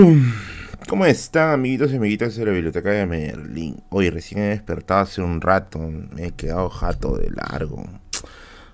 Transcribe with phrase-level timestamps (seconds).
[0.88, 3.82] ¿Cómo están, amiguitos y amiguitas de la biblioteca de Merlín?
[3.90, 7.84] Hoy recién he despertado hace un rato, me he quedado jato de largo.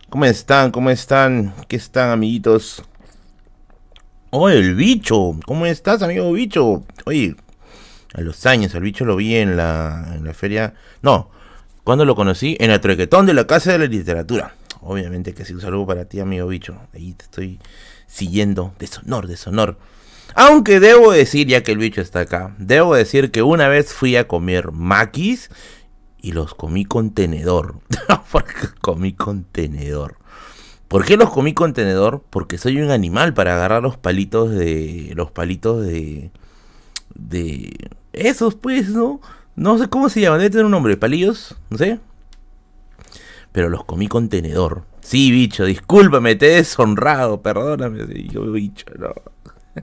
[0.08, 0.70] ¿Cómo están?
[0.70, 1.54] ¿Cómo están?
[1.68, 2.84] ¿Qué están, amiguitos?
[4.30, 5.38] Oh, el bicho.
[5.46, 6.84] ¿Cómo estás, amigo bicho?
[7.06, 7.34] Oye,
[8.14, 10.74] a los años, el bicho lo vi en la, feria.
[11.02, 11.30] No,
[11.82, 12.56] ¿cuándo lo conocí?
[12.60, 14.54] En el trequetón de la Casa de la Literatura.
[14.80, 16.76] Obviamente que sí, un saludo para ti, amigo bicho.
[16.94, 17.58] Ahí te estoy
[18.06, 18.74] siguiendo.
[18.78, 19.76] Deshonor, deshonor.
[20.38, 24.16] Aunque debo decir, ya que el bicho está acá, debo decir que una vez fui
[24.16, 25.48] a comer maquis
[26.20, 27.76] y los comí con tenedor.
[28.82, 30.18] Comí con tenedor.
[30.88, 32.22] ¿Por qué los comí con tenedor?
[32.28, 35.12] Porque soy un animal para agarrar los palitos de.
[35.16, 36.30] Los palitos de.
[37.14, 37.72] De.
[38.12, 39.20] Esos, pues, ¿no?
[39.56, 40.96] No sé cómo se llaman, debe tener un nombre.
[40.96, 41.56] ¿Palillos?
[41.70, 41.98] No sé.
[43.52, 44.84] Pero los comí con tenedor.
[45.00, 48.28] Sí, bicho, discúlpame, te he deshonrado, perdóname.
[48.30, 49.14] Yo, bicho, no.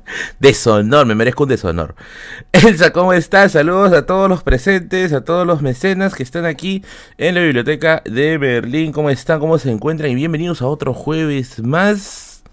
[0.39, 1.95] Deshonor, me merezco un deshonor.
[2.51, 3.53] Elsa, ¿cómo estás?
[3.53, 6.84] Saludos a todos los presentes, a todos los mecenas que están aquí
[7.18, 8.91] en la biblioteca de Berlín.
[8.91, 9.40] ¿Cómo están?
[9.40, 10.12] ¿Cómo se encuentran?
[10.12, 12.43] Y bienvenidos a otro jueves más.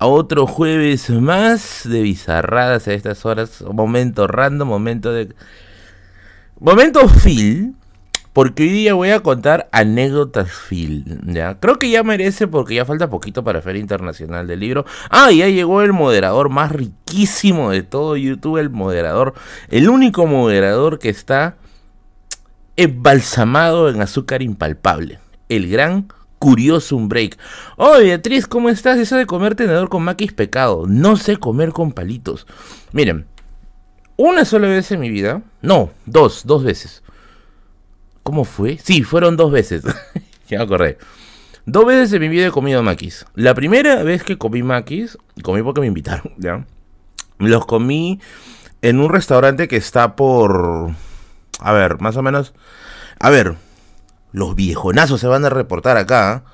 [0.00, 3.62] A otro jueves más de bizarradas a estas horas.
[3.62, 5.34] Momento random, momento de.
[6.60, 7.74] Momento Phil
[8.38, 11.58] porque hoy día voy a contar anécdotas Phil, ¿ya?
[11.58, 14.84] Creo que ya merece porque ya falta poquito para Feria Internacional del Libro.
[15.10, 19.34] Ah, ya llegó el moderador más riquísimo de todo YouTube, el moderador,
[19.70, 21.56] el único moderador que está
[22.76, 26.06] embalsamado en azúcar impalpable, el gran
[26.38, 27.36] Curioso un break.
[27.76, 28.98] Oh, Beatriz, ¿cómo estás?
[28.98, 30.84] Eso de comer tenedor con maquis pecado.
[30.86, 32.46] No sé comer con palitos.
[32.92, 33.26] Miren,
[34.14, 37.02] una sola vez en mi vida, no, dos, dos veces
[38.28, 38.76] ¿Cómo fue?
[38.76, 39.84] Sí, fueron dos veces.
[40.50, 40.98] ya me acordé.
[41.64, 43.24] Dos veces en mi vida he comido maquis.
[43.34, 46.66] La primera vez que comí maquis, comí porque me invitaron, ¿ya?
[47.38, 48.20] Los comí
[48.82, 50.90] en un restaurante que está por...
[51.58, 52.52] A ver, más o menos...
[53.18, 53.54] A ver,
[54.32, 56.44] los viejonazos se van a reportar acá.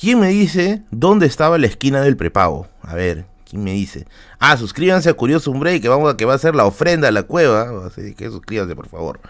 [0.00, 2.68] ¿Quién me dice dónde estaba la esquina del prepago?
[2.80, 4.06] A ver, ¿quién me dice?
[4.38, 7.12] Ah, suscríbanse a Curioso Umbre que vamos a que va a ser la ofrenda a
[7.12, 7.86] la cueva.
[7.86, 9.20] Así que suscríbanse, por favor.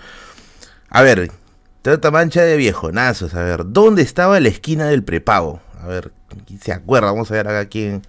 [0.88, 1.28] A ver,
[1.86, 3.32] Trata mancha de viejonazos.
[3.34, 5.60] A ver, ¿dónde estaba la esquina del prepago?
[5.80, 6.10] A ver,
[6.44, 7.12] ¿quién se acuerda?
[7.12, 8.02] Vamos a ver acá quién,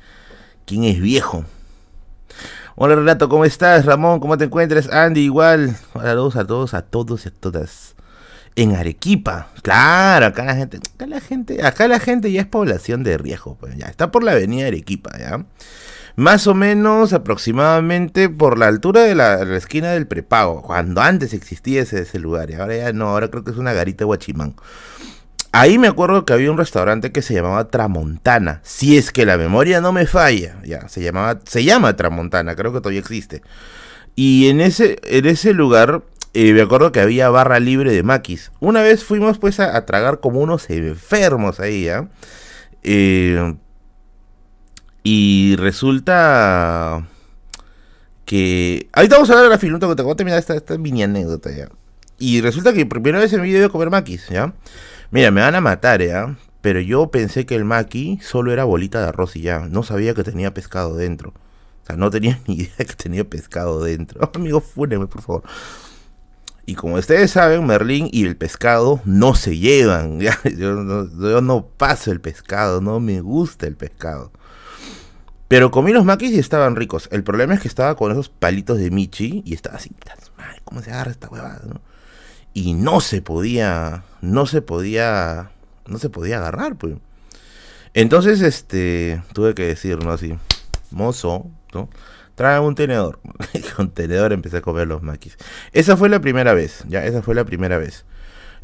[0.66, 1.46] quién es viejo.
[2.76, 3.86] Hola Renato, ¿cómo estás?
[3.86, 4.90] Ramón, ¿cómo te encuentras?
[4.92, 5.78] Andy, igual.
[5.94, 7.94] Saludos a todos, a todos y a todas.
[8.56, 13.04] En Arequipa, claro, acá la gente, acá la gente, acá la gente ya es población
[13.04, 15.46] de riesgo, pues ya está por la avenida Arequipa, ya
[16.18, 21.84] más o menos aproximadamente por la altura de la, esquina del prepago, cuando antes existía
[21.84, 24.56] ese, lugar, y ahora ya no, ahora creo que es una garita de Guachimán.
[25.52, 29.38] Ahí me acuerdo que había un restaurante que se llamaba Tramontana, si es que la
[29.38, 33.44] memoria no me falla, ya, se llamaba, se llama Tramontana, creo que todavía existe.
[34.16, 36.02] Y en ese, en ese lugar
[36.34, 38.52] eh, me acuerdo que había barra libre de maquis.
[38.60, 42.10] Una vez fuimos pues a, tragar como unos enfermos ahí, ¿ya?
[42.82, 43.56] Eh,
[45.10, 47.08] y resulta
[48.26, 48.90] que.
[48.92, 51.50] Ahorita vamos a hablar de la que te voy a terminar esta, esta mini anécdota
[51.50, 51.70] ya.
[52.20, 54.54] Y resulta que por primera vez en mi vida voy a comer maquis, ¿ya?
[55.10, 56.36] Mira, me van a matar, ¿ya?
[56.60, 59.60] Pero yo pensé que el maqui solo era bolita de arroz y ya.
[59.70, 61.30] No sabía que tenía pescado dentro.
[61.30, 64.30] O sea, no tenía ni idea que tenía pescado dentro.
[64.36, 65.44] Amigo, fúneme, por favor.
[66.66, 70.20] Y como ustedes saben, Merlín y el pescado no se llevan.
[70.58, 74.34] yo no paso el pescado, no me gusta el pescado.
[75.48, 77.08] Pero comí los maquis y estaban ricos.
[77.12, 79.92] El problema es que estaba con esos palitos de Michi y estaba así,
[80.38, 81.62] madre, ¿cómo se agarra esta huevada?
[82.54, 85.52] Y no se podía, no se podía,
[85.86, 86.96] no se podía agarrar, pues.
[87.94, 90.12] Entonces, este, tuve que decir, ¿no?
[90.12, 90.38] Así,
[90.92, 91.90] mozo, ¿no?
[92.36, 93.20] Trae un tenedor.
[93.76, 95.38] con tenedor empecé a comer los maquis.
[95.72, 98.06] Esa fue la primera vez, ya, esa fue la primera vez.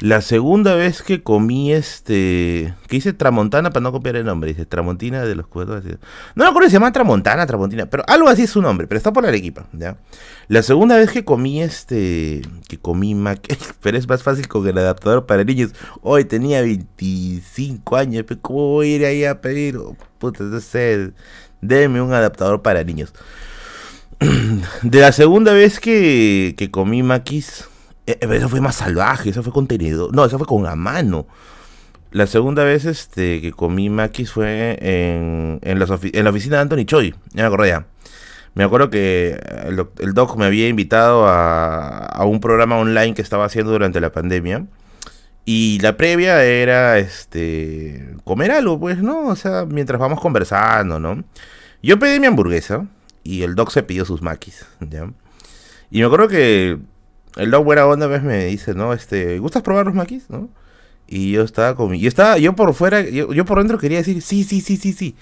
[0.00, 2.74] La segunda vez que comí este.
[2.88, 4.50] que hice Tramontana para no copiar el nombre.
[4.50, 5.84] Dice Tramontina de los cuetos.
[6.34, 7.86] No me acuerdo si se llama Tramontana, Tramontina.
[7.86, 8.86] Pero algo así es su nombre.
[8.86, 9.66] Pero está por la Arequipa.
[9.72, 9.96] ¿ya?
[10.48, 12.42] La segunda vez que comí este.
[12.68, 13.40] que comí Mac.
[13.82, 15.72] pero es más fácil con el adaptador para niños.
[16.02, 18.24] Hoy tenía 25 años.
[18.42, 19.76] ¿Cómo voy a ir ahí a pedir?
[19.76, 21.12] Oh, puta, no sé.
[21.60, 23.12] Deme un adaptador para niños.
[24.82, 27.68] De la segunda vez que, que comí maquis
[28.06, 30.14] eso fue más salvaje, eso fue con tenedor.
[30.14, 31.26] No, eso fue con la mano.
[32.10, 37.14] La segunda vez este, que comí maquis fue en, en, la oficina de Anthony Choi.
[37.32, 37.86] Ya me acordé ya.
[38.54, 39.40] Me acuerdo que
[39.98, 44.12] el, doc me había invitado a, a, un programa online que estaba haciendo durante la
[44.12, 44.66] pandemia.
[45.44, 49.26] Y la previa era este comer algo, pues, ¿no?
[49.26, 51.24] O sea, mientras vamos conversando, ¿no?
[51.82, 52.86] Yo pedí mi hamburguesa
[53.24, 55.10] y el Doc se pidió sus maquis, ¿ya?
[55.90, 56.78] Y me acuerdo que
[57.36, 58.92] el Doc buena onda vez me dice, ¿no?
[58.92, 60.28] Este, ¿gustas probar los maquis?
[60.30, 60.48] ¿no?
[61.06, 64.44] Y yo estaba con yo estaba, yo por fuera, yo, por dentro quería decir, sí,
[64.44, 65.16] sí, sí, sí, sí.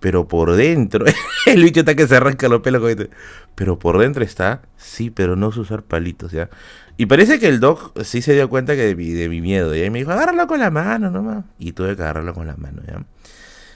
[0.00, 1.04] Pero por dentro,
[1.46, 3.10] el bicho está que se arranca los pelos con este.
[3.56, 6.48] Pero por dentro está, sí, pero no sé usar palitos, ¿ya?
[6.96, 9.74] Y parece que el doc sí se dio cuenta que de mi, de mi miedo,
[9.74, 9.84] ¿ya?
[9.84, 11.44] Y me dijo, agárralo con la mano nomás.
[11.58, 13.04] Y tuve que agarrarlo con la mano, ¿ya?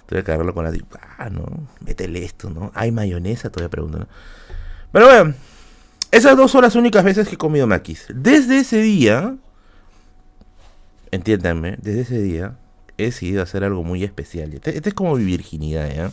[0.06, 0.72] Tuve que agarrarlo con la...
[1.18, 1.44] Ah, no,
[1.80, 2.70] métele esto, ¿no?
[2.74, 4.08] Hay mayonesa, todavía pregunto, ¿no?
[4.92, 5.34] Pero bueno,
[6.12, 8.06] esas dos son las únicas veces que he comido maquis.
[8.14, 9.34] Desde ese día,
[11.10, 12.58] entiéndanme, desde ese día
[12.98, 14.52] he decidido hacer algo muy especial.
[14.52, 16.12] Este, este, es como mi virginidad, ¿ya?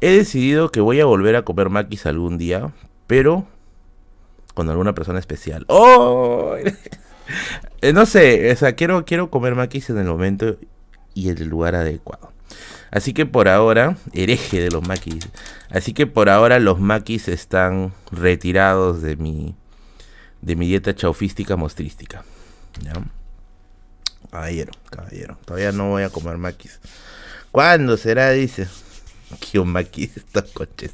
[0.00, 2.72] He decidido que voy a volver a comer maquis algún día,
[3.06, 3.46] pero
[4.54, 5.64] con alguna persona especial.
[5.68, 6.56] ¡Oh!
[7.80, 10.56] Eh, no sé, o sea, quiero, quiero comer maquis en el momento
[11.14, 12.31] y en el lugar adecuado.
[12.92, 15.26] Así que por ahora, hereje de los maquis.
[15.70, 19.56] Así que por ahora los maquis están retirados de mi
[20.42, 22.22] de mi dieta chaufística mostrística.
[22.82, 22.92] ¿Ya?
[24.30, 25.38] Caballero, caballero.
[25.46, 26.80] Todavía no voy a comer maquis.
[27.50, 28.30] ¿Cuándo será?
[28.32, 28.68] Dice.
[29.54, 30.92] Un maquis estos coches.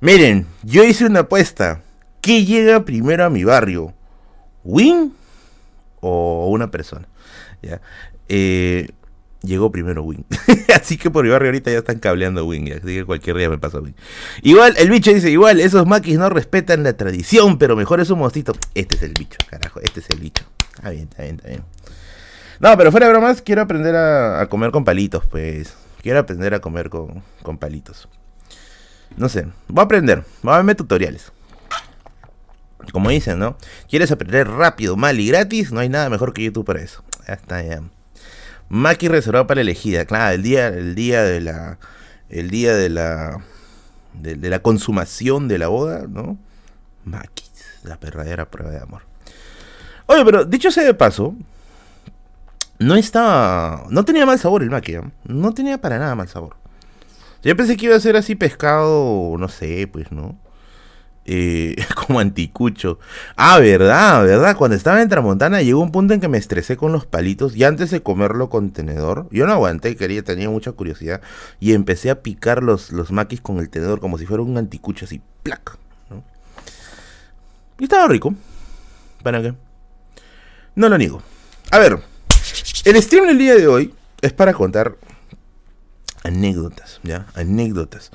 [0.00, 1.80] Miren, yo hice una apuesta.
[2.20, 3.94] ¿Qué llega primero a mi barrio?
[4.62, 5.14] ¿Win
[6.00, 7.08] o una persona?
[7.62, 7.80] ¿Ya?
[8.28, 8.90] Eh,
[9.42, 10.24] llegó primero Win.
[10.74, 12.72] así que por mi barrio ahorita ya están cableando Win.
[12.72, 13.94] Así que cualquier día me pasa Win.
[14.42, 18.18] Igual, el bicho dice, igual, esos maquis no respetan la tradición, pero mejor es un
[18.18, 18.52] mostito.
[18.74, 20.44] Este es el bicho, carajo, este es el bicho.
[20.74, 21.62] Está bien, está bien, está bien.
[22.60, 25.74] No, pero fuera de bromas, quiero aprender a, comer con palitos, pues.
[26.02, 28.08] Quiero aprender a comer con, con palitos.
[29.16, 30.24] No sé, voy a aprender.
[30.42, 31.32] Voy a verme tutoriales.
[32.92, 33.56] Como dicen, ¿no?
[33.88, 35.72] ¿Quieres aprender rápido, mal y gratis?
[35.72, 37.02] No hay nada mejor que YouTube para eso.
[37.26, 37.82] Ya está, ya.
[38.70, 40.04] Maki reservado para elegida.
[40.06, 41.78] Claro, el día, el día de la.
[42.28, 43.42] El día de la.
[44.14, 46.38] De, la consumación de la boda, ¿no?
[47.04, 47.44] Maki,
[47.82, 49.02] la verdadera prueba de amor.
[50.06, 51.34] Oye, pero dicho sea de paso,
[52.78, 53.84] no estaba.
[53.90, 55.02] No tenía mal sabor el maqui, ¿eh?
[55.24, 56.56] No tenía para nada mal sabor.
[57.42, 60.38] Yo pensé que iba a ser así pescado, no sé, pues, ¿no?
[61.32, 62.98] Eh, como anticucho.
[63.36, 64.56] Ah, verdad, verdad.
[64.56, 67.62] Cuando estaba en Tramontana llegó un punto en que me estresé con los palitos y
[67.62, 71.20] antes de comerlo con tenedor, yo no aguanté, quería, tenía mucha curiosidad
[71.60, 75.04] y empecé a picar los, los maquis con el tenedor como si fuera un anticucho
[75.04, 75.78] así, plac.
[77.78, 78.34] Y estaba rico.
[79.22, 79.54] ¿Para qué?
[80.74, 81.22] No lo niego.
[81.70, 82.00] A ver,
[82.84, 84.96] el stream del día de hoy es para contar
[86.22, 87.26] anécdotas, ¿ya?
[87.34, 88.10] Anécdotas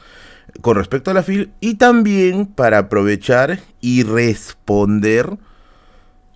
[0.61, 5.37] con respecto a la FIL y también para aprovechar y responder.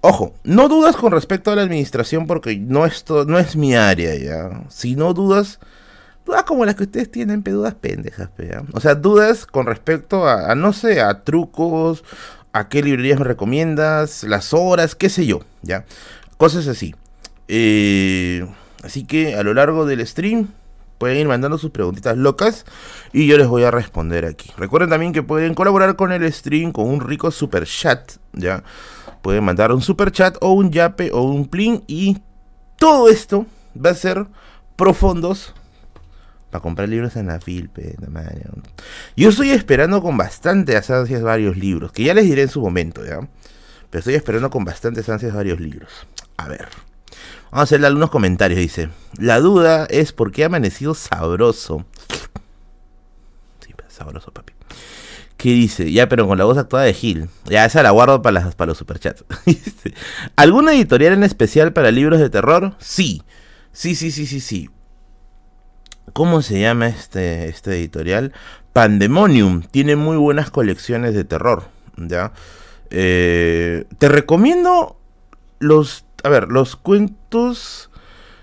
[0.01, 4.15] Ojo, no dudas con respecto a la administración porque no, esto, no es mi área
[4.15, 4.63] ya.
[4.69, 5.59] Si no dudas,
[6.25, 8.63] dudas como las que ustedes tienen, pero dudas pendejas, ¿ya?
[8.73, 12.03] O sea, dudas con respecto a, no sé, a trucos,
[12.53, 15.85] a qué librerías me recomiendas, las horas, qué sé yo, ¿ya?
[16.37, 16.95] Cosas así.
[17.49, 18.47] Eh,
[18.83, 20.47] así que a lo largo del stream
[20.99, 22.65] pueden ir mandando sus preguntitas locas
[23.11, 24.51] y yo les voy a responder aquí.
[24.57, 28.63] Recuerden también que pueden colaborar con el stream con un rico super chat, ¿ya?
[29.23, 32.19] Pueden mandar un super chat o un yape o un plin y
[32.75, 34.27] todo esto va a ser
[34.75, 35.55] profundos
[36.51, 37.95] para comprar libros en la filpe.
[39.15, 43.05] Yo estoy esperando con bastantes ansias varios libros, que ya les diré en su momento,
[43.05, 43.19] ¿ya?
[43.89, 45.91] Pero estoy esperando con bastantes ansias varios libros.
[46.37, 46.88] A ver.
[47.51, 48.89] Vamos a hacerle algunos comentarios, dice.
[49.17, 51.85] La duda es por qué ha amanecido sabroso.
[53.59, 54.53] Sí, sabroso, papi.
[55.39, 55.91] ¿Qué dice?
[55.91, 57.29] Ya, pero con la voz actuada de Gil.
[57.45, 59.23] Ya, esa la guardo para, las, para los superchats.
[60.35, 62.75] ¿Alguna editorial en especial para libros de terror?
[62.77, 63.23] Sí.
[63.71, 64.69] Sí, sí, sí, sí, sí.
[66.13, 68.33] ¿Cómo se llama este, este editorial?
[68.73, 69.61] Pandemonium.
[69.61, 71.63] Tiene muy buenas colecciones de terror.
[71.95, 72.33] ¿Ya?
[72.89, 74.99] Eh, te recomiendo
[75.59, 77.89] los a ver, los cuentos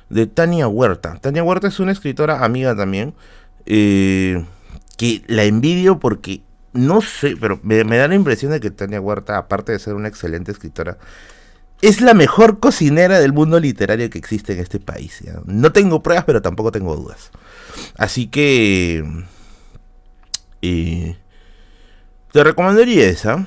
[0.08, 1.18] de Tania Huerta.
[1.20, 3.14] Tania Huerta es una escritora amiga también.
[3.66, 4.44] Eh,
[4.96, 6.42] que la envidio porque
[6.72, 10.08] no sé, pero me, da la impresión de que Tania Huerta, aparte de ser una
[10.08, 10.98] excelente escritora,
[11.82, 15.22] es la mejor cocinera del mundo literario que existe en este país.
[15.44, 17.30] No tengo pruebas, pero tampoco tengo dudas.
[17.96, 19.04] Así que...
[20.62, 21.16] Eh,
[22.32, 23.46] te recomendaría esa.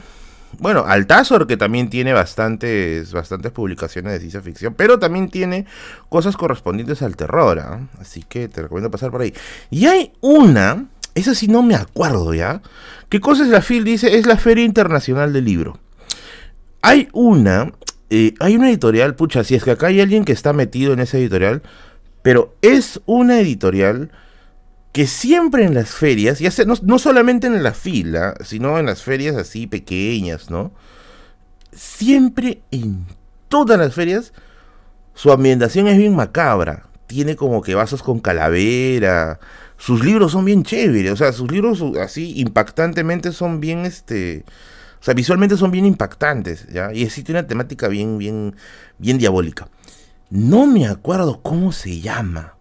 [0.58, 5.66] Bueno, Altazor, que también tiene bastantes, bastantes publicaciones de ciencia ficción, pero también tiene
[6.10, 7.88] cosas correspondientes al terror, ¿ah?
[8.00, 9.34] así que te recomiendo pasar por ahí.
[9.70, 12.62] Y hay una, esa sí no me acuerdo ya,
[13.10, 13.84] ¿qué cosa es la FIL?
[13.84, 15.80] Dice, es la Feria Internacional del Libro.
[16.82, 17.72] Hay una,
[18.10, 21.00] eh, hay una editorial, pucha, si es que acá hay alguien que está metido en
[21.00, 21.62] esa editorial,
[22.24, 24.12] pero es una editorial
[24.92, 28.88] que siempre en las ferias, ya sea, no, no, solamente en la fila, sino en
[28.88, 30.72] las ferias así pequeñas, ¿no?
[31.72, 33.06] Siempre en
[33.48, 34.34] todas las ferias,
[35.14, 36.88] su ambientación es bien macabra.
[37.06, 39.40] Tiene como que vasos con calavera.
[39.78, 41.12] Sus libros son bien chéveres.
[41.12, 44.46] O sea, sus libros así impactantemente son bien, este...
[45.02, 46.94] O sea, visualmente son bien impactantes, ¿ya?
[46.94, 48.56] Y así tiene una temática bien, bien,
[48.98, 49.70] bien diabólica.
[50.30, 52.56] No me acuerdo cómo se llama,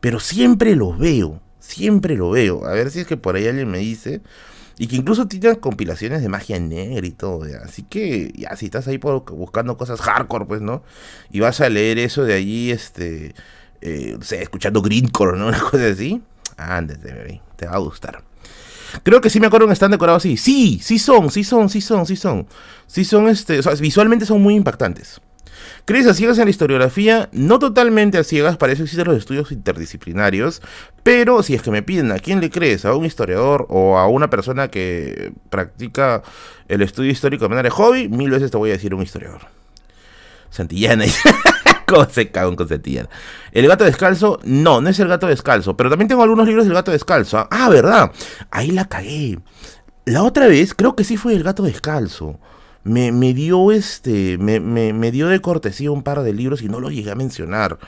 [0.00, 1.40] pero siempre lo veo.
[1.70, 2.66] Siempre lo veo.
[2.66, 4.20] A ver si es que por ahí alguien me dice.
[4.76, 7.44] Y que incluso tienen compilaciones de magia negra y todo.
[7.62, 10.82] Así que, ya, si estás ahí buscando cosas hardcore, pues, ¿no?
[11.30, 13.34] Y vas a leer eso de allí, este.
[13.82, 15.46] Eh, escuchando Greencore, ¿no?
[15.48, 16.22] Una cosa así.
[16.56, 18.24] Ándate, te va a gustar.
[19.04, 20.36] Creo que sí me acuerdo que están decorados así.
[20.36, 22.48] Sí, sí son, sí son, sí son, sí son.
[22.88, 23.60] Sí son, este.
[23.60, 25.20] O sea, visualmente son muy impactantes.
[25.84, 27.28] ¿Crees a ciegas en la historiografía?
[27.32, 30.62] No totalmente a ciegas, para eso existen los estudios interdisciplinarios,
[31.02, 34.06] pero si es que me piden a quién le crees, a un historiador o a
[34.06, 36.22] una persona que practica
[36.68, 39.42] el estudio histórico de manera de hobby, mil veces te voy a decir un historiador.
[40.50, 41.04] Santillana.
[41.86, 43.08] ¿Cómo se cago con Santillana?
[43.52, 46.74] El gato descalzo, no, no es el gato descalzo, pero también tengo algunos libros del
[46.74, 47.48] gato descalzo.
[47.50, 48.12] Ah, ¿verdad?
[48.50, 49.38] Ahí la cagué.
[50.04, 52.38] La otra vez, creo que sí fue el gato descalzo
[52.84, 57.10] me, dio este, me, dio de cortesía un par de libros y no los llegué
[57.10, 57.78] a mencionar.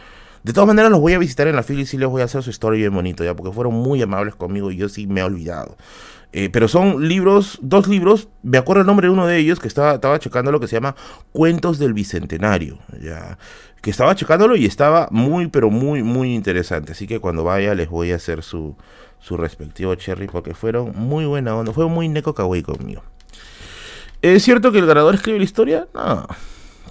[0.42, 2.24] De todas maneras los voy a visitar en la fila y sí les voy a
[2.24, 5.20] hacer su historia bien bonito, ya, porque fueron muy amables conmigo y yo sí me
[5.20, 5.76] he olvidado.
[6.32, 9.68] Eh, pero son libros, dos libros, me acuerdo el nombre de uno de ellos que
[9.68, 10.96] estaba, estaba checando lo que se llama
[11.30, 13.38] Cuentos del Bicentenario, ya,
[13.82, 16.92] que estaba checándolo y estaba muy, pero muy, muy interesante.
[16.92, 18.76] Así que cuando vaya les voy a hacer su,
[19.18, 23.02] su respectivo cherry porque fueron muy buena onda, fue muy kawaii conmigo.
[24.22, 25.88] ¿Es cierto que el ganador escribe la historia?
[25.92, 26.26] No.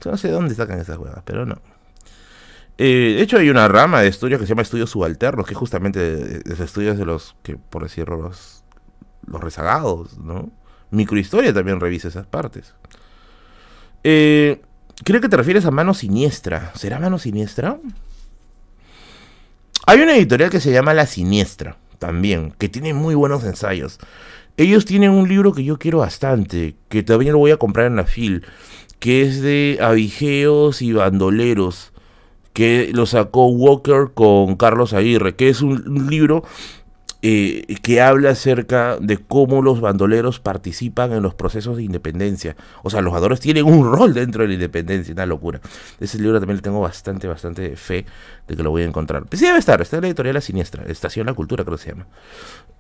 [0.06, 1.62] No sé de dónde sacan esas huevas, pero no.
[2.78, 5.58] Eh, de hecho, hay una rama de estudios que se llama estudios subalternos, que es
[5.58, 8.64] justamente de, estudios de los que, por decirlo, los,
[9.26, 10.50] los rezagados, ¿no?
[10.90, 12.74] Microhistoria también revisa esas partes.
[14.04, 14.62] Eh,
[15.04, 16.72] creo que te refieres a Mano Siniestra.
[16.76, 17.80] ¿Será Mano Siniestra?
[19.86, 24.00] Hay una editorial que se llama La Siniestra, también, que tiene muy buenos ensayos.
[24.58, 27.96] Ellos tienen un libro que yo quiero bastante, que también lo voy a comprar en
[27.96, 28.44] la FIL,
[29.00, 31.92] que es de avigeos y bandoleros,
[32.54, 36.44] que lo sacó Walker con Carlos Aguirre, que es un, libro
[37.24, 42.56] eh, que habla acerca de cómo los bandoleros participan en los procesos de independencia.
[42.84, 45.62] O sea, los bandoleros tienen un rol dentro de la independencia, una locura.
[46.00, 48.06] Ese libro también le tengo bastante, bastante fe
[48.48, 49.26] de que lo voy a encontrar.
[49.26, 51.84] Pues sí debe estar, está en la editorial La Siniestra, Estación La Cultura creo que
[51.84, 52.08] se llama.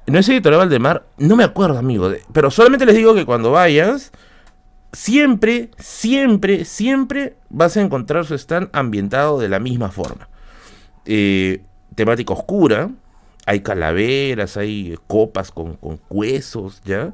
[0.07, 2.11] No es editorial Valdemar, no me acuerdo, amigo.
[2.33, 4.11] Pero solamente les digo que cuando vayas,
[4.91, 10.27] siempre, siempre, siempre vas a encontrar su stand ambientado de la misma forma.
[11.05, 11.63] Eh,
[11.95, 12.89] temática oscura,
[13.45, 15.99] hay calaveras, hay copas con, con
[16.85, 17.13] ¿ya?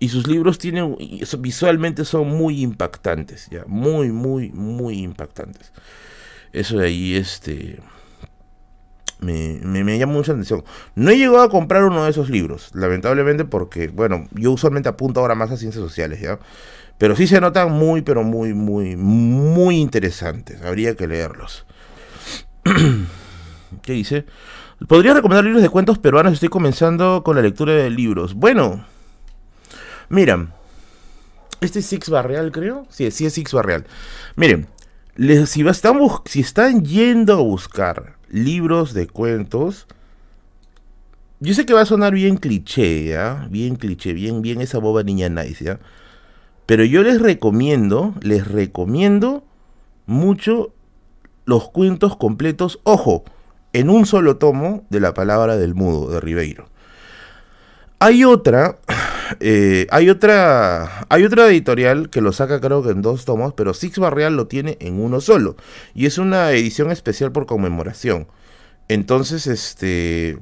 [0.00, 0.96] Y sus libros tienen,
[1.38, 3.64] visualmente son muy impactantes, ¿ya?
[3.66, 5.72] Muy, muy, muy impactantes.
[6.52, 7.80] Eso de ahí, este
[9.20, 10.64] me, me, llama mucha atención.
[10.94, 15.20] No he llegado a comprar uno de esos libros, lamentablemente porque, bueno, yo usualmente apunto
[15.20, 16.38] ahora más a ciencias sociales, ¿ya?
[16.98, 20.62] Pero sí se notan muy, pero muy, muy, muy interesantes.
[20.62, 21.64] Habría que leerlos.
[23.82, 24.24] ¿Qué dice?
[24.86, 26.34] ¿Podría recomendar libros de cuentos peruanos?
[26.34, 28.34] Estoy comenzando con la lectura de libros.
[28.34, 28.84] Bueno,
[30.08, 30.48] mira,
[31.60, 32.86] este es Six Barreal, creo.
[32.88, 33.86] Sí, sí es Six Barreal.
[34.36, 34.68] Miren,
[35.46, 39.86] si, están, si están yendo a buscar libros de cuentos.
[41.40, 43.16] Yo sé que va a sonar bien cliché.
[43.50, 45.78] Bien cliché, bien, bien esa boba niña nice.
[46.66, 49.44] Pero yo les recomiendo, les recomiendo
[50.06, 50.72] mucho
[51.44, 53.24] los cuentos completos, ojo,
[53.72, 56.68] en un solo tomo de la palabra del mudo, de Ribeiro.
[58.00, 58.78] Hay otra,
[59.40, 63.74] eh, hay otra, hay otra editorial que lo saca creo que en dos tomos, pero
[63.74, 65.56] Six Barreal lo tiene en uno solo.
[65.94, 68.28] Y es una edición especial por conmemoración.
[68.88, 70.38] Entonces, este,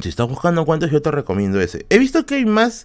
[0.00, 1.86] si estás buscando cuentos, yo te recomiendo ese.
[1.90, 2.84] He visto que hay más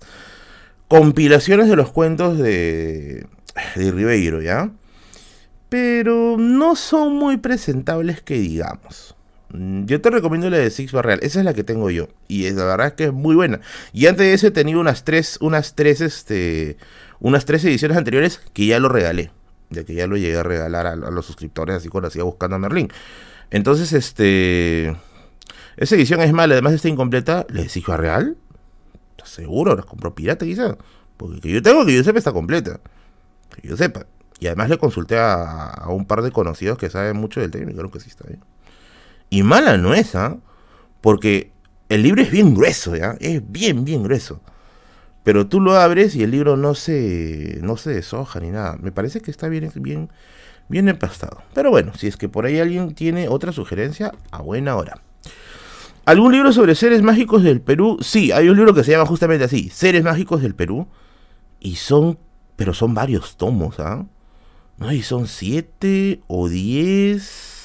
[0.87, 3.27] compilaciones de los cuentos de,
[3.75, 4.71] de Ribeiro, ¿ya?
[5.69, 9.08] Pero no son muy presentables que digamos.
[9.51, 11.19] Yo te recomiendo la de Six Barreal.
[11.23, 12.07] Esa es la que tengo yo.
[12.27, 13.61] Y es, la verdad es que es muy buena.
[13.93, 16.77] Y antes de eso he tenido unas tres, unas tres, este,
[17.19, 19.31] unas tres ediciones anteriores que ya lo regalé.
[19.71, 22.59] Ya que ya lo llegué a regalar a, los suscriptores así cuando hacía buscando a
[22.59, 22.89] Merlin.
[23.49, 24.95] Entonces, este.
[25.77, 27.45] Esa edición es mala, además está incompleta.
[27.49, 28.37] ¿Le de Six Barreal?
[29.11, 29.75] ¿Estás seguro?
[29.75, 30.77] ¿La compró pirata quizá?
[31.17, 32.79] Porque que yo tengo que yo sepa está completa.
[33.55, 34.05] Que yo sepa.
[34.39, 37.75] Y además le consulté a, un par de conocidos que saben mucho del tema y
[37.75, 38.41] creo que sí está bien.
[39.29, 40.37] Y mala no es, ¿ah?
[41.01, 41.51] Porque
[41.89, 43.15] el libro es bien grueso, ¿ya?
[43.19, 44.41] Es bien, bien grueso.
[45.23, 48.77] Pero tú lo abres y el libro no se, no se deshoja ni nada.
[48.81, 50.09] Me parece que está bien, bien,
[50.69, 51.43] bien empastado.
[51.53, 55.01] Pero bueno, si es que por ahí alguien tiene otra sugerencia, a buena hora.
[56.05, 57.97] ¿Algún libro sobre seres mágicos del Perú?
[58.01, 60.87] Sí, hay un libro que se llama justamente así, Seres mágicos del Perú.
[61.59, 62.17] Y son,
[62.55, 64.05] pero son varios tomos, ¿ah?
[64.77, 67.58] No, y son siete o diez,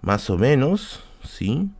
[0.00, 1.70] más o menos, ¿sí?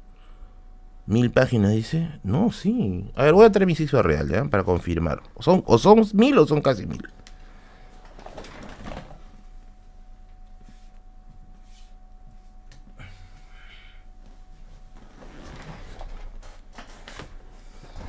[1.06, 2.10] Mil páginas, dice.
[2.22, 3.10] No, sí.
[3.16, 4.44] A ver, voy a traer mi sitio real, ¿ya?
[4.44, 5.22] Para confirmar.
[5.34, 7.02] O son, o son mil o son casi mil.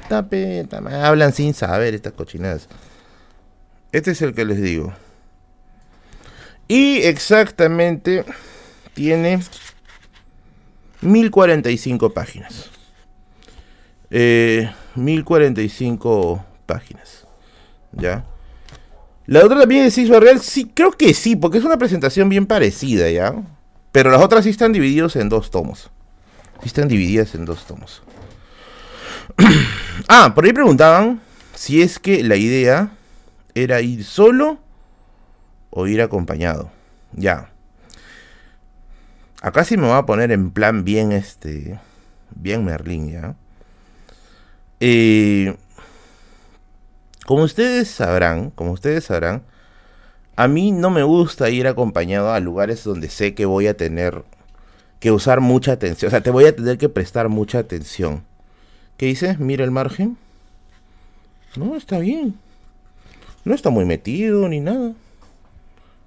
[0.10, 2.68] Tapeta, hablan sin saber estas cochinadas.
[3.92, 4.92] Este es el que les digo.
[6.68, 8.26] Y exactamente
[8.94, 9.40] tiene
[11.02, 12.70] 1045 páginas
[14.12, 17.26] eh, 1045 páginas.
[17.92, 18.26] ¿Ya?
[19.26, 22.48] La otra también es Six Real, sí, creo que sí, porque es una presentación bien
[22.48, 23.36] parecida, ¿ya?
[23.92, 25.92] Pero las otras sí están divididos en dos tomos.
[26.62, 28.02] Sí están divididas en dos tomos.
[30.08, 31.22] ah, por ahí preguntaban
[31.54, 32.92] si es que la idea
[33.54, 34.60] era ir solo
[35.70, 36.72] o ir acompañado.
[37.14, 37.49] Ya.
[39.42, 41.80] Acá sí me voy a poner en plan bien este.
[42.36, 43.36] Bien Merlín, ya.
[44.80, 45.56] Eh,
[47.26, 49.44] como ustedes sabrán, como ustedes sabrán,
[50.36, 54.24] a mí no me gusta ir acompañado a lugares donde sé que voy a tener
[55.00, 56.08] que usar mucha atención.
[56.08, 58.24] O sea, te voy a tener que prestar mucha atención.
[58.98, 59.40] ¿Qué dices?
[59.40, 60.18] Mira el margen.
[61.56, 62.36] No, está bien.
[63.46, 64.94] No está muy metido ni nada.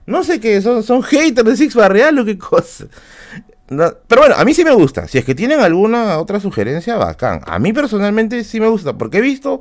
[0.07, 2.87] No sé qué, son, son haters de Six Barreal o qué cosa
[3.77, 5.09] pero bueno, a mí sí me gusta.
[5.09, 7.41] Si es que tienen alguna otra sugerencia, bacán.
[7.47, 9.61] A mí personalmente sí me gusta, porque he visto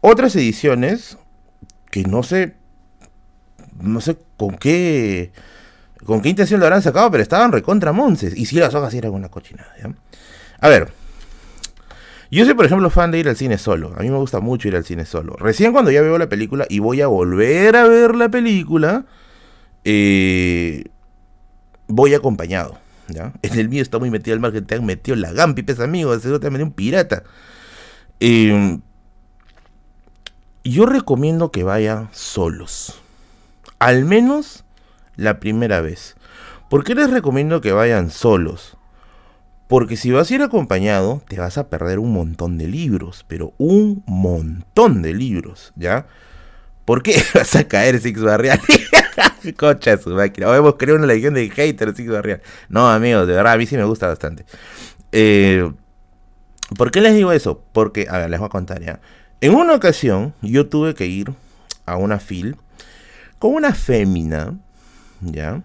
[0.00, 1.18] otras ediciones
[1.90, 2.54] que no sé,
[3.80, 5.32] no sé con qué,
[6.04, 8.36] con qué intención lo habrán sacado, pero estaban recontra monces.
[8.36, 9.72] Y si las hojas eran una cochinada.
[10.60, 10.92] A ver,
[12.30, 13.94] yo soy, por ejemplo, fan de ir al cine solo.
[13.96, 15.34] A mí me gusta mucho ir al cine solo.
[15.38, 19.06] Recién cuando ya veo la película y voy a volver a ver la película,
[19.88, 20.84] eh,
[21.86, 22.78] voy acompañado.
[23.08, 26.18] En el mío está muy metido el margen, te han metido la Gampi, pesa amigo,
[26.18, 27.22] te han un pirata.
[28.18, 28.80] Em,
[30.64, 33.00] yo recomiendo que vayan solos.
[33.78, 34.64] Al menos
[35.14, 36.16] la primera vez.
[36.68, 38.76] ¿Por qué les recomiendo que vayan solos?
[39.68, 43.52] Porque si vas a ir acompañado, te vas a perder un montón de libros, pero
[43.58, 46.06] un montón de libros, ¿ya?
[46.86, 48.60] ¿Por qué vas a caer Six Barrial?
[49.58, 50.48] Cocha su máquina.
[50.48, 52.40] O hemos creado una legión de haters Six Barrial.
[52.70, 54.46] No, amigos, de verdad, a mí sí me gusta bastante.
[55.12, 55.70] Eh,
[56.78, 57.62] ¿Por qué les digo eso?
[57.72, 59.00] Porque, a ver, les voy a contar ya.
[59.40, 61.34] En una ocasión, yo tuve que ir
[61.84, 62.56] a una fil
[63.38, 64.54] con una fémina,
[65.20, 65.62] ¿ya?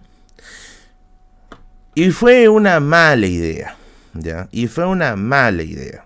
[1.94, 3.76] Y fue una mala idea,
[4.12, 4.48] ¿ya?
[4.50, 6.04] Y fue una mala idea.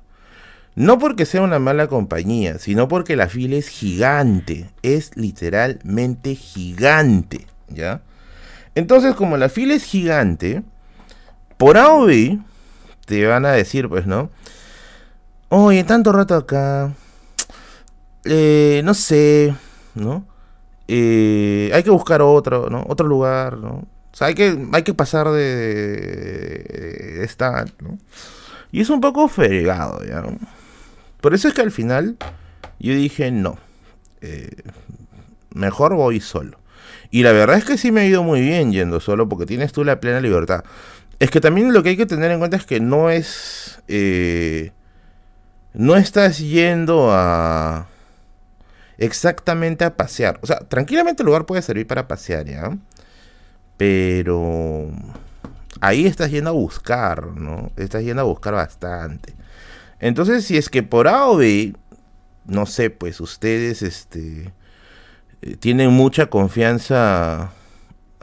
[0.77, 4.71] No porque sea una mala compañía, sino porque la fila es gigante.
[4.83, 7.47] Es literalmente gigante.
[7.69, 8.03] ¿Ya?
[8.75, 10.63] Entonces, como la fila es gigante,
[11.57, 12.39] por A o B,
[13.07, 14.31] te van a decir, pues, ¿no?
[15.49, 16.93] Oye, tanto rato acá.
[18.25, 19.55] Eh, no sé,
[19.95, 20.27] ¿no?
[20.89, 22.85] Eh, hay que buscar otro, ¿no?
[22.87, 23.87] Otro lugar, ¿no?
[24.13, 27.99] O sea, hay que, hay que pasar de, de, esta, ¿no?
[28.73, 30.23] Y es un poco fregado, ¿ya?
[31.27, 32.17] Por eso es que al final
[32.79, 33.59] yo dije, no,
[34.21, 34.63] eh,
[35.53, 36.61] mejor voy solo.
[37.11, 39.73] Y la verdad es que sí me ha ido muy bien yendo solo porque tienes
[39.73, 40.63] tú la plena libertad.
[41.19, 43.81] Es que también lo que hay que tener en cuenta es que no es...
[43.89, 44.71] Eh,
[45.75, 47.89] no estás yendo a...
[48.97, 50.39] Exactamente a pasear.
[50.43, 52.79] O sea, tranquilamente el lugar puede servir para pasear, ¿ya?
[53.77, 54.93] Pero...
[55.81, 57.73] Ahí estás yendo a buscar, ¿no?
[57.77, 59.35] Estás yendo a buscar bastante.
[60.01, 61.75] Entonces, si es que por A o B,
[62.47, 64.53] no sé, pues ustedes este,
[65.43, 67.53] eh, tienen mucha confianza.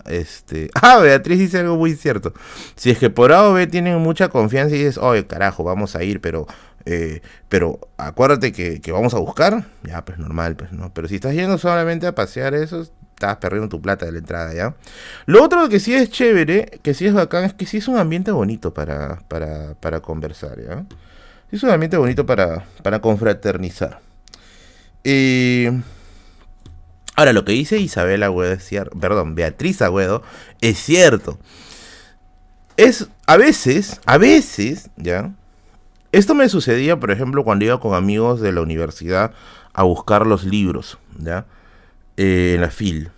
[0.06, 2.34] Este, ah, Beatriz dice algo muy cierto.
[2.76, 5.96] Si es que por A o B tienen mucha confianza y dices, oye, carajo, vamos
[5.96, 6.48] a ir, pero,
[6.86, 10.94] eh, pero acuérdate que, que, vamos a buscar, ya, pues normal, pues no.
[10.94, 14.54] Pero si estás yendo solamente a pasear eso, estás perdiendo tu plata de la entrada,
[14.54, 14.76] ¿ya?
[15.26, 17.98] Lo otro que sí es chévere, que sí es bacán, es que sí es un
[17.98, 20.86] ambiente bonito para, para, para conversar, ¿ya?
[21.54, 24.00] Es un ambiente bonito para, para confraternizar.
[27.16, 30.24] ahora, lo que dice Isabel Agüedo es cierto, perdón, Beatriz Agüedo,
[30.62, 31.38] es cierto.
[32.76, 35.32] Es, a veces, a veces, ¿ya?
[36.12, 39.32] Esto me sucedía, por ejemplo, cuando iba con amigos de la universidad
[39.74, 41.46] a buscar los libros, ¿ya?
[42.18, 43.12] Eh, en la FIL.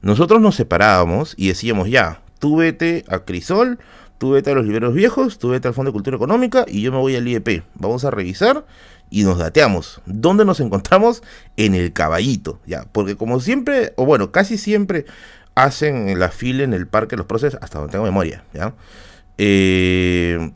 [0.00, 3.78] Nosotros nos separábamos y decíamos, ya, tú vete a Crisol,
[4.18, 6.92] tú vete a los libreros viejos, tú vete al Fondo de Cultura Económica y yo
[6.92, 7.62] me voy al IEP.
[7.74, 8.66] Vamos a revisar
[9.10, 10.02] y nos dateamos.
[10.06, 11.22] ¿Dónde nos encontramos?
[11.56, 12.84] En el caballito, ya.
[12.92, 15.06] Porque como siempre, o bueno, casi siempre
[15.54, 18.74] hacen la fila en el Parque de los Procesos, hasta donde tengo memoria, ya.
[19.38, 20.50] Eh,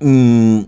[0.00, 0.62] mm,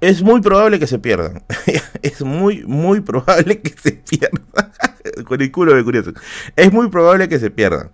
[0.00, 1.42] es muy probable que se pierdan.
[2.02, 4.44] es muy, muy probable que se pierdan.
[5.24, 6.12] Con el culo de curioso.
[6.56, 7.90] Es muy probable que se pierdan.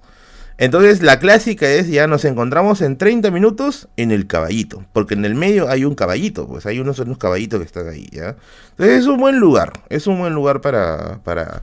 [0.61, 5.25] Entonces la clásica es ya nos encontramos en 30 minutos en el caballito, porque en
[5.25, 8.37] el medio hay un caballito, pues hay unos, unos caballitos que están ahí, ¿ya?
[8.73, 11.63] Entonces es un buen lugar, es un buen lugar para, para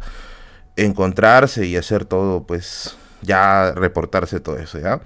[0.75, 4.99] encontrarse y hacer todo, pues ya reportarse todo eso, ¿ya?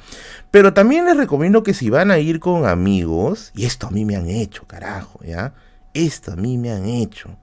[0.51, 4.05] Pero también les recomiendo que si van a ir con amigos, y esto a mí
[4.05, 5.53] me han hecho, carajo, ¿ya?
[5.93, 7.35] Esto a mí me han hecho.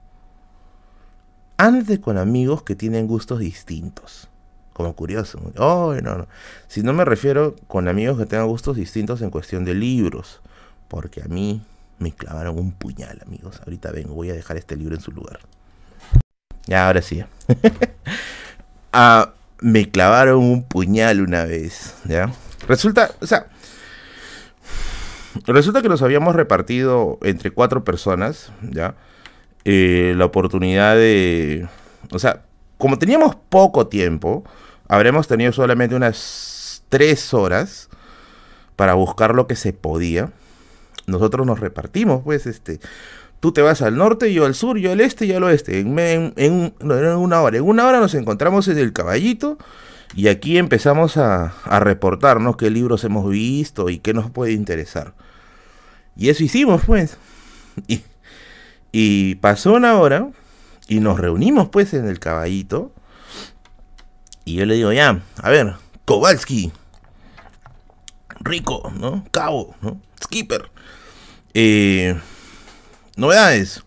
[1.57, 4.28] Ande con amigos que tienen gustos distintos
[4.79, 5.41] como curioso.
[5.57, 6.27] Oh, no, no.
[6.69, 10.39] Si no me refiero con amigos que tengan gustos distintos en cuestión de libros.
[10.87, 11.61] Porque a mí
[11.97, 13.59] me clavaron un puñal, amigos.
[13.65, 15.41] Ahorita vengo, voy a dejar este libro en su lugar.
[16.65, 17.21] Ya, ahora sí.
[18.93, 22.31] ah, me clavaron un puñal una vez, ¿ya?
[22.65, 23.47] Resulta, o sea,
[25.45, 28.95] resulta que nos habíamos repartido entre cuatro personas, ¿ya?
[29.65, 31.67] Eh, la oportunidad de,
[32.13, 32.43] o sea,
[32.79, 34.45] como teníamos poco tiempo,
[34.89, 37.87] habremos tenido solamente unas tres horas
[38.75, 40.31] para buscar lo que se podía.
[41.07, 42.79] Nosotros nos repartimos, pues, este,
[43.39, 45.79] tú te vas al norte, yo al sur, yo al este y al oeste.
[45.79, 47.57] En, una hora.
[47.57, 49.57] En una hora nos encontramos en el caballito
[50.15, 55.13] y aquí empezamos a, reportarnos qué libros hemos visto y qué nos puede interesar.
[56.17, 57.17] Y eso hicimos, pues.
[58.91, 60.29] Y pasó una hora
[60.87, 62.91] y nos reunimos, pues, en el caballito.
[64.49, 66.71] Y yo le digo, ya, a ver, Kowalski,
[68.39, 69.23] Rico, ¿no?
[69.29, 70.01] Cabo, ¿no?
[70.23, 70.71] Skipper.
[71.53, 72.19] Eh,
[73.15, 73.83] novedades.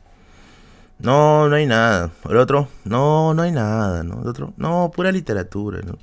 [1.00, 2.12] No, no hay nada.
[2.30, 4.22] El otro, no, no hay nada, ¿no?
[4.22, 5.98] El otro, no, pura literatura, ¿no?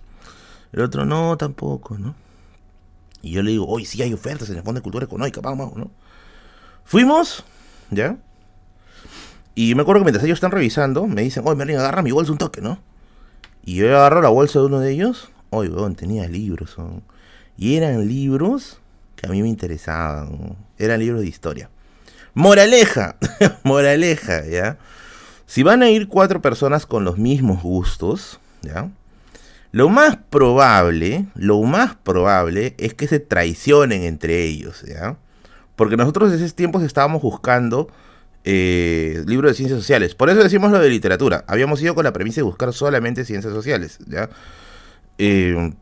[0.74, 2.14] El otro, no, tampoco, ¿no?
[3.22, 5.74] Y yo le digo, hoy sí hay ofertas en el Fondo de Cultura Económica, vamos,
[5.78, 5.90] ¿no?
[6.84, 7.46] Fuimos,
[7.92, 8.18] ¿ya?
[9.56, 12.34] Y me acuerdo que mientras ellos están revisando, me dicen, oye, Merlin, agarra mi bolsa
[12.34, 12.89] un toque, ¿no?
[13.64, 15.30] Y yo agarro la bolsa de uno de ellos.
[15.50, 16.76] Oye, weón, tenía libros.
[17.58, 18.80] Y eran libros
[19.16, 20.56] que a mí me interesaban.
[20.78, 21.70] Eran libros de historia.
[22.34, 23.18] Moraleja.
[23.64, 24.78] Moraleja, ¿ya?
[25.46, 28.90] Si van a ir cuatro personas con los mismos gustos, ¿ya?
[29.72, 35.18] Lo más probable, lo más probable es que se traicionen entre ellos, ¿ya?
[35.76, 37.90] Porque nosotros en ese tiempo estábamos buscando
[38.44, 40.16] eh, libro de ciencias sociales.
[40.16, 41.44] Por eso decimos lo de literatura.
[41.48, 44.30] Habíamos ido con la premisa de buscar solamente ciencias sociales, ¿ya?
[45.18, 45.74] Eh,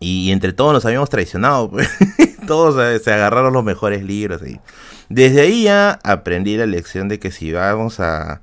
[0.00, 1.88] y entre todos nos habíamos traicionado, pues.
[2.46, 4.42] todos se agarraron los mejores libros.
[4.46, 4.60] Y
[5.08, 8.40] desde ahí ya aprendí la lección de que si vamos a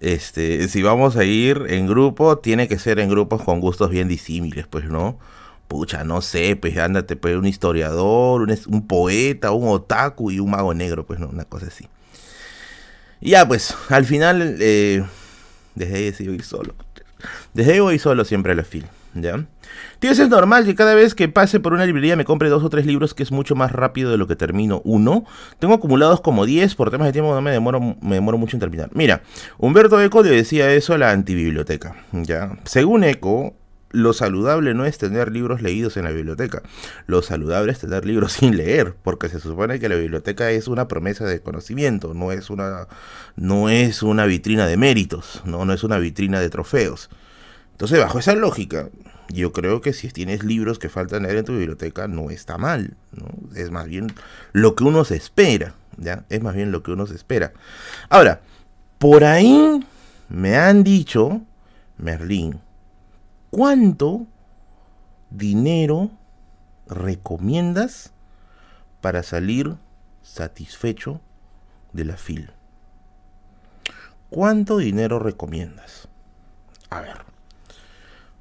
[0.00, 4.08] este, si vamos a ir en grupo, tiene que ser en grupos con gustos bien
[4.08, 5.18] disímiles, pues, ¿no?
[5.70, 10.74] Pucha, no sé, pues ándate, pues un historiador, un, poeta, un otaku y un mago
[10.74, 11.86] negro, pues no, una cosa así.
[13.20, 15.04] Ya, pues, al final, eh,
[15.76, 16.74] desde ahí ir solo.
[17.54, 19.46] Desde ahí voy solo siempre a la fila, ¿ya?
[20.00, 22.68] Tío, es normal que cada vez que pase por una librería me compre dos o
[22.68, 25.24] tres libros, que es mucho más rápido de lo que termino uno.
[25.60, 28.60] Tengo acumulados como 10, por temas de tiempo no me demoro, me demoro mucho en
[28.60, 28.90] terminar.
[28.92, 29.22] Mira,
[29.56, 32.58] Humberto Eco le decía eso a la antibiblioteca, ¿ya?
[32.64, 33.54] Según Eco,
[33.90, 36.62] lo saludable no es tener libros leídos en la biblioteca.
[37.06, 40.88] Lo saludable es tener libros sin leer, porque se supone que la biblioteca es una
[40.88, 42.86] promesa de conocimiento, no es una,
[43.36, 47.10] no es una vitrina de méritos, no, no es una vitrina de trofeos.
[47.72, 48.90] Entonces, bajo esa lógica,
[49.28, 52.94] yo creo que si tienes libros que faltan leer en tu biblioteca, no está mal.
[53.12, 53.26] ¿no?
[53.54, 54.12] Es más bien
[54.52, 55.74] lo que uno se espera.
[55.96, 56.24] ¿ya?
[56.28, 57.52] Es más bien lo que uno se espera.
[58.08, 58.40] Ahora,
[58.98, 59.80] por ahí
[60.28, 61.40] me han dicho,
[61.96, 62.60] Merlín,
[63.50, 64.26] ¿Cuánto
[65.30, 66.10] dinero
[66.86, 68.12] recomiendas
[69.00, 69.76] para salir
[70.22, 71.20] satisfecho
[71.92, 72.50] de la FIL?
[74.28, 76.06] ¿Cuánto dinero recomiendas?
[76.90, 77.16] A ver.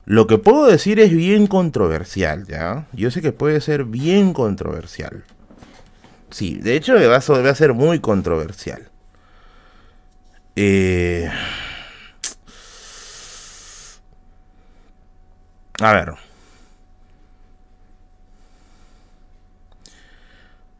[0.06, 2.88] Lo que puedo decir es bien controversial, ¿ya?
[2.94, 5.24] Yo sé que puede ser bien controversial.
[6.30, 8.90] Sí, de hecho va a ser muy controversial.
[10.56, 11.30] Eh...
[15.82, 16.14] A ver.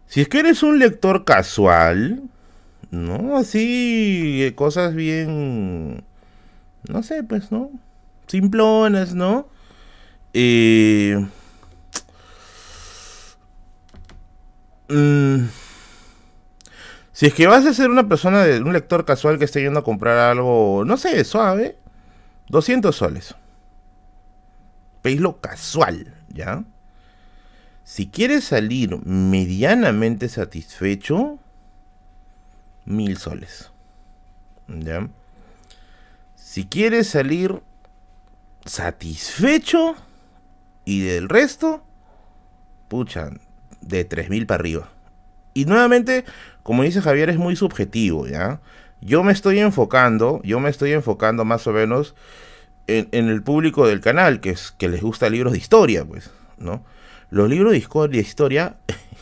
[0.08, 2.24] Si es que eres un lector casual,
[2.92, 3.38] ¿no?
[3.38, 6.04] Así, eh, cosas bien,
[6.88, 7.72] no sé, pues, ¿no?
[8.28, 9.48] Simplonas, ¿no?
[10.34, 11.26] Eh,
[14.90, 15.46] mm,
[17.14, 19.80] si es que vas a ser una persona, de, un lector casual que esté yendo
[19.80, 21.78] a comprar algo, no sé, suave,
[22.50, 23.36] 200 soles.
[25.02, 26.64] Pedislo casual, ¿ya?
[27.84, 31.40] Si quieres salir medianamente satisfecho,
[32.86, 33.72] mil soles.
[34.68, 35.08] ¿Ya?
[36.36, 37.62] Si quieres salir
[38.66, 39.96] satisfecho
[40.86, 41.84] y del resto,
[42.88, 43.32] pucha,
[43.82, 44.90] de tres mil para arriba.
[45.54, 46.26] Y nuevamente,
[46.64, 48.62] como dice Javier, es muy subjetivo, ¿ya?
[49.02, 52.16] Yo me estoy enfocando, yo me estoy enfocando más o menos
[52.90, 56.84] en, el público del canal, que es que les gusta libros de historia, pues, ¿no?
[57.30, 58.78] Los libros de historia,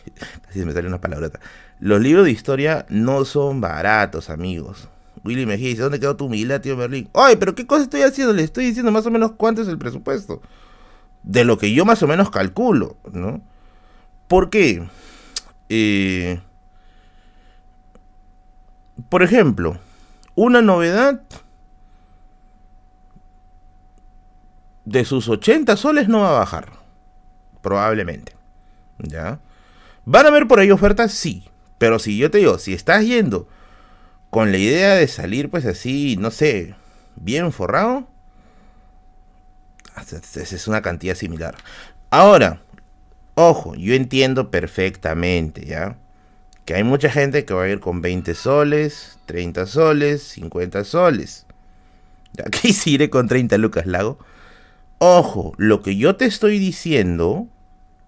[0.50, 1.40] así me sale una palabrota.
[1.80, 4.90] Los libros de historia no son baratos, amigos.
[5.24, 7.10] Willy Mejía dice, ¿dónde quedó tu humildad, tío Berlín?
[7.14, 8.34] Ay, pero ¿qué cosa estoy haciendo?
[8.34, 10.42] Le estoy diciendo más o menos cuánto es el presupuesto.
[11.24, 13.42] De lo que yo más o menos calculo, ¿no?
[14.28, 14.88] ¿Por qué?
[15.70, 16.40] Eh,
[19.10, 19.78] por ejemplo,
[20.36, 21.22] una novedad
[24.88, 26.72] de sus 80 soles no va a bajar
[27.62, 28.34] probablemente.
[29.00, 29.40] ¿Ya?
[30.06, 31.12] ¿Van a haber por ahí ofertas?
[31.12, 31.44] Sí.
[31.78, 33.48] Pero si yo te digo, si estás yendo
[34.30, 36.76] con la idea de salir pues así, no sé,
[37.18, 38.08] bien forrado,
[40.36, 41.56] es una cantidad similar.
[42.10, 42.62] Ahora,
[43.36, 45.98] ojo, yo entiendo perfectamente, ¿ya?
[46.64, 51.46] Que hay mucha gente que va a ir con 20 soles, 30 soles, 50 soles.
[52.46, 54.18] Aquí sí iré con 30 lucas, Lago.
[55.00, 57.48] Ojo, lo que yo te estoy diciendo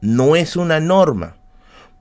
[0.01, 1.35] no es una norma,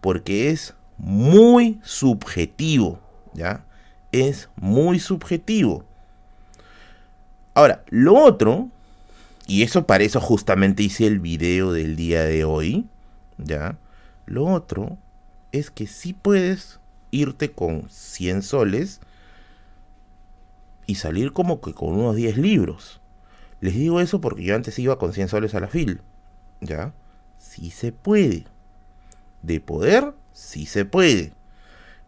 [0.01, 2.99] porque es muy subjetivo,
[3.35, 3.65] ¿ya?
[4.13, 5.85] Es muy subjetivo.
[7.53, 8.71] Ahora, lo otro,
[9.47, 12.87] y eso para eso justamente hice el video del día de hoy,
[13.37, 13.77] ¿ya?
[14.25, 14.97] Lo otro
[15.53, 19.01] es que sí puedes irte con 100 soles
[20.87, 23.03] y salir como que con unos 10 libros.
[23.61, 26.01] Les digo eso porque yo antes iba con 100 soles a la fil,
[26.61, 26.93] ¿ya?
[27.39, 28.45] sí se puede.
[29.43, 31.33] De poder, sí se puede.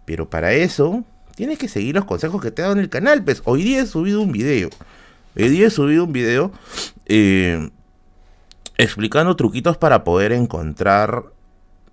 [0.05, 3.25] Pero para eso, tienes que seguir los consejos que te en el canal.
[3.25, 4.69] Pues hoy día he subido un video.
[5.37, 6.53] Hoy día he subido un video
[7.07, 7.71] eh,
[8.77, 11.27] explicando truquitos para poder encontrar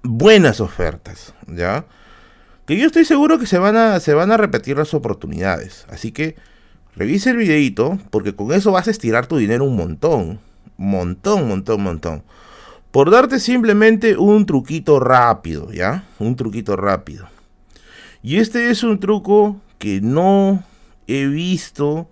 [0.01, 1.33] buenas ofertas.
[1.47, 1.85] ¿Ya?
[2.65, 5.85] Que yo estoy seguro que se van a, se van a repetir las oportunidades.
[5.89, 6.35] Así que
[6.97, 10.39] revise el videito, porque con eso vas a estirar tu dinero un montón.
[10.77, 12.23] Montón, montón, montón.
[12.91, 16.05] Por darte simplemente un truquito rápido, ¿ya?
[16.19, 17.27] Un truquito rápido.
[18.23, 20.63] Y este es un truco que no
[21.07, 22.09] he visto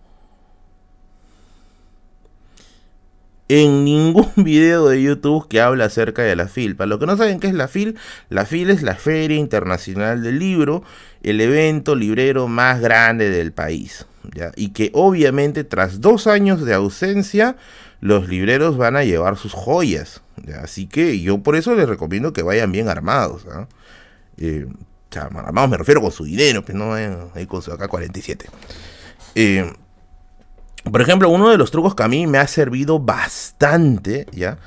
[3.48, 6.76] en ningún video de YouTube que habla acerca de la FIL.
[6.76, 7.98] Para los que no saben qué es la FIL,
[8.30, 10.84] la FIL es la Feria Internacional del Libro,
[11.24, 14.06] el evento librero más grande del país.
[14.56, 17.58] Y que obviamente tras dos años de ausencia,
[18.02, 20.22] los libreros van a llevar sus joyas.
[20.62, 23.46] Así que yo por eso les recomiendo que vayan bien armados.
[23.52, 23.68] ¿ah?
[24.38, 26.92] Eh, o sea, armados me refiero con su dinero, pues no
[27.48, 28.46] con su AK-47.
[29.36, 29.72] Eh,
[30.92, 34.60] por ejemplo, uno de los trucos que a mí me ha servido bastante, ¿ya?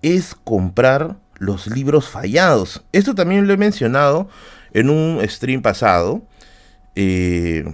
[0.00, 2.82] Es comprar los libros fallados.
[2.92, 4.28] Esto también lo he mencionado
[4.72, 6.22] en un stream pasado.
[6.94, 7.64] Eh,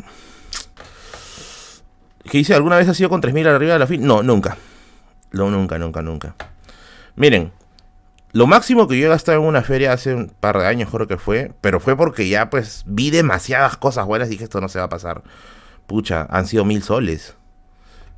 [2.30, 4.06] que dice, ¿alguna vez ha sido con 3.000 arriba de la fila?
[4.06, 4.56] No, nunca.
[5.32, 6.34] No, nunca, nunca, nunca.
[7.16, 7.52] Miren,
[8.32, 11.06] lo máximo que yo he gastado en una feria hace un par de años, creo
[11.06, 14.68] que fue, pero fue porque ya pues vi demasiadas cosas buenas y dije esto no
[14.68, 15.22] se va a pasar.
[15.86, 17.34] Pucha, han sido mil soles.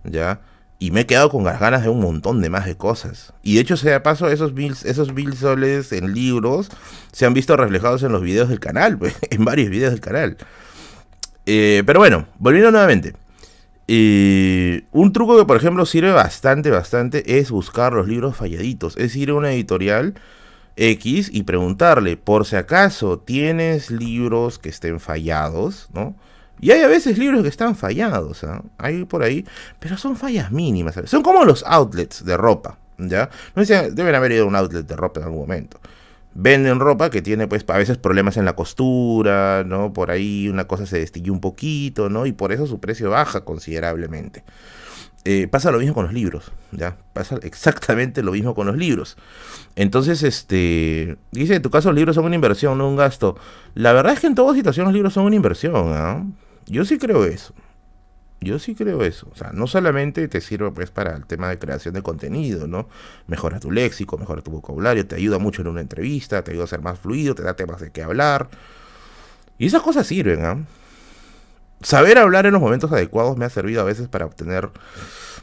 [0.04, 0.40] ¿Ya?
[0.78, 3.32] Y me he quedado con las ganas de un montón de más de cosas.
[3.42, 6.68] Y de hecho, sea paso, esos mil, esos mil soles en libros
[7.10, 8.98] se han visto reflejados en los videos del canal,
[9.30, 10.36] en varios videos del canal.
[11.46, 13.14] Eh, pero bueno, volviendo nuevamente.
[13.86, 18.96] Eh, un truco que, por ejemplo, sirve bastante, bastante es buscar los libros falladitos.
[18.96, 20.14] Es ir a una editorial
[20.76, 26.16] X y preguntarle, por si acaso tienes libros que estén fallados, ¿no?
[26.60, 28.62] Y hay a veces libros que están fallados, ¿ah?
[28.78, 29.44] hay por ahí,
[29.80, 30.94] pero son fallas mínimas.
[31.06, 33.28] Son como los outlets de ropa, ¿ya?
[33.54, 35.80] No sé, deben haber ido a un outlet de ropa en algún momento
[36.34, 39.92] venden ropa que tiene pues a veces problemas en la costura, ¿no?
[39.92, 42.26] Por ahí una cosa se destilló un poquito, ¿no?
[42.26, 44.44] Y por eso su precio baja considerablemente.
[45.24, 46.98] eh, pasa lo mismo con los libros, ¿ya?
[47.14, 49.16] Pasa exactamente lo mismo con los libros.
[49.74, 53.36] Entonces, este, dice, en tu caso los libros son una inversión, no un gasto.
[53.74, 56.24] La verdad es que en toda situación los libros son una inversión, ¿ah?
[56.66, 57.54] Yo sí creo eso.
[58.44, 59.28] Yo sí creo eso.
[59.32, 62.88] O sea, no solamente te sirve pues para el tema de creación de contenido, ¿no?
[63.26, 66.68] Mejora tu léxico, mejora tu vocabulario, te ayuda mucho en una entrevista, te ayuda a
[66.68, 68.48] ser más fluido, te da temas de qué hablar.
[69.58, 70.64] Y esas cosas sirven, ¿ah?
[71.82, 74.70] Saber hablar en los momentos adecuados me ha servido a veces para obtener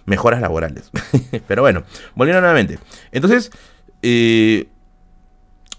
[0.05, 0.91] mejoras laborales.
[1.47, 1.83] Pero bueno,
[2.15, 2.79] volviendo nuevamente.
[3.11, 3.51] Entonces,
[4.01, 4.67] eh,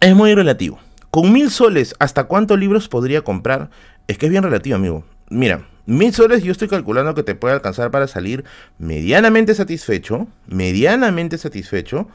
[0.00, 0.80] es muy relativo.
[1.10, 3.70] Con mil soles, ¿hasta cuántos libros podría comprar?
[4.08, 5.04] Es que es bien relativo, amigo.
[5.28, 8.44] Mira, Mil soles yo estoy calculando que te puede alcanzar para salir
[8.78, 12.08] medianamente satisfecho, medianamente satisfecho,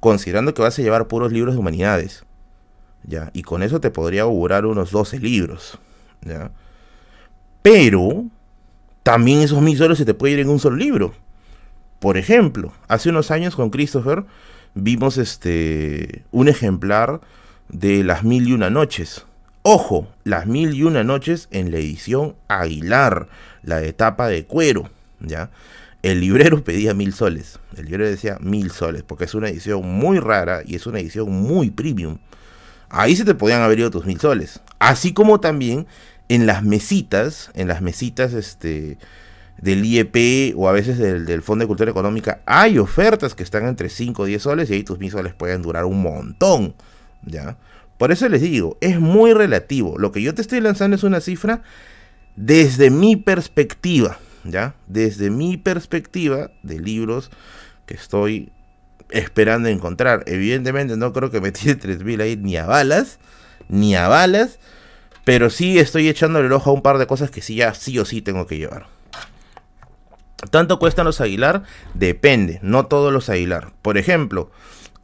[0.00, 2.24] considerando que vas a llevar puros libros de humanidades.
[3.04, 3.30] ¿Ya?
[3.32, 5.78] Y con eso te podría augurar unos 12 libros.
[6.22, 6.50] ¿Ya?
[7.62, 8.24] Pero
[9.04, 11.14] también esos mil soles se te puede ir en un solo libro.
[12.00, 14.24] Por ejemplo, hace unos años con Christopher
[14.74, 17.20] vimos este un ejemplar
[17.68, 19.24] de Las Mil y Una Noches
[19.62, 23.28] Ojo, las mil y una noches en la edición Aguilar,
[23.62, 24.88] la etapa de cuero,
[25.20, 25.50] ¿ya?
[26.02, 27.58] El librero pedía mil soles.
[27.76, 31.30] El librero decía mil soles, porque es una edición muy rara y es una edición
[31.30, 32.18] muy premium.
[32.88, 34.60] Ahí se te podían haber ido tus mil soles.
[34.78, 35.86] Así como también
[36.28, 38.96] en las mesitas, en las mesitas este,
[39.58, 43.66] del IEP o a veces del, del, Fondo de Cultura Económica, hay ofertas que están
[43.66, 46.74] entre 5 o 10 soles y ahí tus mil soles pueden durar un montón.
[47.24, 47.56] ¿ya?
[47.98, 49.98] Por eso les digo, es muy relativo.
[49.98, 51.62] Lo que yo te estoy lanzando es una cifra
[52.36, 54.76] desde mi perspectiva, ¿ya?
[54.86, 57.30] Desde mi perspectiva de libros
[57.86, 58.52] que estoy
[59.10, 60.22] esperando encontrar.
[60.26, 63.18] Evidentemente no creo que me tire 3.000 ahí ni a balas,
[63.68, 64.60] ni a balas,
[65.24, 67.98] pero sí estoy echándole el ojo a un par de cosas que sí ya sí
[67.98, 68.86] o sí tengo que llevar.
[70.50, 71.64] ¿Tanto cuestan los Aguilar?
[71.94, 73.72] Depende, no todos los Aguilar.
[73.82, 74.52] Por ejemplo,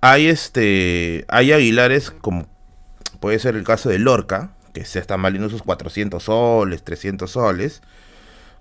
[0.01, 2.47] hay este hay Aguilares como
[3.25, 7.81] puede ser el caso de Lorca, que se están valiendo sus 400 soles, 300 soles.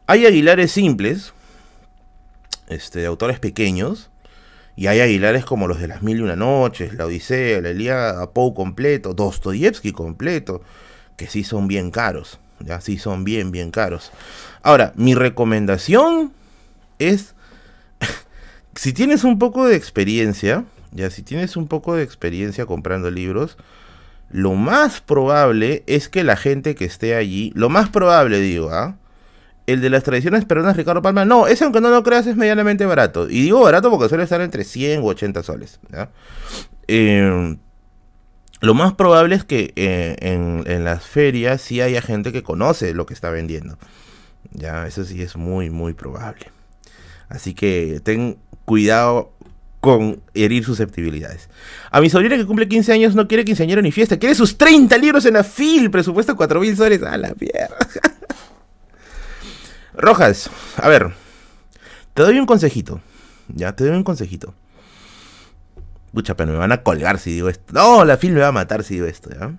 [0.07, 1.33] Hay aguilares simples,
[2.69, 4.09] este, de autores pequeños,
[4.77, 8.53] y hay aguilares como los de las Mil y Una Noches, La Odisea, La Poe
[8.53, 10.61] completo, Dostoyevsky completo,
[11.17, 14.13] que sí son bien caros, ya sí son bien, bien caros.
[14.61, 16.31] Ahora, mi recomendación
[16.99, 17.35] es,
[18.75, 23.57] si tienes un poco de experiencia, ya si tienes un poco de experiencia comprando libros,
[24.33, 28.97] lo más probable es que la gente que esté allí, lo más probable digo, ¿ah?
[29.67, 32.87] El de las tradiciones peruanas Ricardo Palma, no, ese aunque no lo creas es medianamente
[32.87, 33.29] barato.
[33.29, 35.79] Y digo barato porque suele estar entre 100 u 80 soles.
[36.87, 37.59] Em,
[38.59, 42.95] lo más probable es que eh, en, en, las ferias sí haya gente que conoce
[42.95, 43.77] lo que está vendiendo.
[44.51, 46.47] Ya, eso sí es muy, muy probable.
[47.29, 49.31] Así que ten cuidado
[49.83, 51.49] con herir susceptibilidades.
[51.91, 54.97] A mi sobrina que cumple 15 años no quiere quinceañero ni fiesta, quiere sus 30
[54.97, 57.03] libros en la FIL, presupuesto 4 mil soles.
[57.03, 57.75] A la mierda.
[59.93, 61.11] Rojas, a ver,
[62.13, 63.01] te doy un consejito.
[63.49, 64.53] Ya, te doy un consejito.
[66.13, 67.73] Pucha, pero me van a colgar si digo esto.
[67.73, 69.53] No, la FIL me va a matar si digo esto, ¿ya?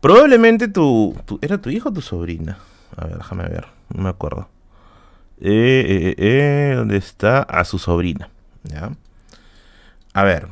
[0.00, 2.58] Probablemente tu, tu, ¿Era tu hijo o tu sobrina?
[2.96, 3.81] A ver, déjame ver.
[3.92, 4.48] No me acuerdo.
[5.40, 7.42] Eh, eh, eh, ¿Dónde está?
[7.42, 8.30] A su sobrina.
[8.64, 8.92] ¿Ya?
[10.14, 10.48] A ver.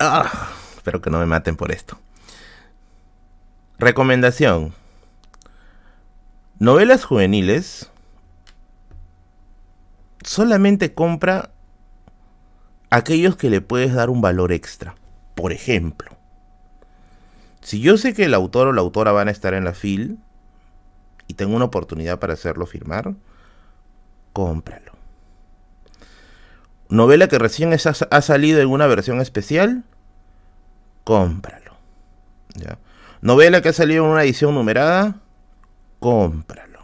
[0.00, 1.98] Ah, espero que no me maten por esto.
[3.78, 4.74] Recomendación.
[6.58, 7.90] Novelas juveniles.
[10.24, 11.50] Solamente compra
[12.90, 14.94] aquellos que le puedes dar un valor extra.
[15.34, 16.16] Por ejemplo,
[17.62, 20.18] si yo sé que el autor o la autora van a estar en la fil
[21.28, 23.14] y tengo una oportunidad para hacerlo firmar,
[24.32, 24.92] cómpralo.
[26.88, 29.84] Novela que recién ha salido en una versión especial,
[31.04, 31.72] cómpralo.
[33.22, 35.20] Novela que ha salido en una edición numerada,
[36.00, 36.80] cómpralo.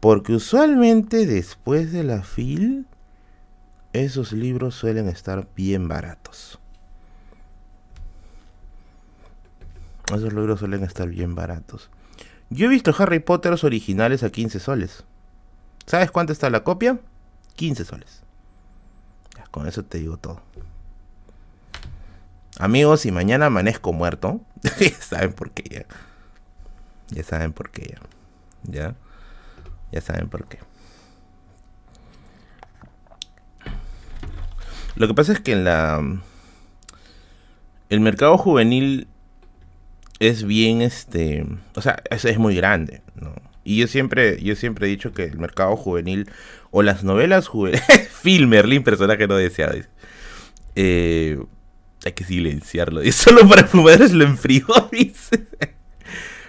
[0.00, 2.86] Porque usualmente después de la fil,
[3.92, 6.61] esos libros suelen estar bien baratos.
[10.08, 11.90] Esos libros suelen estar bien baratos.
[12.50, 15.04] Yo he visto Harry Potter originales a 15 soles.
[15.86, 17.00] ¿Sabes cuánto está la copia?
[17.56, 18.22] 15 soles.
[19.50, 20.40] con eso te digo todo.
[22.58, 24.40] Amigos, si mañana amanezco muerto,
[24.80, 25.86] ya saben por qué ya.
[27.08, 28.00] Ya saben por qué ya.
[28.64, 28.94] Ya.
[29.90, 30.58] Ya saben por qué.
[34.96, 36.02] Lo que pasa es que en la.
[37.88, 39.06] El mercado juvenil
[40.22, 41.44] es bien, este,
[41.74, 43.34] o sea, es, muy grande, ¿no?
[43.64, 46.30] Y yo siempre, yo siempre he dicho que el mercado juvenil
[46.70, 47.82] o las novelas juveniles,
[48.22, 49.74] Phil Merlin, personaje no deseado,
[50.76, 51.42] eh,
[52.04, 55.44] hay que silenciarlo, y solo para fumadores lo enfrió, dice.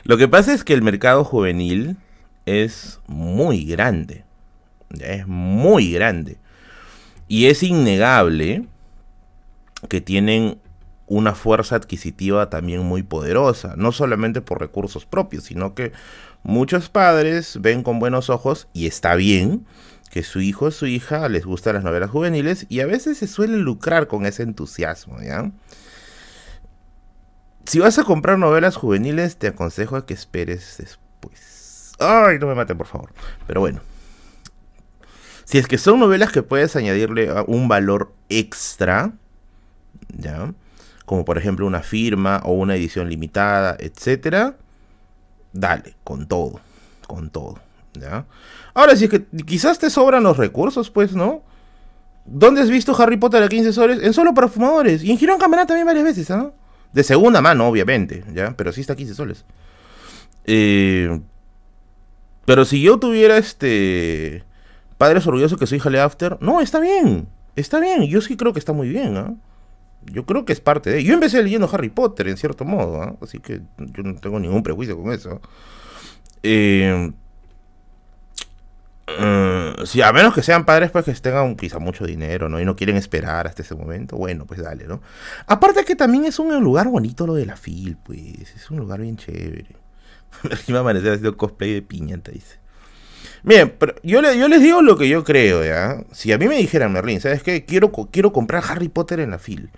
[0.03, 1.97] Lo que pasa es que el mercado juvenil
[2.45, 4.23] es muy grande,
[4.99, 6.37] es muy grande.
[7.27, 8.65] Y es innegable
[9.89, 10.59] que tienen
[11.07, 15.91] una fuerza adquisitiva también muy poderosa, no solamente por recursos propios, sino que
[16.43, 19.65] muchos padres ven con buenos ojos, y está bien,
[20.13, 23.27] que su hijo o su hija les gustan las novelas juveniles y a veces se
[23.27, 25.51] suele lucrar con ese entusiasmo, ¿ya?
[27.65, 31.93] Si vas a comprar novelas juveniles, te aconsejo que esperes después.
[31.97, 33.13] Ay, no me maten, por favor.
[33.47, 33.81] Pero bueno.
[35.45, 39.13] Si es que son novelas que puedes añadirle un valor extra,
[40.15, 40.53] ¿ya?
[41.13, 44.55] Como por ejemplo una firma o una edición limitada, etcétera,
[45.51, 46.59] dale, con todo,
[47.05, 47.59] con todo,
[47.93, 48.25] ¿ya?
[48.73, 51.43] Ahora, si es que quizás te sobran los recursos, pues, ¿no?
[52.25, 53.99] ¿Dónde has visto Harry Potter a 15 soles?
[54.01, 55.03] En solo para fumadores.
[55.03, 56.55] Y en Girón Camarán también varias veces, ¿no?
[56.93, 58.55] De segunda mano, obviamente, ¿ya?
[58.57, 59.45] Pero sí está a 15 soles.
[60.45, 61.21] Eh,
[62.45, 64.43] pero si yo tuviera este...
[64.97, 67.27] Padres orgullosos que soy Hale After, no, está bien.
[67.55, 68.01] Está bien.
[68.07, 69.35] Yo sí creo que está muy bien, ¿ah?
[70.11, 71.03] Yo creo que es parte de...
[71.03, 73.15] Yo empecé leyendo Harry Potter, en cierto modo, ¿ah?
[73.21, 75.41] así que yo no tengo ningún prejuicio con eso.
[76.43, 77.11] Eh,
[79.07, 82.59] eh, sí, a menos que sean padres pues que tengan quizá mucho dinero, ¿no?
[82.59, 85.01] Y no quieren esperar hasta ese momento, bueno, pues dale, ¿no?
[85.45, 89.01] Aparte que también es un lugar bonito lo de la FIL, pues, es un lugar
[89.01, 89.75] bien chévere.
[90.67, 92.57] me va a amanecer haciendo cosplay de piñata, dice.
[93.43, 96.01] Bien, pero yo, yo les digo lo que yo creo, ¿ya?
[96.13, 97.65] Si a mí me dijeran, Merlin, ¿sabes qué?
[97.65, 99.69] Quiero, quiero comprar Harry Potter en la FIL.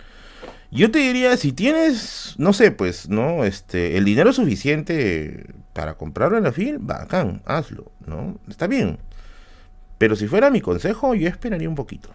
[0.76, 3.46] Yo te diría, si tienes, no sé, pues, ¿no?
[3.46, 8.38] Este, el dinero suficiente para comprarlo en la FIL, bacán, hazlo, ¿no?
[8.50, 9.00] Está bien.
[9.98, 12.10] Pero si fuera mi consejo, yo esperaría un poquito.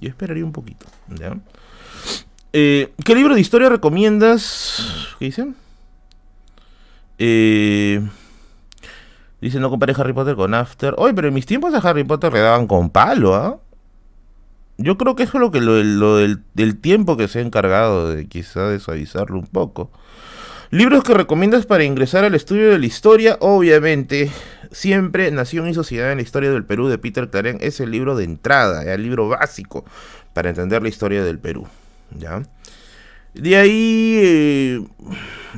[0.00, 1.36] Yo esperaría un poquito, ¿ya?
[2.52, 5.16] Eh, ¿Qué libro de historia recomiendas?
[5.18, 5.56] ¿Qué dicen?
[7.18, 8.00] Eh...
[9.40, 10.94] Dice, no compare Harry Potter con After.
[10.96, 13.58] Oye, pero en mis tiempos a Harry Potter le daban con palo, ¿ah?
[14.80, 18.28] Yo creo que eso es lo que lo, del, tiempo que se ha encargado de
[18.28, 19.90] quizá de suavizarlo un poco.
[20.70, 24.30] Libros que recomiendas para ingresar al estudio de la historia, obviamente,
[24.70, 28.14] siempre Nación y Sociedad en la Historia del Perú de Peter Claren es el libro
[28.14, 29.84] de entrada, el libro básico
[30.32, 31.66] para entender la historia del Perú.
[32.16, 32.42] ¿ya?
[33.34, 34.86] De ahí, eh,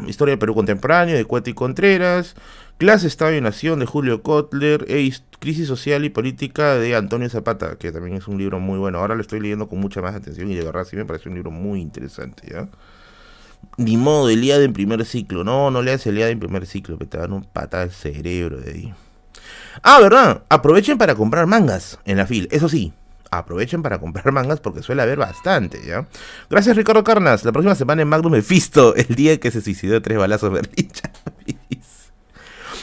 [0.07, 2.37] Historia del Perú Contemporáneo de Cueto y Contreras,
[2.81, 7.76] Clase, Estado y Nación de Julio Kotler e Crisis Social y Política de Antonio Zapata,
[7.76, 8.97] que también es un libro muy bueno.
[8.97, 11.35] Ahora lo estoy leyendo con mucha más atención y de verdad sí me parece un
[11.35, 12.68] libro muy interesante, ¿ya?
[13.76, 15.45] Ni modo, Eliade en primer ciclo.
[15.45, 18.72] No, no leas Eliade en primer ciclo, que te dan un pata al cerebro de
[18.72, 18.95] ahí.
[19.83, 20.45] Ah, ¿verdad?
[20.49, 22.49] Aprovechen para comprar mangas en la fil.
[22.51, 22.95] Eso sí,
[23.31, 26.07] aprovechen para comprar mangas porque suele haber bastante, ¿ya?
[26.49, 27.45] Gracias, Ricardo Carnas.
[27.45, 30.91] La próxima semana en Magnum Mephisto, el día que se suicidó de tres balazos Berlín.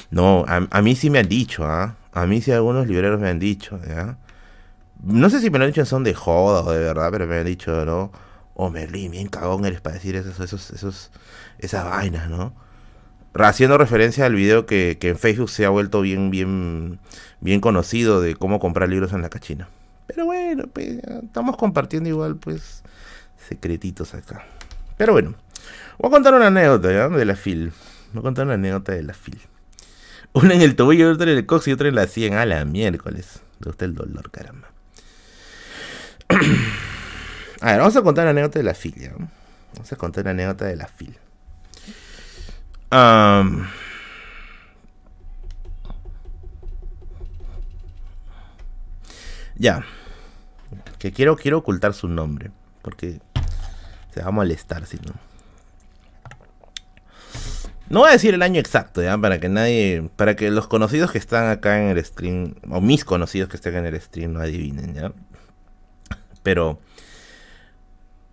[0.09, 1.95] No, a, mí sí me han dicho, ¿ah?
[2.13, 4.17] A mí sí algunos libreros me han dicho, ¿ya?
[5.03, 7.27] No sé si me lo han dicho en son de joda o de verdad, pero
[7.27, 8.11] me han dicho, ¿no?
[8.53, 11.11] Oh, Merlin, bien cagón eres para decir esos, esos, esos,
[11.59, 12.53] esas vainas, ¿no?
[13.35, 16.99] Haciendo referencia al video que, que en Facebook se ha vuelto bien, bien,
[17.39, 19.69] bien conocido de cómo comprar libros en la cachina.
[20.07, 22.81] Pero bueno, pues, estamos compartiendo igual, pues,
[23.47, 24.43] secretitos acá.
[24.97, 25.35] Pero bueno,
[25.99, 27.09] voy a contar una anécdota ¿ya?
[27.09, 27.71] de la FIL.
[28.13, 29.39] Voy a contar una anécdota de la FIL.
[30.33, 32.33] Una en el tobillo, otra en el cox y otra en la 100.
[32.35, 33.41] A la miércoles.
[33.59, 34.69] De usted el dolor, caramba.
[36.29, 39.13] a ver, vamos a contar la anécdota de la filia.
[39.73, 41.17] Vamos a contar la anécdota de la fil.
[49.55, 49.85] ya.
[50.99, 52.51] Que quiero, quiero ocultar su nombre.
[52.81, 53.19] Porque
[54.13, 55.26] se va a molestar si no.
[57.89, 59.17] No voy a decir el año exacto, ¿ya?
[59.17, 63.05] Para que nadie, para que los conocidos que están acá en el stream, o mis
[63.05, 65.13] conocidos que estén en el stream no adivinen, ¿ya?
[66.43, 66.79] Pero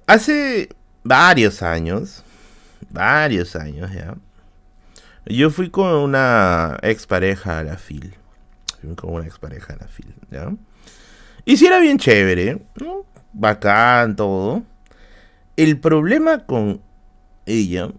[0.07, 0.71] hace
[1.05, 2.25] varios años,
[2.91, 4.17] varios años, ¿ya?
[5.27, 8.15] Yo fui con una expareja a la FIL.
[8.81, 10.53] Fui con una expareja a la FIL, ¿ya?
[11.45, 13.07] Y si era bien chévere, ¿no?
[13.33, 14.65] Bacán, todo.
[15.57, 16.81] El problema con
[17.47, 17.91] ella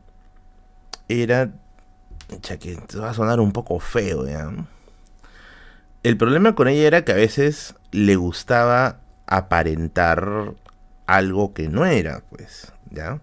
[1.09, 1.51] era.
[2.41, 4.51] Ya que va a sonar un poco feo, ¿ya?
[6.03, 10.53] El problema con ella era que a veces le gustaba aparentar
[11.07, 13.19] algo que no era, pues, ¿ya?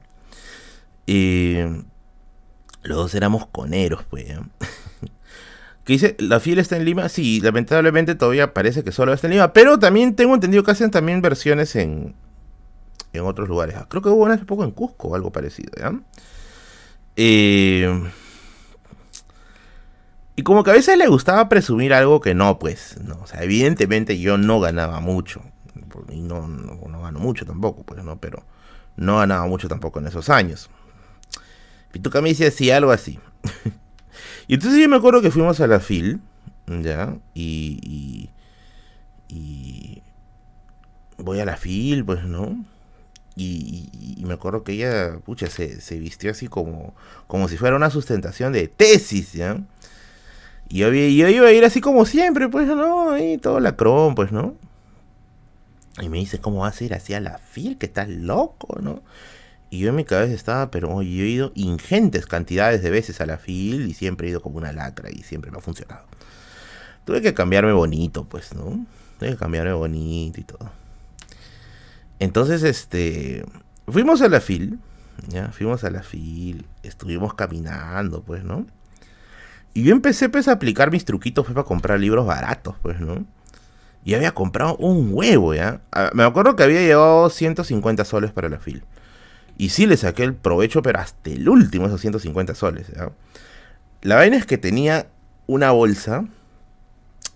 [1.06, 1.58] Y
[2.82, 4.26] Los dos éramos coneros, pues.
[5.84, 7.08] que dice, ¿la FIL está en Lima?
[7.08, 9.52] Sí, lamentablemente todavía parece que solo está en Lima.
[9.52, 12.14] Pero también tengo entendido que hacen también versiones en,
[13.12, 13.76] en otros lugares.
[13.88, 15.92] Creo que hubo una hace poco en Cusco algo parecido, ¿ya?
[17.16, 18.10] Eh,
[20.34, 23.18] y como que a veces le gustaba presumir algo que no, pues, no.
[23.22, 25.42] O sea, evidentemente yo no ganaba mucho.
[26.10, 28.18] Y no, no, gano mucho tampoco, pues, ¿no?
[28.18, 28.44] Pero
[28.96, 30.70] no ganaba mucho tampoco en esos años.
[31.92, 33.18] Pituca me dice así, algo así.
[34.48, 36.20] y entonces yo me acuerdo que fuimos a la FIL,
[36.66, 37.14] ¿ya?
[37.34, 38.30] Y, y,
[39.28, 40.02] y
[41.18, 42.64] voy a la FIL, pues, ¿no?
[43.34, 46.94] Y, me acuerdo que ella, pucha, se, se, vistió así como,
[47.26, 49.58] como si fuera una sustentación de tesis, ¿ya?
[50.68, 53.10] Y yo, yo, iba a ir así como siempre, pues, ¿no?
[53.10, 54.54] Ahí todo la cron, pues, ¿no?
[56.00, 57.76] Y me dice, ¿cómo vas a ir así a la fil?
[57.78, 59.02] Que estás loco, ¿no?
[59.68, 63.26] Y yo en mi cabeza estaba, pero yo he ido ingentes cantidades de veces a
[63.26, 66.04] la fil y siempre he ido como una lacra y siempre me ha funcionado.
[67.04, 68.86] Tuve que cambiarme bonito, pues, ¿no?
[69.18, 70.81] Tuve que cambiarme bonito y todo.
[72.22, 73.44] Entonces, este,
[73.88, 74.78] fuimos a la fil,
[75.26, 78.64] ya, fuimos a la fil, estuvimos caminando, pues, ¿no?
[79.74, 83.26] Y yo empecé pues a aplicar mis truquitos pues, para comprar libros baratos, pues, ¿no?
[84.04, 85.80] Y había comprado un huevo, ¿ya?
[85.90, 88.84] Ah, me acuerdo que había llevado 150 soles para la fil.
[89.58, 93.10] Y sí le saqué el provecho, pero hasta el último esos 150 soles, ¿ya?
[94.00, 95.08] La vaina es que tenía
[95.48, 96.24] una bolsa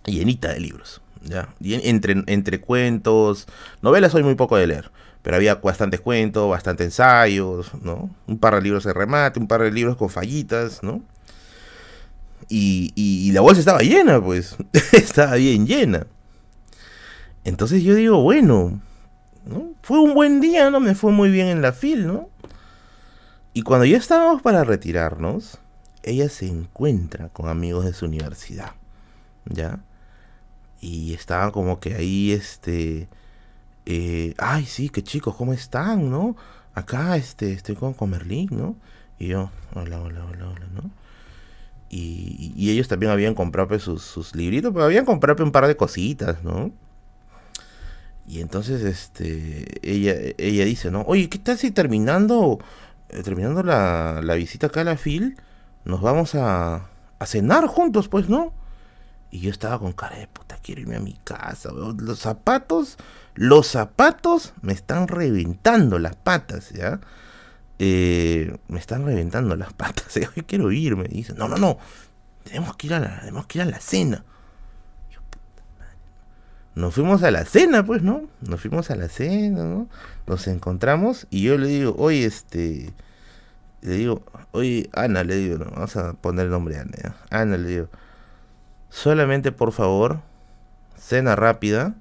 [0.04, 1.48] llenita de libros, ¿ya?
[1.60, 3.46] entre, entre cuentos,
[3.82, 4.90] novelas soy muy poco de leer,
[5.22, 8.10] pero había bastantes cuentos, bastantes ensayos, ¿no?
[8.26, 11.02] Un par de libros de remate, un par de libros con fallitas, ¿no?
[12.48, 14.56] Y, la bolsa estaba llena, pues.
[14.92, 16.06] estaba bien llena.
[17.44, 18.80] Entonces yo digo, bueno,
[19.44, 19.70] ¿no?
[19.82, 20.80] fue un buen día, ¿no?
[20.80, 22.28] Me fue muy bien en la fil, ¿no?
[23.52, 25.58] Y cuando ya estábamos para retirarnos,
[26.02, 28.72] ella se encuentra con amigos de su universidad,
[29.46, 29.80] ¿ya?
[30.86, 33.08] Y estaban como que ahí, este...
[33.86, 36.36] Eh, ay, sí, qué chicos, ¿cómo están, no?
[36.74, 38.76] Acá, este, estoy con, con Merlín, ¿no?
[39.18, 40.90] Y yo, hola, hola, hola, hola, ¿no?
[41.88, 45.66] Y, ellos también habían comprado pues, sus, sus, libritos, pero habían comprado pues, un par
[45.66, 46.70] de cositas, ¿no?
[48.28, 51.02] Y entonces este ella, ella dice, ¿no?
[51.02, 52.58] Oye, ¿qué tal si terminando,
[53.08, 55.36] eh, terminando la, la, visita acá a la FIL,
[55.84, 58.52] nos vamos a, a cenar juntos, pues, ¿no?
[59.30, 61.70] Y yo estaba con cara de puta, quiero irme a mi casa.
[61.72, 62.96] Los zapatos,
[63.34, 67.00] los zapatos me están reventando las patas, ¿ya?
[67.78, 71.04] Eh, me están reventando las patas, hoy quiero irme.
[71.04, 71.78] me dice, no, no, no,
[72.44, 74.24] tenemos que ir a la, tenemos que ir a la cena.
[76.74, 78.28] Nos fuimos a la cena, pues, ¿no?
[78.42, 79.88] Nos fuimos a la cena, ¿no?
[80.26, 82.92] Nos encontramos y yo le digo, oye, este,
[83.80, 84.22] le digo,
[84.52, 85.70] oye, Ana, le digo, ¿no?
[85.70, 87.88] vamos a poner el nombre de Ana, Ana, le digo,
[88.88, 90.20] solamente por favor,
[90.96, 91.94] cena rápida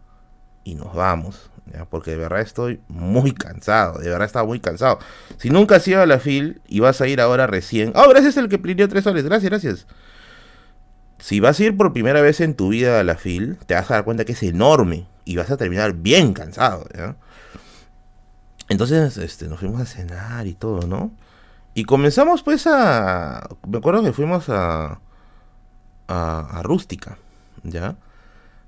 [0.63, 1.49] y nos vamos
[1.89, 4.99] porque de verdad estoy muy cansado, de verdad estaba muy cansado.
[5.37, 8.37] Si nunca has ido a la FIL y vas a ir ahora recién, oh, gracias
[8.37, 9.87] el que pidió tres soles, gracias, gracias.
[11.19, 13.89] Si vas a ir por primera vez en tu vida a la FIL, te vas
[13.89, 16.87] a dar cuenta que es enorme y vas a terminar bien cansado,
[18.69, 21.11] Entonces, este, nos fuimos a cenar y todo, ¿no?
[21.73, 23.49] Y comenzamos pues a...
[23.67, 24.99] Me acuerdo que fuimos a...
[26.07, 27.17] A, Rústica,
[27.63, 27.95] ¿ya?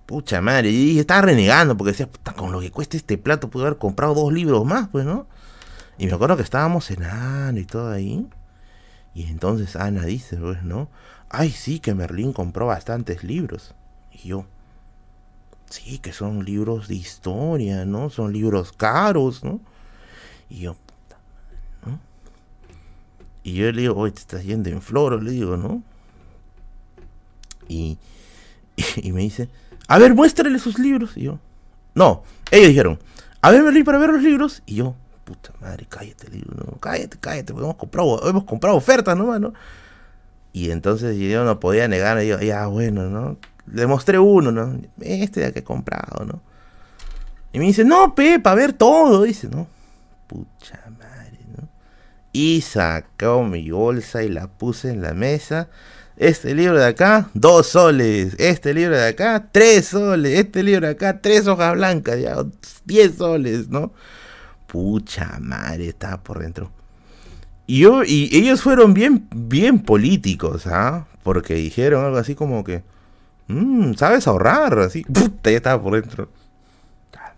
[0.05, 3.65] Pucha madre, y estaba renegando porque decía, puta, con lo que cuesta este plato pude
[3.65, 5.27] haber comprado dos libros más, pues, ¿no?
[5.97, 8.27] Y me acuerdo que estábamos cenando y todo ahí.
[9.13, 10.89] Y entonces Ana dice, pues, ¿no?
[11.29, 13.75] Ay, sí, que Merlín compró bastantes libros.
[14.11, 14.45] Y yo,
[15.69, 18.09] sí, que son libros de historia, ¿no?
[18.09, 19.59] Son libros caros, ¿no?
[20.49, 21.17] Y yo, puta
[21.85, 21.99] ¿no?
[23.43, 25.83] Y yo le digo, oye, te estás yendo en floro, le digo, ¿no?
[29.01, 29.49] Y, me dice,
[29.87, 31.17] a ver, muéstrale sus libros.
[31.17, 31.39] Y yo,
[31.95, 32.99] no, ellos dijeron,
[33.41, 34.61] a ver, Merlín, para ver los libros.
[34.67, 39.53] Y yo, puta madre, cállate, libro, cállate, cállate, hemos comprado, hemos comprado ofertas nomás, ¿no?
[40.53, 43.37] Y entonces yo no podía negar, y yo, ya, bueno, ¿no?
[43.65, 44.79] Le mostré uno, ¿no?
[45.01, 46.41] Este ya que he comprado, ¿no?
[47.51, 49.67] Y me dice, no, Pe, para ver todo, dice, ¿no?
[50.27, 51.67] Pucha madre, ¿no?
[52.31, 55.69] Y sacó mi bolsa y la puse en la mesa
[56.17, 58.35] este libro de acá, dos soles.
[58.39, 60.39] Este libro de acá, tres soles.
[60.39, 62.37] Este libro de acá, tres hojas blancas, ya,
[62.85, 63.93] diez soles, ¿no?
[64.65, 66.71] Pucha madre, estaba por dentro.
[67.67, 71.05] Y, yo, y ellos fueron bien, bien políticos, ¿ah?
[71.23, 72.83] Porque dijeron algo así como que,
[73.47, 74.79] mmm, ¿sabes ahorrar?
[74.79, 76.29] Así, puta, ya estaba por dentro.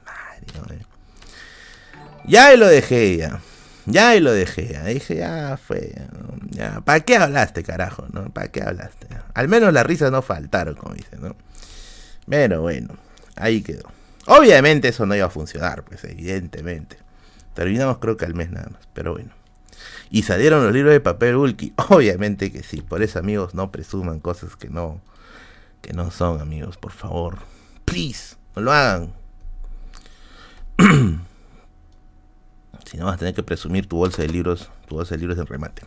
[0.05, 0.79] Madre,
[2.25, 3.41] Ya lo dejé ya.
[3.91, 5.93] Ya y lo dejé, ya dije, ya fue,
[6.49, 8.05] ya, ¿para qué hablaste, carajo?
[8.11, 8.29] ¿no?
[8.29, 9.07] ¿Para qué hablaste?
[9.33, 11.35] Al menos las risas no faltaron, como dicen, ¿no?
[12.27, 12.95] Pero bueno,
[13.35, 13.89] ahí quedó.
[14.27, 16.97] Obviamente eso no iba a funcionar, pues evidentemente.
[17.55, 19.31] Terminamos creo que al mes nada más, pero bueno.
[20.11, 22.81] Y salieron los libros de papel Ulki, obviamente que sí.
[22.81, 25.01] Por eso amigos, no presuman cosas que no,
[25.81, 27.39] que no son amigos, por favor.
[27.85, 29.13] Please, no lo hagan.
[32.89, 35.37] si no vas a tener que presumir tu bolsa de libros, tu bolsa de libros
[35.37, 35.83] en remate.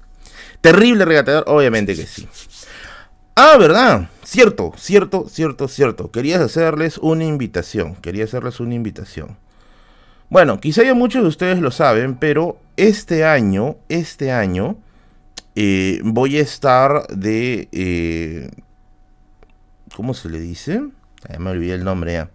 [0.60, 2.28] Terrible regateador, obviamente que sí.
[3.34, 4.08] Ah, ¿verdad?
[4.22, 6.12] Cierto, cierto, cierto, cierto.
[6.12, 7.96] Querías hacerles una invitación.
[7.96, 9.36] Quería hacerles una invitación.
[10.30, 14.76] Bueno, quizá ya muchos de ustedes lo saben, pero este año, este año,
[15.56, 17.68] eh, voy a estar de...
[17.72, 18.48] Eh,
[19.96, 20.82] ¿Cómo se le dice?
[21.38, 22.30] me olvidé el nombre ya.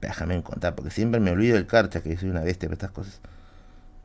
[0.00, 3.20] Déjame contar, porque siempre me olvido el carcha, que soy una bestia para estas cosas.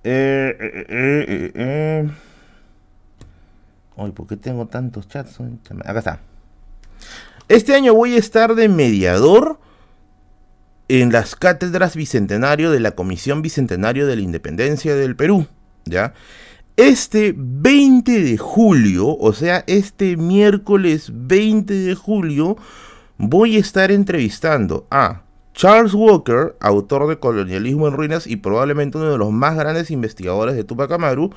[0.03, 2.09] Eh, eh, eh, eh
[3.97, 5.39] Ay, ¿por qué tengo tantos chats?
[5.83, 6.19] Acá está.
[7.47, 9.59] Este año voy a estar de mediador
[10.87, 15.47] en las cátedras bicentenario de la Comisión Bicentenario de la Independencia del Perú.
[15.85, 16.13] ¿Ya?
[16.75, 22.55] Este 20 de julio, o sea, este miércoles 20 de julio,
[23.17, 25.23] voy a estar entrevistando a
[25.57, 30.55] Charles Walker, autor de Colonialismo en Ruinas y probablemente uno de los más grandes investigadores
[30.55, 31.31] de Tupac Amaru,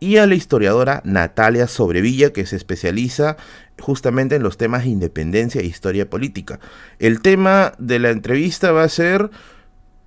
[0.00, 3.36] y a la historiadora Natalia Sobrevilla, que se especializa
[3.78, 6.60] justamente en los temas de independencia e historia política.
[6.98, 9.28] El tema de la entrevista va a ser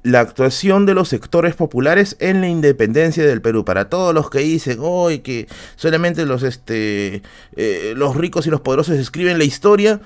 [0.01, 3.63] la actuación de los sectores populares en la independencia del Perú.
[3.63, 7.21] Para todos los que dicen hoy que solamente los, este,
[7.55, 10.01] eh, los ricos y los poderosos escriben la historia,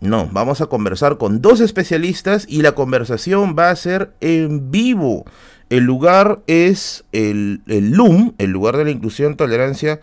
[0.00, 5.24] no, vamos a conversar con dos especialistas y la conversación va a ser en vivo.
[5.70, 10.00] El lugar es el, el LUM, el lugar de la inclusión, tolerancia,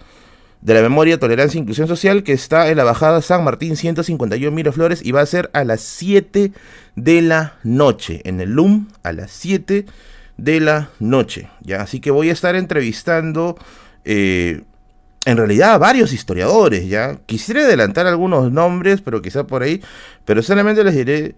[0.61, 4.55] de la memoria, tolerancia e inclusión social, que está en la bajada San Martín 151
[4.55, 6.51] Miraflores y va a ser a las 7
[6.95, 8.21] de la noche.
[8.25, 9.85] En el LUM, a las 7
[10.37, 11.49] de la noche.
[11.61, 11.81] ¿ya?
[11.81, 13.57] Así que voy a estar entrevistando
[14.05, 14.63] eh,
[15.25, 17.19] en realidad varios historiadores, ¿ya?
[17.25, 19.81] Quisiera adelantar algunos nombres, pero quizá por ahí,
[20.25, 21.35] pero solamente les diré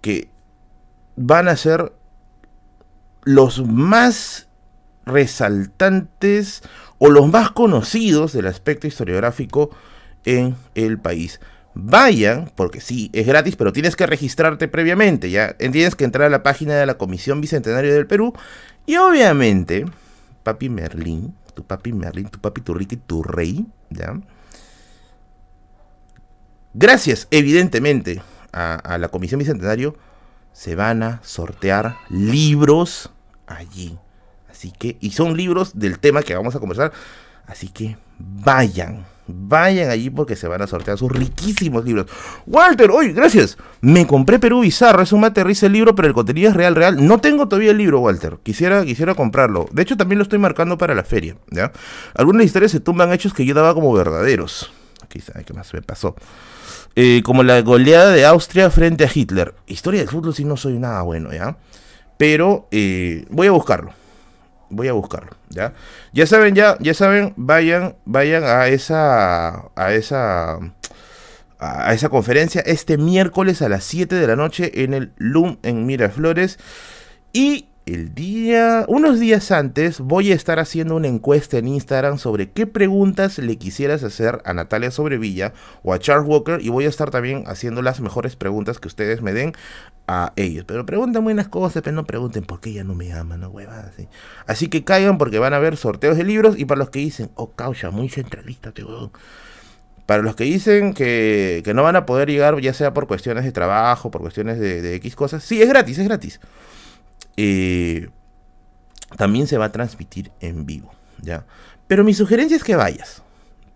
[0.00, 0.28] que
[1.16, 1.92] van a ser
[3.24, 4.48] los más
[5.06, 6.62] resaltantes
[6.98, 9.70] o los más conocidos del aspecto historiográfico
[10.24, 11.40] en el país.
[11.74, 16.30] Vayan, porque sí, es gratis, pero tienes que registrarte previamente, ya tienes que entrar a
[16.30, 18.34] la página de la Comisión Bicentenaria del Perú
[18.84, 19.86] y obviamente,
[20.42, 24.18] Papi Merlín, tu papi Merlin, tu papi Turrique, tu rey, ¿ya?
[26.74, 28.22] Gracias, evidentemente,
[28.52, 29.96] a, la Comisión Bicentenario,
[30.52, 33.10] se van a sortear libros
[33.46, 33.98] allí.
[34.50, 36.92] Así que, y son libros del tema que vamos a conversar.
[37.46, 39.04] Así que vayan.
[39.26, 42.06] Vayan allí porque se van a sortear sus riquísimos libros.
[42.46, 43.56] Walter, oye, gracias.
[43.80, 47.06] Me compré Perú Bizarro, es un materriza el libro, pero el contenido es real, real.
[47.06, 48.38] No tengo todavía el libro, Walter.
[48.42, 49.68] Quisiera, quisiera comprarlo.
[49.72, 51.36] De hecho, también lo estoy marcando para la feria.
[51.50, 51.70] ¿ya?
[52.14, 54.72] Algunas historias se tumban hechos que yo daba como verdaderos.
[55.08, 56.16] Quizá, ¿qué más me pasó?
[56.96, 59.54] Eh, como la goleada de Austria frente a Hitler.
[59.66, 61.56] Historia del fútbol sí no soy nada bueno, ¿ya?
[62.18, 64.01] Pero eh, voy a buscarlo
[64.72, 65.74] voy a buscarlo, ¿ya?
[66.12, 70.58] Ya saben, ya, ya saben, vayan, vayan a esa, a esa,
[71.58, 75.86] a esa conferencia este miércoles a las 7 de la noche en el LUM en
[75.86, 76.58] Miraflores.
[77.32, 82.48] Y el día, unos días antes, voy a estar haciendo una encuesta en Instagram sobre
[82.50, 85.52] qué preguntas le quisieras hacer a Natalia Sobrevilla
[85.82, 89.20] o a Charles Walker y voy a estar también haciendo las mejores preguntas que ustedes
[89.20, 89.52] me den
[90.06, 90.64] a ellos.
[90.66, 93.86] Pero pregunten buenas cosas, pero no pregunten por qué ella no me ama, no huevas.
[93.86, 94.08] Así.
[94.46, 97.30] así que caigan porque van a ver sorteos de libros y para los que dicen,
[97.34, 98.84] oh caucha, muy centralista, te
[100.06, 103.50] Para los que dicen que, no van a poder llegar, ya sea por cuestiones de
[103.50, 106.40] trabajo, por cuestiones de, de X cosas, sí, es gratis, es gratis.
[107.36, 108.08] Eh,
[109.16, 111.44] también se va a transmitir en vivo, ¿ya?
[111.86, 113.22] Pero mi sugerencia es que vayas.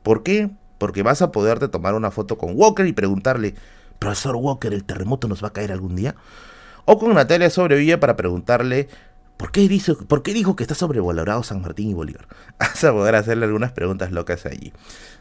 [0.03, 0.51] ¿Por qué?
[0.79, 3.55] Porque vas a poderte tomar una foto con Walker y preguntarle,
[3.99, 6.15] profesor Walker, ¿el terremoto nos va a caer algún día?
[6.85, 8.89] O con Natalia Sobrevilla para preguntarle,
[9.37, 12.29] ¿por qué, dijo, ¿por qué dijo que está sobrevalorado San Martín y Bolívar?
[12.59, 14.73] Vas a poder hacerle algunas preguntas locas allí.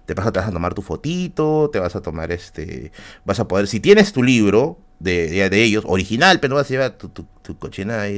[0.05, 2.91] Te vas a tomar tu fotito, te vas a tomar este,
[3.25, 6.69] vas a poder, si tienes tu libro, de, de, ellos, original, pero no vas a
[6.69, 8.15] llevar tu, tu, cochina ahí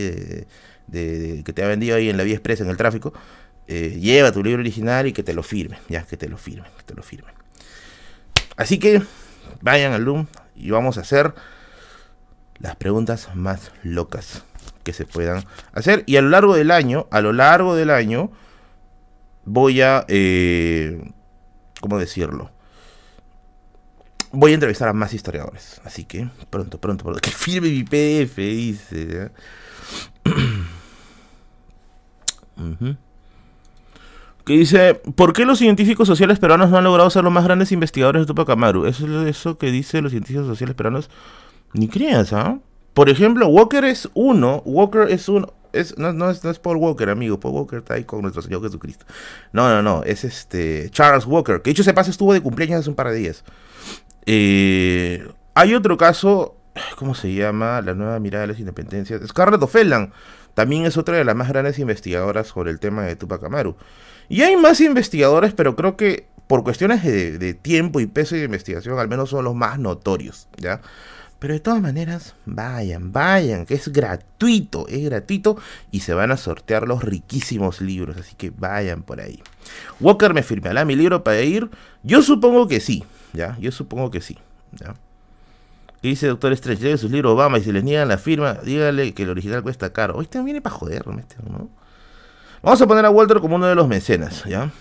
[0.88, 3.13] de, que te ha vendido ahí en la vía expresa, en el tráfico.
[3.67, 6.71] Eh, lleva tu libro original y que te lo firmen, ya, que te lo firmen,
[6.78, 7.34] que te lo firmen.
[8.55, 9.01] Así que
[9.61, 11.34] vayan al Loom y vamos a hacer
[12.59, 14.43] las preguntas más locas
[14.84, 16.03] que se puedan hacer.
[16.05, 18.32] Y a lo largo del año, a lo largo del año,
[19.45, 21.11] voy a, eh,
[21.82, 22.51] ¿cómo decirlo?
[24.39, 25.81] Voy a entrevistar a más historiadores.
[25.83, 27.19] Así que pronto, pronto, pronto.
[27.19, 29.31] Que firme mi PDF, dice.
[34.45, 37.71] Que dice, ¿por qué los científicos sociales peruanos no han logrado ser los más grandes
[37.71, 38.85] investigadores de Tupac Amaru?
[38.85, 41.09] Eso es eso que dice los científicos sociales peruanos.
[41.73, 42.59] Ni creas, ¿ah?
[42.93, 44.61] Por ejemplo, Walker es uno.
[44.65, 45.51] Walker es uno.
[45.73, 47.39] Es, no, no, es, Paul Walker, amigo.
[47.39, 49.05] Paul Walker está ahí con nuestro Señor Jesucristo.
[49.51, 50.03] No, no, no.
[50.03, 51.61] Es este Charles Walker.
[51.61, 53.43] Que dicho se pasa estuvo de cumpleaños hace un par de días.
[54.28, 56.55] Eh, hay otro caso.
[56.97, 57.82] ¿Cómo se llama?
[57.82, 59.21] La nueva mirada de las independencias.
[59.28, 60.13] Scarlett O'Fellan.
[60.53, 63.75] También es otra de las más grandes investigadoras sobre el tema de Tupac Amaru.
[64.30, 68.97] Y hay más investigadores, pero creo que por cuestiones de, tiempo y peso de investigación,
[68.99, 70.82] al menos son los más notorios, ¿ya?
[71.39, 75.57] Pero de todas maneras, vayan, vayan, que es gratuito, es gratuito
[75.91, 79.43] y se van a sortear los riquísimos libros, así que vayan por ahí.
[79.99, 81.69] Walker me firmará mi libro para ir.
[82.01, 83.03] Yo supongo que sí,
[83.59, 84.38] Yo supongo que sí.
[86.01, 86.83] ¿Qué dice Doctor Strange?
[86.83, 89.93] Lleve sus libros Obama y si les niegan la firma, dígale que el original cuesta
[89.93, 90.15] caro.
[90.17, 91.69] Hoy también viene para joderme este, ¿no?
[92.61, 94.71] Vamos a poner a Walter como uno de los mecenas, ¿ya?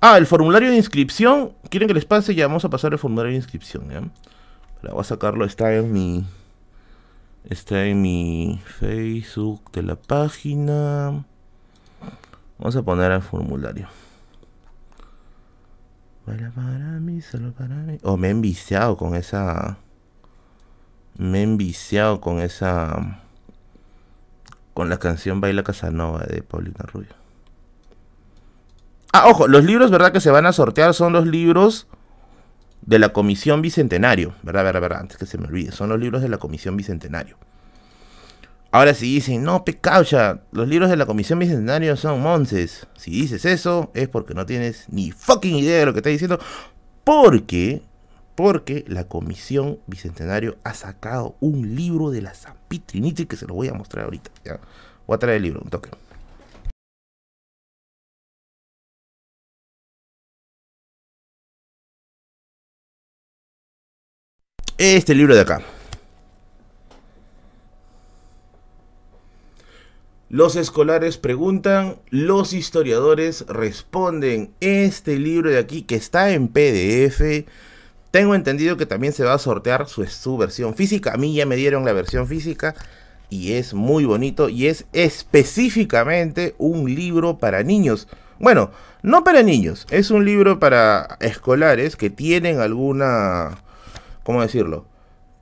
[0.00, 1.52] Ah, el formulario de inscripción.
[1.68, 2.34] ¿Quieren que les pase?
[2.34, 4.12] Ya vamos a pasar el formulario de inscripción.
[4.82, 6.24] La voy a sacarlo, está en mi...
[7.44, 11.24] Está en mi Facebook de la página.
[12.58, 13.88] Vamos a poner el formulario.
[16.36, 17.98] Para mí, solo para mí.
[18.02, 19.78] Oh, me he enviciado con esa...
[21.16, 23.20] Me he enviciado con esa
[24.80, 27.10] con la canción Baila Casanova de Paulina Rubio.
[29.12, 30.12] Ah, ojo, los libros, ¿verdad?
[30.12, 31.86] Que se van a sortear son los libros
[32.82, 34.32] de la Comisión Bicentenario.
[34.42, 35.00] ¿Verdad, verdad, verdad?
[35.00, 35.72] Antes que se me olvide.
[35.72, 37.36] Son los libros de la Comisión Bicentenario.
[38.72, 42.86] Ahora si dicen, no, pecaucha, los libros de la Comisión Bicentenario son monces.
[42.96, 46.38] Si dices eso, es porque no tienes ni fucking idea de lo que estás diciendo.
[47.02, 47.82] Porque
[48.36, 53.54] porque la Comisión Bicentenario ha sacado un libro de la San Pitriniti que se lo
[53.54, 54.30] voy a mostrar ahorita.
[55.06, 55.90] Voy a traer el libro, un toque.
[64.78, 65.60] Este libro de acá.
[70.30, 74.52] Los escolares preguntan, los historiadores responden.
[74.60, 77.48] Este libro de aquí que está en PDF
[78.12, 81.14] tengo entendido que también se va a sortear su, su, versión física.
[81.14, 82.76] A mí ya me dieron la versión física
[83.28, 88.06] y es muy bonito y es específicamente un libro para niños.
[88.38, 88.70] Bueno,
[89.02, 93.58] no para niños, es un libro para escolares que tienen alguna,
[94.22, 94.86] ¿cómo decirlo?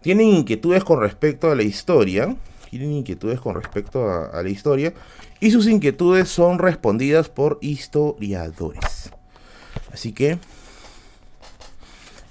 [0.01, 2.34] Tienen inquietudes con respecto a la historia,
[2.69, 4.93] tienen inquietudes con respecto a, la historia
[5.41, 9.11] y sus inquietudes son respondidas por historiadores.
[9.93, 10.39] Así que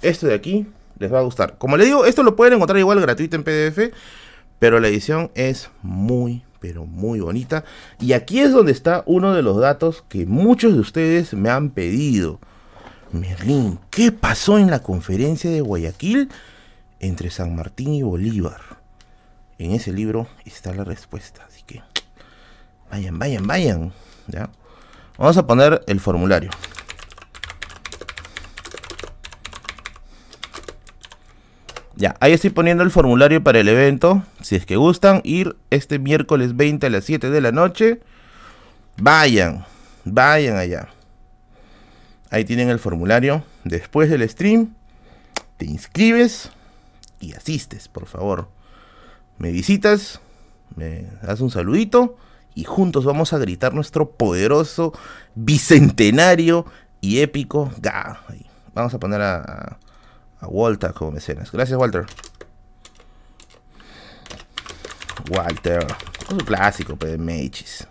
[0.00, 0.66] esto de aquí
[0.98, 1.58] les va a gustar.
[1.58, 3.92] Como les digo, esto lo pueden encontrar igual gratuito en PDF,
[4.60, 7.64] pero la edición es muy, pero muy bonita.
[8.00, 11.70] Y aquí es donde está uno de los datos que muchos de ustedes me han
[11.70, 12.38] pedido.
[13.10, 16.28] Merlín, ¿qué pasó en la conferencia de Guayaquil
[17.00, 18.67] entre San Martín y Bolívar?
[19.58, 21.82] En ese libro está la respuesta, así que
[22.90, 23.92] vayan, vayan, vayan.
[24.28, 24.50] ¿ya?
[25.18, 26.50] Vamos a poner el formulario.
[31.96, 34.22] Ya, ahí estoy poniendo el formulario para el evento.
[34.40, 38.00] Si es que gustan ir este miércoles 20 a las 7 de la noche,
[38.98, 39.66] vayan,
[40.04, 40.90] vayan allá.
[42.30, 43.42] Ahí tienen el formulario.
[43.64, 44.76] Después del stream,
[45.56, 46.52] te inscribes
[47.18, 48.48] y asistes, por favor.
[49.38, 50.20] Me visitas,
[50.74, 52.16] me das un saludito
[52.54, 54.92] y juntos vamos a gritar nuestro poderoso,
[55.34, 56.66] bicentenario
[57.00, 58.22] y épico ga.
[58.74, 59.78] Vamos a poner a
[60.42, 61.50] Walter como mecenas.
[61.52, 62.06] Gracias, Walter.
[65.30, 65.86] Walter.
[66.30, 67.86] Un clásico, pues, de Mechis.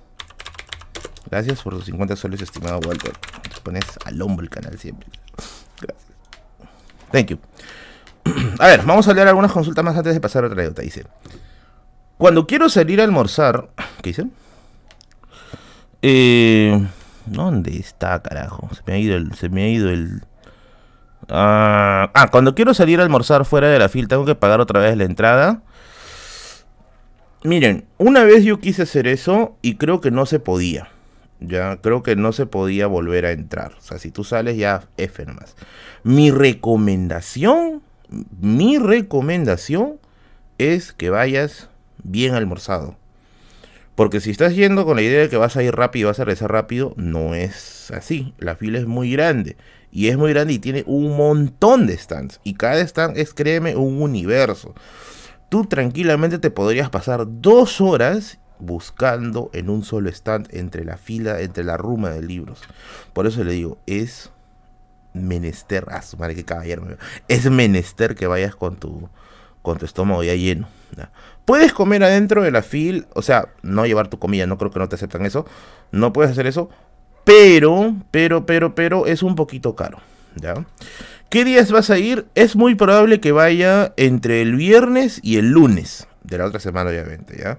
[1.29, 3.13] Gracias por los 50 soles, estimado Walter.
[3.41, 5.09] Te pones al hombro el canal siempre.
[5.81, 6.07] Gracias.
[7.11, 7.39] Thank you.
[8.59, 10.81] A ver, vamos a leer algunas consultas más antes de pasar a otra anécdota.
[10.81, 11.05] Dice:
[12.17, 13.69] Cuando quiero salir a almorzar.
[14.01, 14.27] ¿Qué dice?
[16.01, 16.87] Eh,
[17.25, 18.69] ¿Dónde está, carajo?
[18.73, 19.33] Se me ha ido el.
[19.35, 20.23] Se me ha ido el.
[21.29, 24.79] Ah, ah, cuando quiero salir a almorzar fuera de la fila, tengo que pagar otra
[24.79, 25.61] vez la entrada.
[27.43, 30.89] Miren, una vez yo quise hacer eso y creo que no se podía.
[31.39, 33.73] Ya creo que no se podía volver a entrar.
[33.77, 35.55] O sea, si tú sales ya F nomás.
[36.03, 39.99] Mi recomendación, mi recomendación
[40.57, 41.69] es que vayas
[42.03, 42.95] bien almorzado.
[43.95, 46.19] Porque si estás yendo con la idea de que vas a ir rápido y vas
[46.19, 48.35] a regresar rápido, no es así.
[48.37, 49.57] La fila es muy grande.
[49.91, 52.39] Y es muy grande y tiene un montón de stands.
[52.43, 54.75] Y cada stand es, créeme, un universo.
[55.49, 61.41] Tú tranquilamente te podrías pasar dos horas buscando en un solo stand entre la fila,
[61.41, 62.61] entre la ruma de libros.
[63.13, 64.29] Por eso le digo, es
[65.13, 66.85] menester, a su madre que caballero,
[67.27, 69.09] es menester que vayas con tu,
[69.61, 70.67] con tu estómago ya lleno.
[71.45, 74.79] Puedes comer adentro de la fila, o sea, no llevar tu comida, no creo que
[74.79, 75.45] no te aceptan eso,
[75.91, 76.69] no puedes hacer eso,
[77.23, 79.99] pero, pero, pero, pero es un poquito caro,
[80.35, 80.65] ¿ya?
[81.29, 82.25] ¿Qué días vas a ir?
[82.35, 86.89] Es muy probable que vaya entre el viernes y el lunes de la otra semana,
[86.89, 87.57] obviamente, ¿ya?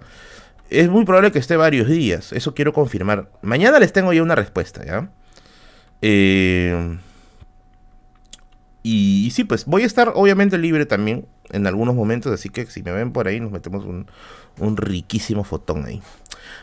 [0.70, 3.30] Es muy probable que esté varios días, eso quiero confirmar.
[3.42, 5.10] Mañana les tengo ya una respuesta, ¿ya?
[6.00, 6.98] Eh,
[8.82, 12.82] y, sí, pues voy a estar obviamente libre también en algunos momentos, así que si
[12.82, 16.00] me ven por ahí nos metemos un, riquísimo fotón ahí.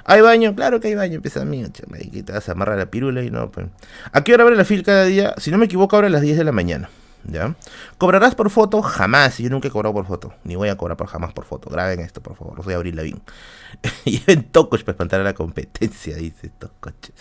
[0.05, 0.55] ¿Hay baño?
[0.55, 1.63] Claro que hay baño, empieza a mí,
[2.11, 3.67] que te vas a amarrar la pirula y no, pues.
[4.11, 5.33] ¿A qué hora abre la fil cada día?
[5.37, 6.89] Si no me equivoco, abre a las 10 de la mañana.
[7.27, 7.55] ¿Ya?
[7.97, 8.83] ¿Cobrarás por foto?
[8.83, 9.39] Jamás.
[9.39, 10.33] Yo nunca he cobrado por foto.
[10.43, 11.71] Ni voy a cobrar por jamás por foto.
[11.71, 12.63] Graben esto, por favor.
[12.63, 13.19] Voy a abrir la bien.
[14.05, 17.13] Lleven tocos para espantar a la competencia, dice estos coches.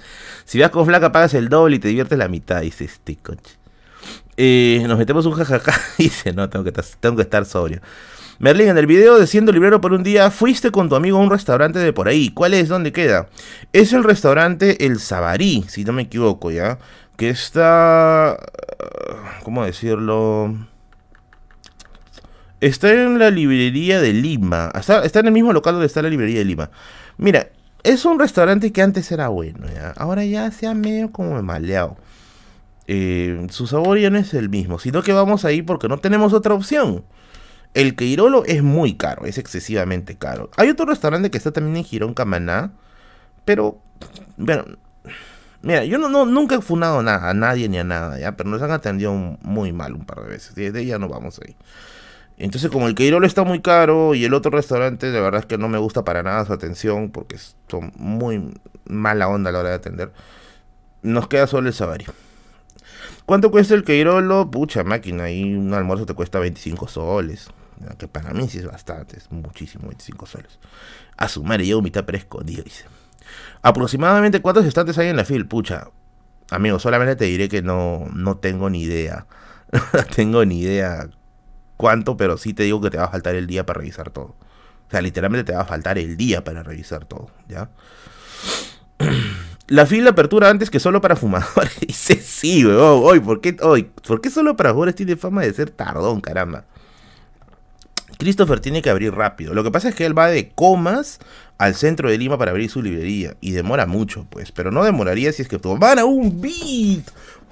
[0.45, 3.57] Si vas con flaca, pagas el doble y te diviertes la mitad, dice este coche.
[4.37, 5.73] Nos metemos un jajaja.
[5.99, 7.81] Dice, no, tengo que, tengo que estar sobrio.
[8.39, 11.21] Merlin, en el video de siendo librero por un día, fuiste con tu amigo a
[11.21, 12.31] un restaurante de por ahí.
[12.31, 12.69] ¿Cuál es?
[12.69, 13.29] ¿Dónde queda?
[13.73, 16.79] Es el restaurante El Sabarí, si no me equivoco, ¿ya?
[17.17, 18.37] Que está...
[19.45, 20.53] ¿Cómo decirlo?
[22.61, 24.73] Está en la librería de Lima.
[24.75, 26.71] Está, está en el mismo local donde está la librería de Lima.
[27.19, 27.51] Mira,
[27.85, 29.93] es un restaurante que antes era bueno, ¿ya?
[29.97, 31.97] Ahora ya se ha medio como maleado.
[32.87, 36.33] Eh, su sabor ya no es el mismo, sino que vamos ahí porque no tenemos
[36.33, 37.05] otra opción.
[37.73, 40.51] El Queirolo es muy caro, es excesivamente caro.
[40.57, 42.73] Hay otro restaurante que está también en Girón Camaná,
[43.45, 43.79] pero,
[44.37, 44.65] bueno,
[45.63, 48.37] mira, yo no, nunca he fundado nada, a nadie ni a nada, ¿ya?
[48.37, 51.57] Pero nos han atendido muy mal un par de veces, y ya no vamos ahí.
[52.37, 55.59] Entonces, como el Queirolo está muy caro y el otro restaurante, de verdad es que
[55.59, 58.55] no me gusta para nada su atención, porque son muy
[58.87, 60.13] mala onda a la hora de atender,
[61.03, 62.13] nos queda solo el Sabario.
[63.27, 64.51] ¿Cuánto cuesta el Queirolo?
[64.51, 67.49] Pucha máquina, ahí un almuerzo te cuesta 25 soles.
[67.99, 70.59] Que para mí sí es bastante, es muchísimo, 25 soles.
[71.17, 72.85] A su madre, llevo mitad preescondido, dice.
[73.63, 75.89] Aproximadamente cuántos estantes hay en la fil, pucha.
[76.51, 79.27] Amigo, solamente te diré que no, no tengo ni idea.
[80.15, 81.09] tengo ni idea
[81.77, 84.35] cuánto, pero sí te digo que te va a faltar el día para revisar todo.
[84.87, 87.71] O sea, literalmente te va a faltar el día para revisar todo, ¿ya?
[89.67, 91.81] La fila apertura antes que solo para fumadores.
[91.87, 93.01] Dice sí, weón.
[93.03, 96.65] Hoy, ¿por qué, hoy, ¿por solo para fumadores tiene fama de ser tardón, caramba?
[98.19, 99.55] Christopher tiene que abrir rápido.
[99.55, 101.19] Lo que pasa es que él va de comas
[101.59, 103.37] al centro de Lima para abrir su librería.
[103.41, 104.53] Y demora mucho, pues.
[104.53, 107.05] Pero no demoraría si es que tomara un beat.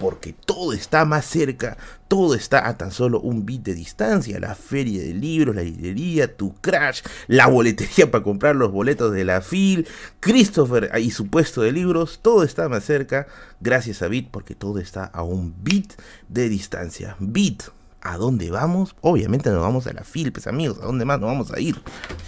[0.03, 1.77] Porque todo está más cerca.
[2.09, 4.41] Todo está a tan solo un beat de distancia.
[4.41, 9.25] La feria de libros, la librería, tu crash, la boletería para comprar los boletos de
[9.25, 9.87] la FIL,
[10.19, 12.19] Christopher y su puesto de libros.
[12.21, 13.29] Todo está más cerca
[13.61, 15.93] gracias a Beat porque todo está a un beat
[16.29, 17.15] de distancia.
[17.21, 17.63] Beat.
[18.01, 18.97] ¿A dónde vamos?
[19.03, 20.79] Obviamente nos vamos a la FIL, pues amigos.
[20.83, 21.81] ¿A dónde más nos vamos a ir?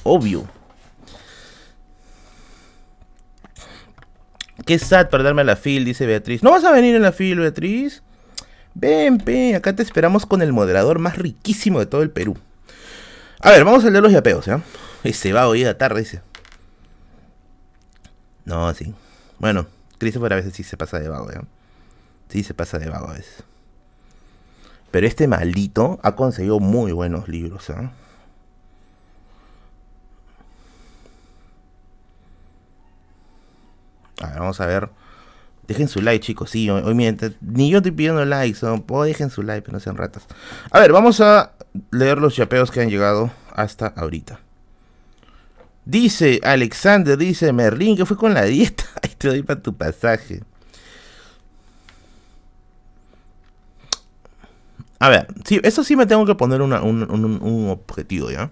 [0.04, 0.63] Obvio.
[4.64, 6.42] Qué sad perderme a la fil, dice Beatriz.
[6.42, 8.02] ¿No vas a venir en la fil, Beatriz?
[8.74, 12.36] Ven, ven, acá te esperamos con el moderador más riquísimo de todo el Perú.
[13.40, 14.62] A ver, vamos a leer los yapeos, ¿ya?
[15.04, 16.22] Y se va hoy a tarde, dice.
[18.44, 18.94] No, sí.
[19.38, 19.66] Bueno,
[19.98, 21.42] Christopher a veces sí se pasa de vago, ¿ya?
[22.28, 23.44] Sí se pasa de vago a veces.
[24.90, 27.90] Pero este maldito ha conseguido muy buenos libros, ¿eh?
[34.20, 34.90] A ver, vamos a ver.
[35.66, 36.50] Dejen su like, chicos.
[36.50, 36.94] Sí, hoy,
[37.40, 38.58] ni yo estoy pidiendo likes.
[38.62, 39.02] ¿no?
[39.02, 40.24] dejen su like, no sean ratas.
[40.70, 41.52] A ver, vamos a
[41.90, 44.40] leer los chapeos que han llegado hasta ahorita.
[45.86, 48.84] Dice Alexander, dice Merlin, que fue con la dieta.
[49.02, 50.42] Ahí te doy para tu pasaje.
[54.98, 58.50] A ver, sí, eso sí me tengo que poner un, un objetivo, ¿ya?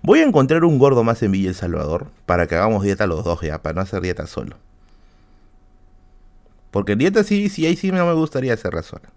[0.00, 3.24] Voy a encontrar un gordo más en Villa El Salvador para que hagamos dieta los
[3.24, 4.56] dos ya, para no hacer dieta solo.
[6.70, 9.10] Porque dieta sí, sí, ahí sí no me gustaría hacerla sola.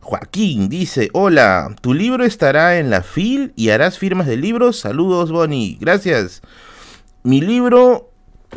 [0.00, 4.78] Joaquín dice, hola, tu libro estará en la FIL y harás firmas de libros.
[4.78, 5.78] Saludos, Bonnie.
[5.80, 6.42] Gracias.
[7.22, 8.10] Mi libro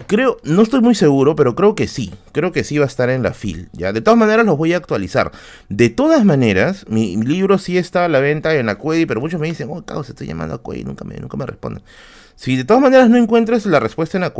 [0.05, 2.13] Creo, no estoy muy seguro, pero creo que sí.
[2.31, 3.69] Creo que sí va a estar en la fil.
[3.73, 3.91] ¿ya?
[3.91, 5.31] De todas maneras los voy a actualizar.
[5.69, 9.47] De todas maneras, mi, libro sí está a la venta en la pero muchos me
[9.47, 11.83] dicen, oh, caos, estoy llamando a Quedi, nunca me, nunca me responden.
[12.35, 14.33] Si de todas maneras no encuentras la respuesta en la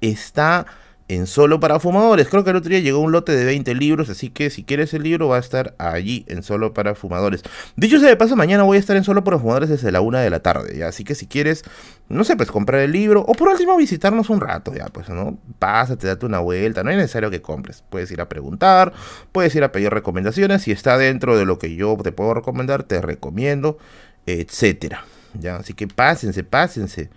[0.00, 0.66] está
[1.08, 2.28] en Solo para Fumadores.
[2.28, 4.92] Creo que el otro día llegó un lote de 20 libros, así que si quieres
[4.92, 7.42] el libro va a estar allí en Solo para Fumadores.
[7.76, 10.20] Dicho sea de paso, mañana voy a estar en Solo para Fumadores desde la una
[10.20, 10.84] de la tarde.
[10.84, 11.64] Así que si quieres,
[12.08, 15.38] no sé, pues comprar el libro o por último visitarnos un rato, ya, pues, ¿no?
[15.58, 17.82] Pásate, date una vuelta, no es necesario que compres.
[17.88, 18.92] Puedes ir a preguntar,
[19.32, 22.82] puedes ir a pedir recomendaciones, si está dentro de lo que yo te puedo recomendar,
[22.82, 23.78] te recomiendo,
[24.26, 25.04] etcétera.
[25.38, 25.56] ¿Ya?
[25.56, 27.10] Así que pásense, pásense.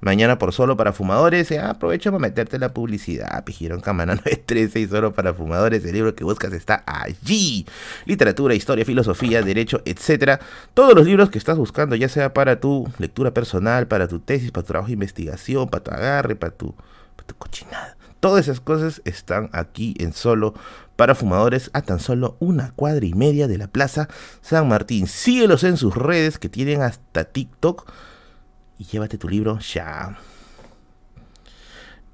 [0.00, 1.50] Mañana por solo para fumadores.
[1.50, 3.44] Eh, aprovecho para meterte la publicidad.
[3.44, 5.84] Pijieron Camana 913 y solo para fumadores.
[5.84, 7.66] El libro que buscas está allí.
[8.04, 10.38] Literatura, historia, filosofía, derecho, etcétera.
[10.74, 14.52] Todos los libros que estás buscando, ya sea para tu lectura personal, para tu tesis,
[14.52, 16.74] para tu trabajo de investigación, para tu agarre, para tu,
[17.16, 17.96] para tu cochinada.
[18.20, 20.54] Todas esas cosas están aquí en solo
[20.96, 24.08] para fumadores a tan solo una cuadra y media de la Plaza
[24.42, 25.06] San Martín.
[25.06, 27.88] Síguelos en sus redes que tienen hasta TikTok
[28.78, 30.16] y llévate tu libro ya.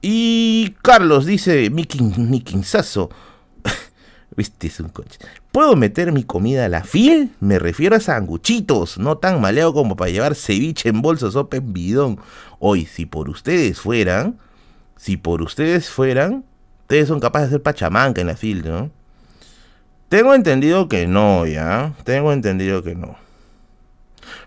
[0.00, 3.10] Y Carlos dice, mi, quinzazo.
[4.36, 5.18] Viste, un coche.
[5.52, 7.30] ¿Puedo meter mi comida a la fil?
[7.40, 11.72] Me refiero a sanguchitos, no tan maleado como para llevar ceviche en bolsa, sopa en
[11.72, 12.20] bidón.
[12.58, 14.38] Hoy, si por ustedes fueran,
[14.96, 16.44] si por ustedes fueran,
[16.82, 18.90] ustedes son capaces de hacer pachamanca en la fil, ¿no?
[20.08, 21.94] Tengo entendido que no, ya.
[22.04, 23.23] Tengo entendido que no.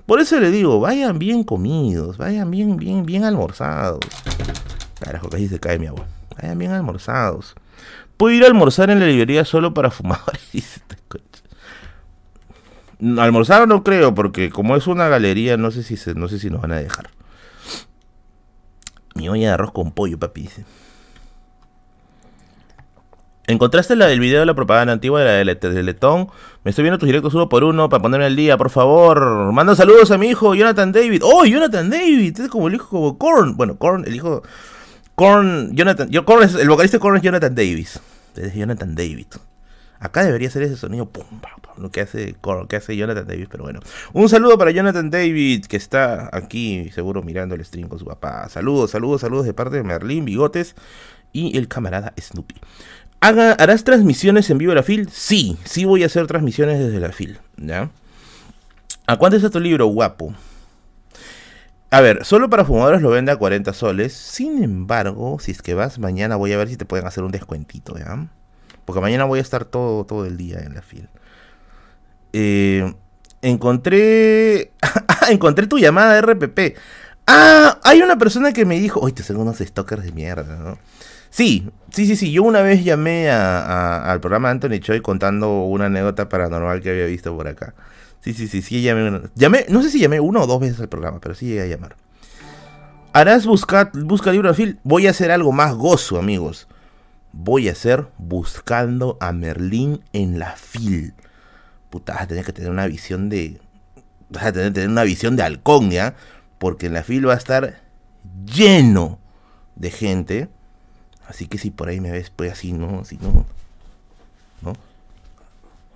[0.08, 4.00] Por eso le digo, vayan bien comidos, vayan bien, bien, bien almorzados.
[5.02, 6.08] Carajo, casi se cae mi agua.
[6.42, 7.56] Vayan bien almorzados.
[8.16, 10.42] Puedo ir a almorzar en la librería solo para fumadores.
[10.54, 10.98] Este
[13.22, 16.62] almorzar no creo, porque como es una galería, no sé si no sé si nos
[16.62, 17.10] van a dejar.
[19.14, 20.66] Mi olla de arroz con pollo, papi, dice.
[23.50, 26.28] ¿Encontraste la del video de la propaganda antigua de la de Teletón?
[26.66, 29.54] Me estoy viendo tus directos uno por uno para ponerme al día, por favor.
[29.54, 31.22] Manda saludos a mi hijo, Jonathan David.
[31.24, 32.42] ¡Oh, Jonathan David!
[32.42, 33.56] Es como el hijo como Korn.
[33.56, 34.44] Bueno, Korn, el hijo.
[35.16, 36.10] Korn, Jonathan.
[36.10, 38.02] Yo, es, el vocalista de es Jonathan Davis.
[38.36, 39.28] Es Jonathan David.
[40.02, 41.24] Acá debería ser ese sonido, pum,
[42.02, 43.80] hace, Korn, hace Jonathan Davis, pero bueno.
[44.12, 48.50] Un saludo para Jonathan David, que está aquí, seguro mirando el stream con su papá.
[48.50, 50.76] Saludos, saludos, saludos de parte de Merlín, Bigotes
[51.32, 52.56] y el camarada Snoopy.
[53.20, 55.10] ¿Harás transmisiones en vivo de la FIL?
[55.12, 57.40] Sí, sí voy a hacer transmisiones desde la FIL.
[57.58, 57.90] ¿ya?
[59.08, 60.34] ¿A cuánto está tu libro, guapo?
[61.90, 64.14] A ver, solo para fumadores lo vende a 40 soles.
[64.14, 67.32] Sin embargo, si es que vas mañana, voy a ver si te pueden hacer un
[67.32, 68.28] descuentito, ¿ya?
[68.86, 71.10] Porque mañana voy a estar todo, todo el día en la FIL.
[72.34, 72.94] Eh,
[73.42, 74.72] encontré.
[75.30, 76.78] encontré tu llamada de RPP.
[77.26, 79.00] Ah, hay una persona que me dijo.
[79.02, 80.78] Uy, te son unos stalkers de mierda, ¿no?
[81.38, 82.32] Sí, sí, sí, sí.
[82.32, 87.38] Yo una vez llamé al programa Anthony Choi contando una anécdota paranormal que había visto
[87.38, 87.76] por acá.
[88.22, 90.90] Sí, sí, sí, sí, llamé, llamé, no sé si llamé uno o dos veces al
[90.90, 91.96] programa, pero sí llegué a llamar.
[93.14, 94.80] Harás buscar, busca libro Phil.
[94.84, 96.68] Voy a hacer algo más gozo, amigos.
[97.34, 101.14] Voy a hacer buscando a Merlín en la fil.
[101.92, 103.62] Puta, vas a tener que tener una visión de.
[104.32, 106.16] Vas a tener que tener una visión de halcón, ¿ya?
[106.58, 107.80] Porque en la fil va a estar
[108.44, 109.20] lleno
[109.76, 110.50] de gente
[111.28, 113.02] Así que si por ahí me ves, pues así, ¿no?
[113.02, 113.46] Así, ¿no?
[114.62, 114.74] ¿No?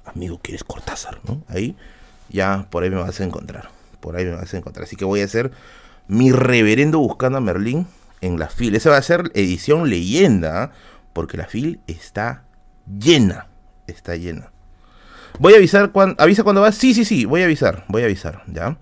[0.05, 1.41] Amigo, ¿quieres Cortázar, no?
[1.47, 1.75] Ahí,
[2.29, 3.69] ya por ahí me vas a encontrar.
[3.99, 4.83] Por ahí me vas a encontrar.
[4.83, 5.51] Así que voy a hacer
[6.07, 7.87] mi reverendo buscando a Merlín
[8.19, 8.75] en la fil.
[8.75, 10.71] Esa va a ser edición leyenda, ¿ah?
[11.13, 12.43] porque la fil está
[12.99, 13.47] llena.
[13.87, 14.51] Está llena.
[15.39, 16.21] Voy a avisar cuando.
[16.21, 16.75] ¿Avisa cuando vas?
[16.75, 17.85] Sí, sí, sí, voy a avisar.
[17.87, 18.77] Voy a avisar, ¿ya?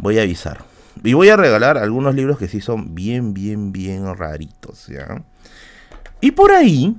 [0.00, 0.64] Voy a avisar.
[1.04, 5.22] Y voy a regalar algunos libros que sí son bien, bien, bien raritos, ¿ya?
[6.20, 6.96] Y por ahí,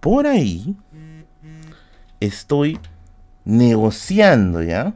[0.00, 0.74] por ahí,
[2.20, 2.78] estoy
[3.44, 4.94] negociando, ¿ya?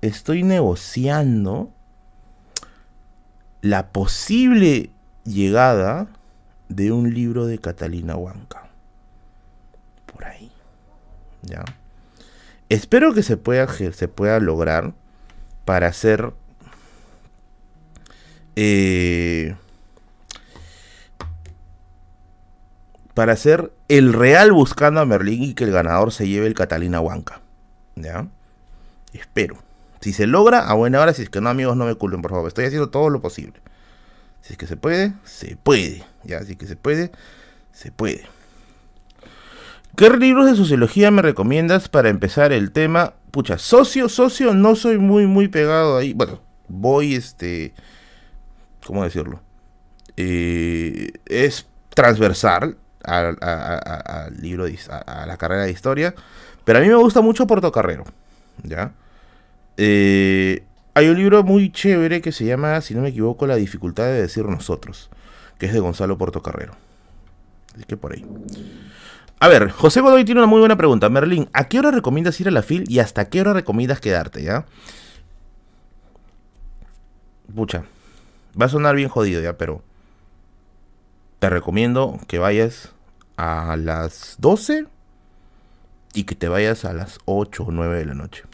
[0.00, 1.70] Estoy negociando
[3.60, 4.90] la posible
[5.24, 6.06] llegada
[6.68, 8.68] de un libro de Catalina Huanca.
[10.12, 10.50] Por ahí.
[11.42, 11.64] ¿Ya?
[12.68, 14.92] Espero que se pueda, se pueda lograr
[15.64, 16.32] para hacer
[18.56, 19.56] eh,
[23.14, 27.00] para hacer el real buscando a Merlín y que el ganador se lleve el Catalina
[27.00, 27.40] Huanca.
[27.94, 28.26] ¿Ya?
[29.12, 29.56] Espero.
[30.00, 31.14] Si se logra, a buena hora.
[31.14, 32.48] Si es que no, amigos, no me culpen, por favor.
[32.48, 33.54] Estoy haciendo todo lo posible.
[34.42, 36.04] Si es que se puede, se puede.
[36.24, 37.12] Ya, si es que se puede,
[37.72, 38.26] se puede.
[39.96, 43.14] ¿Qué libros de sociología me recomiendas para empezar el tema?
[43.30, 46.12] Pucha, socio, socio, no soy muy, muy pegado ahí.
[46.12, 47.72] Bueno, voy, este.
[48.84, 49.40] ¿Cómo decirlo?
[50.16, 53.36] Eh, es transversal al,
[54.40, 56.14] libro, a, la carrera de historia,
[56.64, 58.04] pero a mí me gusta mucho Portocarrero,
[58.62, 58.92] ¿ya?
[59.76, 64.04] Eh, hay un libro muy chévere que se llama, si no me equivoco, La dificultad
[64.04, 65.10] de decir nosotros,
[65.58, 66.74] que es de Gonzalo Portocarrero.
[67.74, 68.24] Así que por ahí.
[69.40, 71.10] A ver, José Godoy tiene una muy buena pregunta.
[71.10, 74.42] Merlín, ¿a qué hora recomiendas ir a la FIL y hasta qué hora recomiendas quedarte,
[74.42, 74.64] ya?
[77.54, 77.84] Pucha,
[78.60, 79.82] va a sonar bien jodido ya, pero
[81.40, 82.93] te recomiendo que vayas
[83.36, 84.86] a las 12
[86.14, 88.44] y que te vayas a las 8 o 9 de la noche.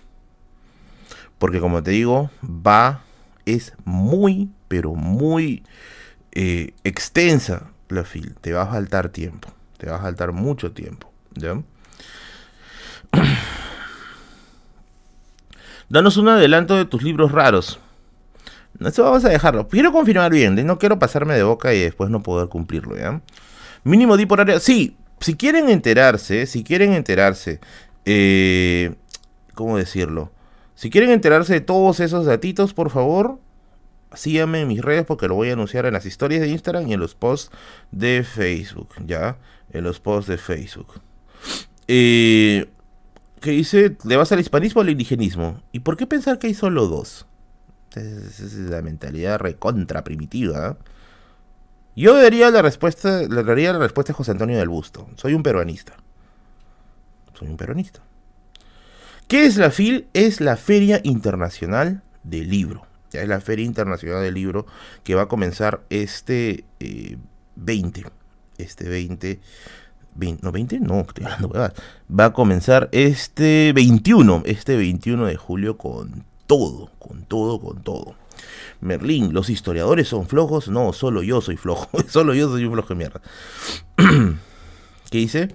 [1.39, 3.03] Porque como te digo, va,
[3.47, 5.64] es muy, pero muy
[6.33, 8.35] eh, extensa la fil.
[8.41, 9.49] Te va a faltar tiempo.
[9.78, 11.11] Te va a faltar mucho tiempo.
[11.35, 11.61] ¿ya?
[15.89, 17.81] Danos un adelanto de tus libros raros.
[18.78, 19.68] Eso vamos a dejarlo.
[19.68, 23.20] Quiero confirmar bien, no quiero pasarme de boca y después no poder cumplirlo, ¿ya?
[23.85, 24.61] Mínimo di por área.
[24.61, 27.61] Sí, si quieren enterarse, si quieren enterarse,
[28.05, 28.95] eh,
[29.55, 30.33] ¿cómo decirlo?
[30.74, 33.39] Si quieren enterarse de todos esos datitos, por favor,
[34.14, 36.95] síganme en mis redes porque lo voy a anunciar en las historias de Instagram y
[36.95, 37.51] en los posts
[37.91, 39.37] de Facebook, ¿ya?
[39.72, 41.01] En los posts de Facebook.
[41.87, 42.66] Eh,
[43.41, 43.97] ¿Qué dice?
[44.05, 45.62] ¿Le vas al hispanismo o al indigenismo?
[45.72, 47.26] ¿Y por qué pensar que hay solo dos?
[47.97, 50.76] es la mentalidad recontra primitiva.
[50.78, 50.85] ¿eh?
[51.97, 55.09] Yo daría la respuesta, le daría la respuesta a José Antonio del Busto.
[55.16, 55.97] Soy un peruanista.
[57.38, 58.01] Soy un peruanista.
[59.28, 60.09] ¿Qué es la FIL?
[60.12, 62.86] Es la Feria Internacional del Libro.
[63.11, 64.66] Ya es la Feria Internacional del Libro
[65.05, 66.64] que va a comenzar este
[67.57, 68.01] 20.
[68.01, 68.05] Eh,
[68.59, 69.41] este 20.
[70.14, 71.72] 20 no, 20, no, estoy hablando,
[72.11, 78.16] va a comenzar este 21, este 21 de julio con todo, con todo, con todo.
[78.80, 80.68] Merlín, ¿los historiadores son flojos?
[80.68, 81.88] No, solo yo soy flojo.
[82.09, 83.20] solo yo soy un flojo de mierda.
[85.11, 85.49] ¿Qué dice?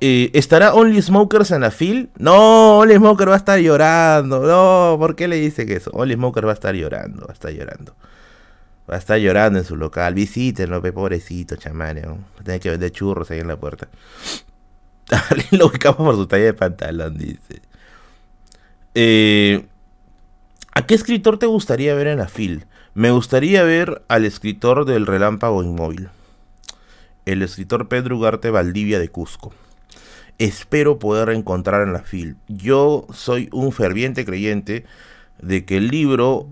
[0.00, 2.10] Eh, ¿Estará Only Smokers en la fil?
[2.18, 4.40] No, Only Smoker va a estar llorando.
[4.40, 5.90] No, ¿por qué le dice que eso?
[5.92, 7.94] Only Smoker va a estar llorando, va a estar llorando.
[8.90, 10.14] Va a estar llorando en su local.
[10.14, 12.02] Visítenlo, pobrecito, chamane.
[12.06, 13.88] Va a tener que vender churros ahí en la puerta.
[15.52, 17.62] Lo ubicamos por su talla de pantalón, dice.
[18.94, 19.64] Eh,
[20.80, 22.64] ¿A qué escritor te gustaría ver en la FIL?
[22.94, 26.08] Me gustaría ver al escritor del Relámpago Inmóvil,
[27.26, 29.52] el escritor Pedro Ugarte Valdivia de Cusco.
[30.38, 32.38] Espero poder encontrar en la FIL.
[32.48, 34.86] Yo soy un ferviente creyente
[35.42, 36.48] de que el libro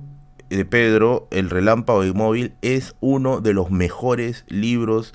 [0.51, 5.15] de Pedro, El Relámpago Inmóvil, es uno de los mejores libros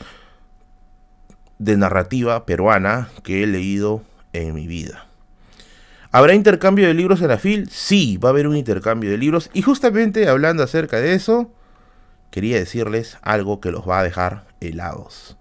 [1.60, 4.02] de narrativa peruana que he leído
[4.34, 5.06] en mi vida.
[6.16, 7.72] ¿Habrá intercambio de libros en la FIL?
[7.72, 9.50] Sí, va a haber un intercambio de libros.
[9.52, 11.50] Y justamente hablando acerca de eso,
[12.30, 15.38] quería decirles algo que los va a dejar helados.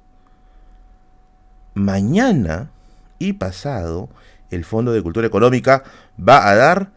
[1.75, 2.71] Mañana
[3.19, 4.09] y pasado,
[4.51, 5.85] el Fondo de Cultura Económica
[6.19, 6.91] va a dar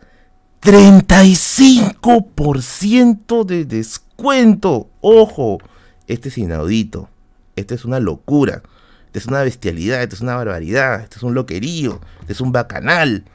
[0.62, 4.90] 35% de descuento.
[5.02, 5.58] Ojo,
[6.08, 7.10] este es inaudito.
[7.58, 8.64] Este es una locura.
[9.08, 10.02] Este es una bestialidad.
[10.02, 11.02] Este es una barbaridad.
[11.02, 12.00] Este es un loquerío.
[12.22, 13.26] Este es un bacanal.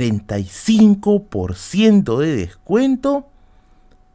[0.00, 3.28] 35% de descuento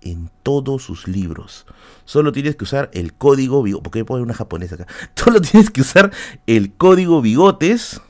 [0.02, 1.68] en todos sus libros.
[2.06, 3.84] Solo tienes que usar el código bigotes.
[3.84, 4.88] ¿Por qué poner una japonesa acá?
[5.16, 6.10] Solo tienes que usar
[6.48, 8.02] el código bigotes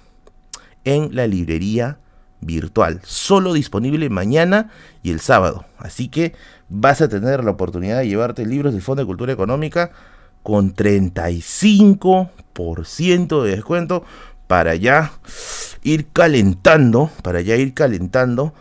[0.86, 1.97] en la librería
[2.39, 3.01] virtual.
[3.03, 4.71] Solo disponible mañana
[5.03, 5.65] y el sábado.
[5.78, 6.34] Así que
[6.69, 9.91] vas a tener la oportunidad de llevarte libros del Fondo de Cultura Económica
[10.43, 14.05] con 35% de descuento
[14.47, 15.12] para ya
[15.86, 18.55] ir calentando, para ya ir calentando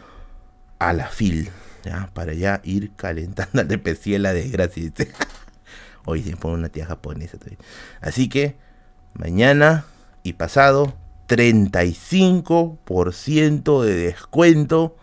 [0.79, 1.49] a la fil,
[1.83, 2.11] ¿ya?
[2.13, 4.93] para ya ir calentando al de la desgracia.
[6.05, 7.39] Hoy se pone una tía japonesa
[8.03, 8.59] Así que
[9.15, 9.87] mañana
[10.23, 10.93] y pasado
[11.29, 14.95] 35% de descuento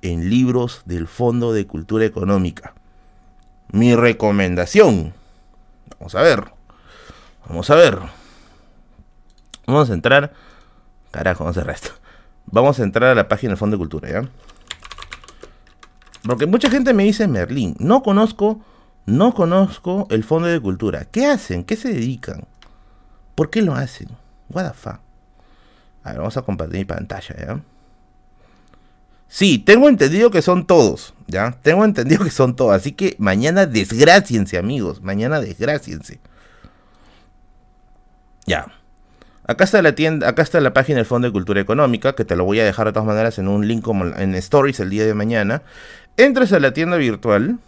[0.00, 2.72] en libros del Fondo de Cultura Económica.
[3.70, 5.12] Mi recomendación.
[5.98, 6.44] Vamos a ver.
[7.46, 7.98] Vamos a ver.
[9.66, 10.32] Vamos a entrar.
[11.14, 11.90] Carajo, vamos a cerrar esto.
[12.46, 14.28] Vamos a entrar a la página del Fondo de Cultura, ¿ya?
[16.24, 17.76] Porque mucha gente me dice Merlín.
[17.78, 18.60] No conozco,
[19.06, 21.04] no conozco el Fondo de Cultura.
[21.04, 21.62] ¿Qué hacen?
[21.62, 22.48] ¿Qué se dedican?
[23.36, 24.08] ¿Por qué lo hacen?
[24.50, 24.98] What the fuck?
[26.02, 27.60] A ver, vamos a compartir mi pantalla, ¿ya?
[29.28, 31.52] Sí, tengo entendido que son todos, ¿ya?
[31.62, 32.74] Tengo entendido que son todos.
[32.74, 35.00] Así que mañana desgraciense, amigos.
[35.00, 36.18] Mañana desgraciense.
[38.46, 38.66] Ya.
[39.46, 42.34] Acá está la tienda, acá está la página del Fondo de Cultura Económica, que te
[42.34, 45.12] lo voy a dejar de todas maneras en un link en Stories el día de
[45.12, 45.62] mañana.
[46.16, 47.58] Entras a la tienda virtual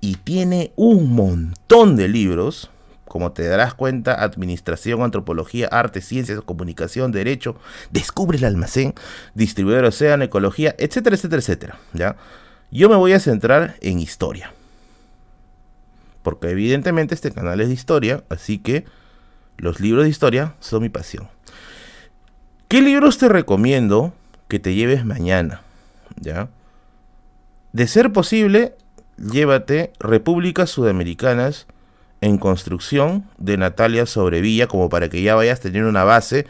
[0.00, 2.70] y tiene un montón de libros,
[3.06, 7.56] como te darás cuenta, administración, antropología, arte, ciencias, comunicación, derecho,
[7.90, 8.94] descubre el almacén,
[9.34, 11.78] distribuidor océano, ecología, etcétera, etcétera, etcétera.
[11.92, 12.16] ¿ya?
[12.70, 14.52] Yo me voy a centrar en historia.
[16.22, 18.84] Porque evidentemente este canal es de historia, así que
[19.58, 21.28] los libros de historia son mi pasión.
[22.68, 24.12] ¿Qué libros te recomiendo
[24.48, 25.62] que te lleves mañana?
[26.20, 26.48] ¿Ya?
[27.72, 28.74] De ser posible,
[29.18, 31.66] llévate Repúblicas Sudamericanas
[32.20, 36.46] en construcción de Natalia Sobrevilla, como para que ya vayas teniendo una base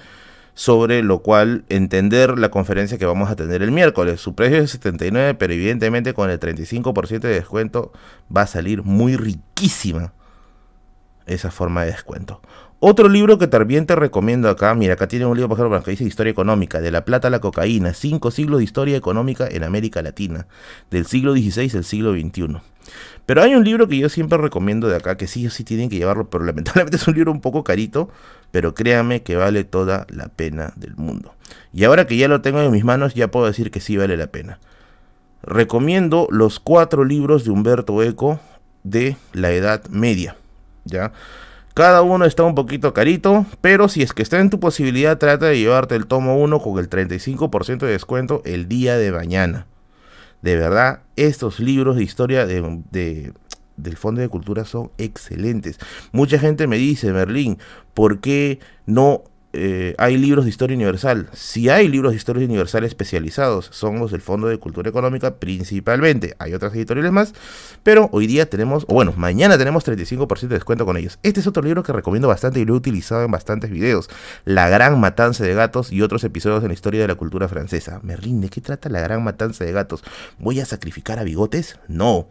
[0.55, 4.20] sobre lo cual entender la conferencia que vamos a tener el miércoles.
[4.20, 7.93] Su precio es 79, pero evidentemente con el 35% de descuento
[8.35, 10.12] va a salir muy riquísima
[11.27, 12.40] esa forma de descuento.
[12.78, 15.93] Otro libro que también te recomiendo acá, mira, acá tiene un libro, por ejemplo, que
[15.93, 19.65] dice Historia Económica, de la plata a la cocaína, cinco siglos de historia económica en
[19.65, 20.47] América Latina,
[20.90, 22.59] del siglo XVI al siglo XXI.
[23.24, 25.97] Pero hay un libro que yo siempre recomiendo de acá, que sí sí tienen que
[25.97, 28.11] llevarlo, pero lamentablemente es un libro un poco carito,
[28.51, 31.35] pero créanme que vale toda la pena del mundo.
[31.73, 34.16] Y ahora que ya lo tengo en mis manos, ya puedo decir que sí vale
[34.19, 34.59] la pena.
[35.43, 38.39] Recomiendo los cuatro libros de Humberto Eco
[38.82, 40.36] de la Edad Media,
[40.86, 41.12] ¿ya?
[41.74, 45.44] Cada uno está un poquito carito, pero si es que está en tu posibilidad, trata
[45.44, 49.66] de llevarte el tomo 1 con el 35% de descuento el día de mañana.
[50.40, 53.32] De verdad, estos libros de historia de,
[53.76, 55.78] del Fondo de Cultura son excelentes.
[56.12, 57.58] Mucha gente me dice, Merlín,
[57.92, 59.24] ¿por qué no
[59.59, 61.28] eh, hay libros de historia universal.
[61.33, 66.37] Si hay libros de historia universal especializados, son los del Fondo de Cultura Económica principalmente.
[66.39, 67.33] Hay otras editoriales más,
[67.83, 71.19] pero hoy día tenemos, o bueno, mañana tenemos 35% de descuento con ellos.
[71.23, 74.11] Este es otro libro que recomiendo bastante y lo he utilizado en bastantes videos.
[74.45, 78.01] La Gran Matanza de Gatos y otros episodios en la historia de la cultura francesa.
[78.03, 80.05] Merlín, ¿de qué trata la Gran Matanza de Gatos?
[80.39, 81.78] ¿Voy a sacrificar a bigotes?
[81.89, 82.28] No.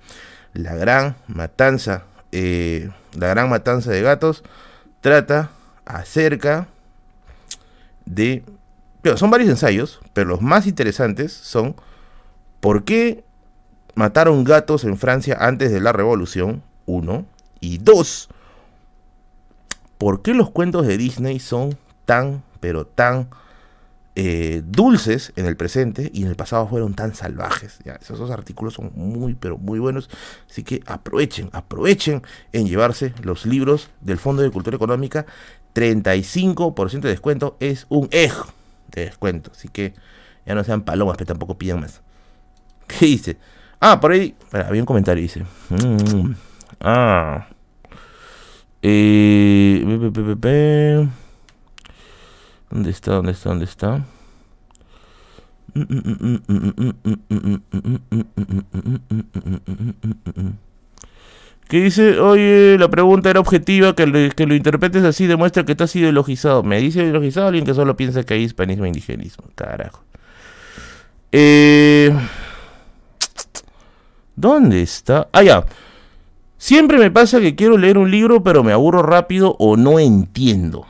[0.53, 4.43] La Gran Matanza, eh, la Gran Matanza de Gatos
[5.01, 5.49] trata
[5.85, 6.67] acerca
[8.05, 8.43] de...
[9.01, 11.75] Pero son varios ensayos, pero los más interesantes son
[12.59, 13.23] por qué
[13.93, 17.25] mataron gatos en Francia antes de la revolución, uno,
[17.59, 18.29] y dos,
[19.97, 23.29] por qué los cuentos de Disney son tan, pero tan
[24.17, 27.79] eh, dulces en el presente y en el pasado fueron tan salvajes.
[27.83, 27.93] ¿ya?
[27.93, 30.09] Esos dos artículos son muy, pero muy buenos.
[30.49, 32.21] Así que aprovechen, aprovechen
[32.53, 35.25] en llevarse los libros del Fondo de Cultura Económica
[35.75, 38.51] 35% de descuento es un ejo
[38.87, 39.51] de descuento.
[39.53, 39.93] Así que
[40.45, 42.01] ya no sean palomas, pero tampoco pidan más.
[42.87, 43.37] ¿Qué dice?
[43.79, 44.35] Ah, por ahí.
[44.51, 45.43] había un comentario, dice.
[45.69, 46.31] Mm,
[46.81, 47.47] ah.
[48.81, 49.83] Eh,
[52.69, 53.11] ¿Dónde está?
[53.11, 53.49] ¿Dónde está?
[53.49, 54.05] ¿Dónde está?
[61.67, 65.71] ¿Qué dice, oye, la pregunta era objetiva, que lo, que lo interpretes así demuestra que
[65.71, 66.61] estás ideologizado.
[66.61, 69.45] Me dice ideologizado alguien que solo piensa que hay hispanismo e indigenismo.
[69.55, 70.03] Carajo.
[71.31, 72.15] Eh,
[74.35, 75.27] ¿Dónde está?
[75.31, 75.65] Ah, ya.
[76.57, 80.85] Siempre me pasa que quiero leer un libro, pero me aburro rápido o no entiendo.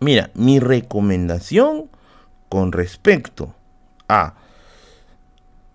[0.00, 1.90] Mira, mi recomendación
[2.48, 3.54] con respecto
[4.08, 4.34] a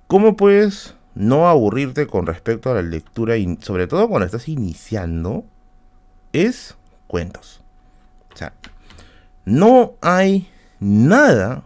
[0.07, 5.43] cómo puedes no aburrirte con respecto a la lectura, y sobre todo cuando estás iniciando,
[6.33, 6.75] es
[7.07, 7.61] cuentos.
[8.33, 8.53] O sea,
[9.45, 10.49] no hay
[10.79, 11.63] nada,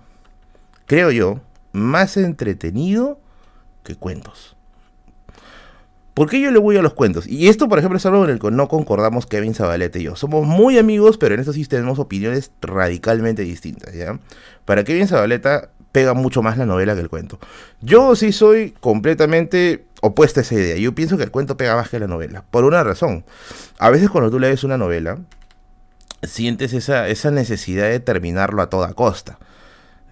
[0.85, 1.41] creo yo,
[1.71, 3.19] más entretenido
[3.83, 4.55] que cuentos.
[6.13, 7.25] ¿Por qué yo le voy a los cuentos?
[7.27, 10.15] Y esto, por ejemplo, es algo en el que no concordamos Kevin Zabaleta y yo.
[10.15, 14.19] Somos muy amigos, pero en esto sí tenemos opiniones radicalmente distintas, ¿ya?
[14.63, 17.39] Para Kevin Zabaleta, pega mucho más la novela que el cuento.
[17.79, 20.75] Yo sí soy completamente opuesta a esa idea.
[20.75, 22.43] Yo pienso que el cuento pega más que la novela.
[22.51, 23.23] Por una razón.
[23.79, 25.19] A veces cuando tú lees una novela,
[26.23, 29.39] sientes esa, esa necesidad de terminarlo a toda costa.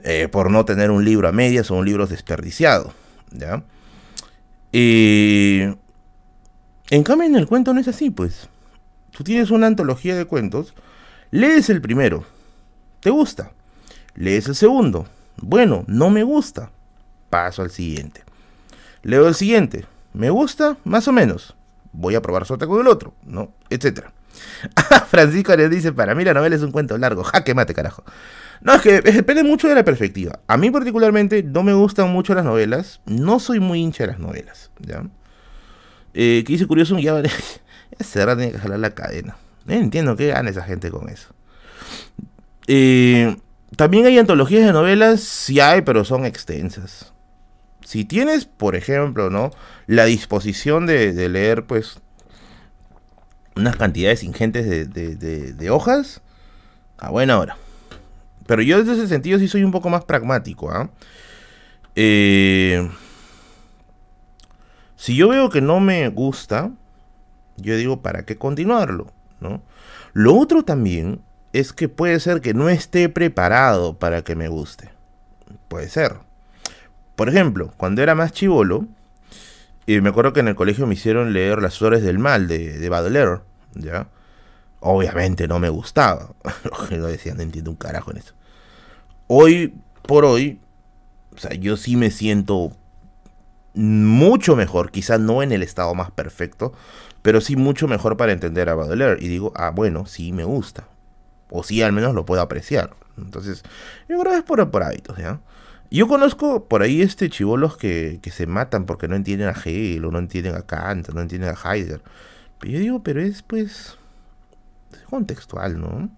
[0.03, 2.94] Eh, por no tener un libro a medias o un libro desperdiciado.
[3.32, 3.64] ¿Ya?
[4.72, 5.64] Y...
[6.90, 8.49] En cambio en el cuento no es así, pues.
[9.12, 10.74] Tú tienes una antología de cuentos,
[11.32, 12.26] lees el primero,
[12.99, 13.52] te gusta,
[14.16, 15.06] lees el segundo,
[15.38, 16.72] bueno, no me gusta.
[17.30, 18.24] Paso al siguiente.
[19.03, 19.86] Leo el siguiente.
[20.14, 20.78] ¿Me gusta?
[20.84, 21.56] Más o menos.
[21.94, 23.52] Voy a probar suerte con el otro, ¿no?
[23.70, 24.14] Etcétera.
[25.10, 27.24] Francisco le dice, para mí la novela es un cuento largo.
[27.24, 28.03] Jaque mate, carajo.
[28.62, 30.40] No, es que depende mucho de la perspectiva.
[30.48, 33.02] A mí particularmente no me gustan mucho las novelas.
[33.06, 35.03] No soy muy hincha de las novelas, ¿ya?
[36.14, 37.32] Eh, que dice curioso, ya, ya
[37.99, 39.38] cerrar tiene que jalar la cadena.
[39.68, 41.30] Entiendo qué gana esa gente con eso.
[42.68, 43.36] Eh,
[43.76, 47.14] también hay antologías de novelas, sí hay, pero son extensas.
[47.85, 49.52] Si tienes, por ejemplo, ¿no?
[49.88, 51.99] La disposición de, leer, pues,
[53.56, 56.22] unas cantidades ingentes de, hojas,
[56.98, 57.57] a buena hora.
[58.45, 60.89] Pero yo desde ese sentido sí soy un poco más pragmático, ¿ah?
[61.95, 62.89] Eh,
[64.95, 66.72] si yo veo que no me gusta,
[67.57, 69.11] yo digo, ¿para qué continuarlo?
[69.39, 69.61] ¿no?
[70.14, 71.22] Lo otro también
[71.53, 74.90] es que puede ser que no esté preparado para que me guste.
[75.68, 76.18] Puede ser.
[77.15, 78.86] Por ejemplo, cuando era más chivolo,
[79.86, 82.78] y me acuerdo que en el colegio me hicieron leer Las Flores del Mal de,
[82.78, 83.41] de Baudelaire,
[83.76, 84.07] ¿ya?
[84.80, 86.34] Obviamente no me gustaba.
[86.91, 88.34] no decían, no entiendo un carajo en eso.
[89.28, 89.73] Hoy
[90.03, 90.60] por hoy,
[91.36, 92.72] o sea, yo sí me siento
[93.73, 96.73] mucho mejor, quizá no en el estado más perfecto,
[97.22, 99.23] pero sí mucho mejor para entender a Baudelaire.
[99.23, 100.88] Y digo, ah, bueno, sí me gusta.
[101.52, 102.95] O sí al menos lo puedo apreciar.
[103.18, 103.64] Entonces,
[104.10, 105.40] yo creo que es por, por hábitos, ¿ya?
[105.91, 110.06] Yo conozco por ahí este chivolos que, que se matan porque no entienden a Hegel,
[110.06, 112.02] o no entienden a Kant, no entienden a Heidegger.
[112.60, 113.98] Pero yo digo, pero es pues
[115.10, 116.10] contextual, ¿no?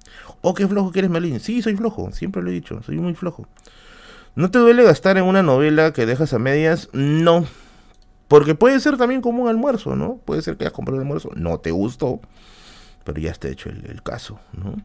[0.41, 1.39] ¿O qué flojo quieres, Merlin?
[1.39, 3.47] Sí, soy flojo, siempre lo he dicho, soy muy flojo.
[4.35, 6.89] ¿No te duele gastar en una novela que dejas a medias?
[6.93, 7.45] No,
[8.27, 10.17] porque puede ser también como un almuerzo, ¿no?
[10.17, 12.19] Puede ser que hayas comprado un almuerzo, no te gustó,
[13.03, 14.75] pero ya está hecho el, caso, ¿no?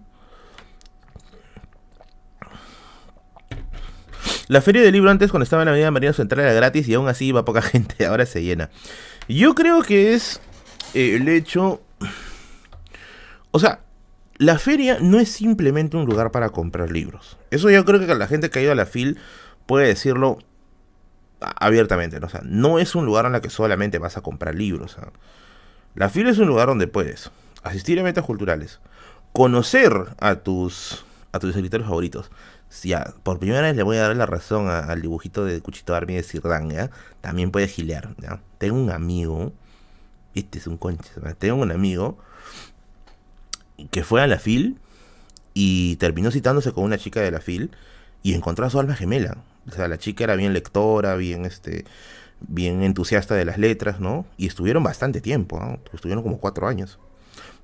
[4.49, 6.95] La feria del libro antes, cuando estaba en la Avenida Marina Central, era gratis y
[6.95, 8.71] aún así iba poca gente, ahora se llena.
[9.29, 10.41] Yo creo que es
[10.95, 11.83] eh, el hecho...
[13.51, 13.81] O sea,
[14.39, 17.37] la feria no es simplemente un lugar para comprar libros.
[17.51, 19.19] Eso yo creo que la gente que ha ido a la FIL
[19.67, 20.39] puede decirlo
[21.41, 22.27] abiertamente, ¿no?
[22.27, 24.97] O sea, no es un lugar en el que solamente vas a comprar libros.
[25.95, 27.31] La fila es un lugar donde puedes
[27.63, 28.81] asistir a eventos culturales,
[29.33, 32.31] conocer a tus a tus escritores favoritos.
[32.69, 32.93] Si
[33.23, 36.23] por primera vez le voy a dar la razón al dibujito de Cuchito Army de
[36.23, 36.71] Sirdán,
[37.21, 38.15] También puedes gilear,
[38.59, 39.53] Tengo un amigo,
[40.35, 42.19] este es un conche, tengo un amigo
[43.91, 44.79] que fue a la FIL
[45.55, 47.71] y terminó citándose con una chica de la FIL
[48.23, 49.39] y encontró a su alma gemela.
[49.69, 51.85] O sea, la chica era bien lectora, bien este
[52.41, 54.27] bien entusiasta de las letras, ¿no?
[54.37, 55.81] Y estuvieron bastante tiempo, ¿no?
[55.93, 56.99] Estuvieron como cuatro años.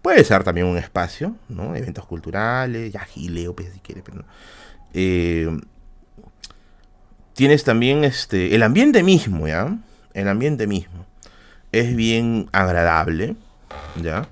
[0.02, 1.74] Puede ser también un espacio, ¿no?
[1.76, 4.24] Eventos culturales, ya gileo, pues, si quiere, pero
[4.94, 5.50] eh,
[7.34, 9.76] tienes también este el ambiente mismo, ¿ya?
[10.14, 11.04] El ambiente mismo
[11.72, 13.36] es bien agradable,
[14.00, 14.26] ¿ya?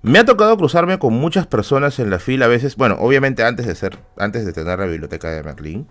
[0.00, 3.66] Me ha tocado cruzarme con muchas personas en la fila a veces, bueno, obviamente antes
[3.66, 5.88] de ser antes de tener la biblioteca de Merlín,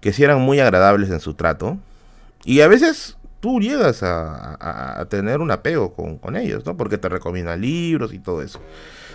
[0.00, 1.78] que sí eran muy agradables en su trato.
[2.44, 6.76] Y a veces tú llegas a, tener un apego con, ellos, ¿no?
[6.76, 8.60] Porque te recomiendan libros y todo eso.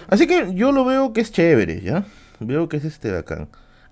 [0.08, 2.06] Así que yo lo veo que es chévere, ¿ya?
[2.40, 3.48] Veo que es este bacán.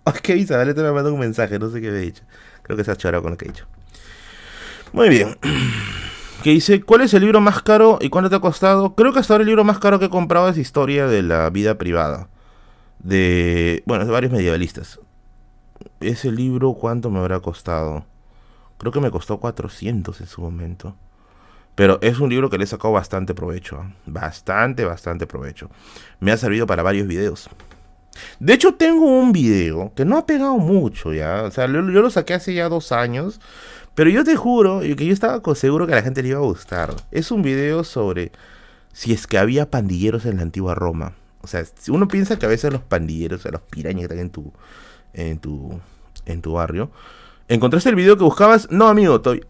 [0.10, 2.24] Ok, Isabel te me mandado un mensaje, no sé qué me ha dicho.
[2.64, 3.66] Creo que se ha chorado con lo que he dicho.
[4.94, 5.38] Muy bien.
[6.44, 8.96] Que dice, ¿cuál es el libro más caro y cuánto te ha costado?
[8.96, 11.50] Creo que hasta ahora el libro más caro que he comprado es Historia de la
[11.50, 12.30] Vida Privada.
[13.00, 15.02] De, bueno, de varios medievalistas
[16.00, 18.06] ese libro, ¿cuánto me habrá costado?
[18.78, 20.96] Creo que me costó 400 en su momento.
[21.76, 23.78] Pero es un libro que le he sacado bastante provecho.
[23.82, 23.92] ¿ah?
[24.06, 25.70] Bastante, bastante provecho.
[26.20, 27.50] Me ha servido para varios videos.
[28.40, 31.44] De hecho, tengo un video que no ha pegado mucho ya.
[31.44, 33.40] O sea, yo, lo saqué hace ya dos años.
[33.96, 36.44] Pero yo te juro que yo estaba seguro que a la gente le iba a
[36.44, 36.94] gustar.
[37.12, 38.32] Es un video sobre
[38.94, 41.14] si es que había pandilleros en la antigua Roma.
[41.42, 44.20] O sea, uno piensa que a veces los pandilleros, o sea, los pirañas que están
[44.20, 44.54] en tu,
[45.14, 45.80] en tu,
[46.26, 46.92] en tu barrio.
[47.48, 48.70] ¿Encontraste el video que buscabas?
[48.72, 49.46] No, amigo, todavía,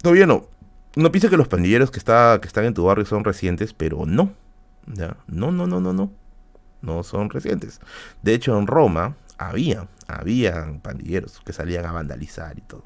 [0.00, 0.46] todavía no.
[0.94, 4.32] No pienses que los pandilleros que, que están en tu barrio son recientes, pero no.
[4.86, 5.16] ¿ya?
[5.26, 6.12] No, no, no, no, no.
[6.82, 7.80] No son recientes.
[8.22, 12.84] De hecho, en Roma había, había pandilleros que salían a vandalizar y todo.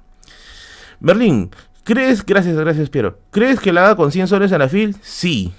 [1.00, 1.50] Berlín,
[1.82, 4.96] ¿crees, gracias, gracias Piero, ¿crees que la haga con 100 soles a la FIL?
[5.02, 5.52] Sí,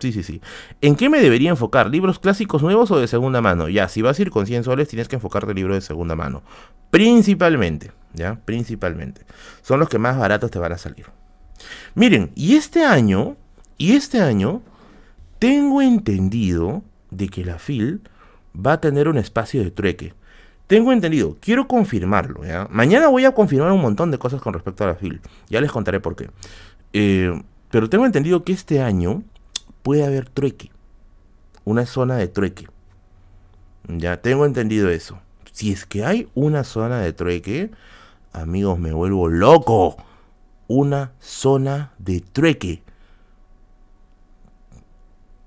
[0.00, 0.42] Sí, sí, sí.
[0.80, 1.88] ¿En qué me debería enfocar?
[1.88, 3.68] ¿Libros clásicos nuevos o de segunda mano?
[3.68, 6.14] Ya, si vas a ir con 100 soles, tienes que enfocarte en libros de segunda
[6.14, 6.42] mano.
[6.90, 8.38] Principalmente, ¿ya?
[8.44, 9.22] Principalmente.
[9.62, 11.06] Son los que más baratos te van a salir.
[11.94, 13.36] Miren, y este año,
[13.78, 14.62] y este año,
[15.38, 16.82] tengo entendido
[17.16, 18.02] de que la FIL
[18.54, 20.14] va a tener un espacio de trueque.
[20.66, 22.40] Tengo entendido, quiero confirmarlo.
[22.70, 25.20] Mañana voy a confirmar un montón de cosas con respecto a la FIL.
[25.48, 26.30] Ya les contaré por qué.
[26.92, 29.22] Eh, pero tengo entendido que este año
[29.82, 30.70] puede haber trueque.
[31.64, 32.68] Una zona de trueque.
[33.88, 35.18] Ya tengo entendido eso.
[35.52, 37.70] Si es que hay una zona de trueque,
[38.32, 39.96] amigos, me vuelvo loco.
[40.66, 42.83] Una zona de trueque.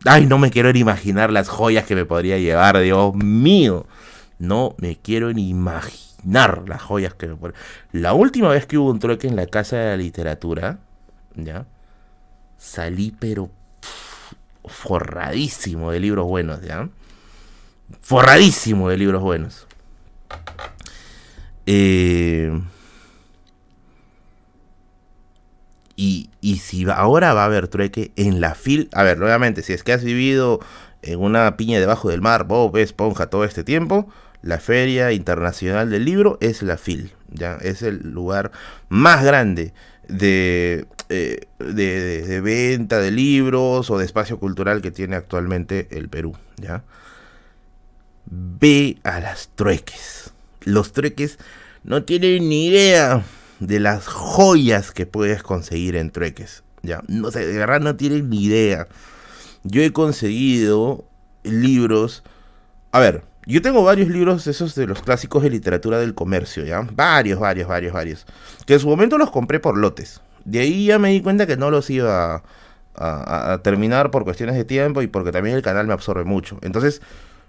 [0.07, 3.85] Ay, no me quiero imaginar las joyas que me podría llevar, Dios mío.
[4.39, 7.55] No me quiero ni imaginar las joyas que me ponen.
[7.91, 10.79] La última vez que hubo un trueque en la Casa de la Literatura,
[11.35, 11.65] ¿ya?
[12.57, 13.49] Salí pero
[14.65, 16.89] forradísimo de libros buenos, ¿ya?
[18.01, 19.67] Forradísimo de libros buenos.
[21.65, 22.61] Eh,
[25.97, 29.73] y, y, si ahora va a haber trueque en la fil, a ver, nuevamente, si
[29.73, 30.59] es que has vivido
[31.01, 34.07] en una piña debajo del mar, Bob Esponja todo este tiempo,
[34.43, 38.51] la Feria Internacional del Libro es la FIL, ya es el lugar
[38.89, 39.73] más grande
[40.07, 46.09] de, eh, de, de, venta de libros o de espacio cultural que tiene actualmente el
[46.09, 46.83] Perú, ya.
[48.27, 50.31] Ve a las trueques.
[50.61, 51.39] Los trueques
[51.83, 53.23] no tienen ni idea
[53.59, 57.01] de las joyas que puedes conseguir en trueques, ya.
[57.07, 58.87] No sé, de verdad no tienen ni idea.
[59.63, 61.05] Yo he conseguido
[61.43, 62.23] libros.
[62.91, 66.87] A ver, yo tengo varios libros esos de los clásicos de literatura del comercio, ¿ya?
[66.93, 68.25] Varios, varios, varios, varios.
[68.65, 70.21] Que en su momento los compré por lotes.
[70.43, 72.43] De ahí ya me di cuenta que no los iba
[72.95, 76.57] a, terminar por cuestiones de tiempo y porque también el canal me absorbe mucho.
[76.61, 77.01] Entonces,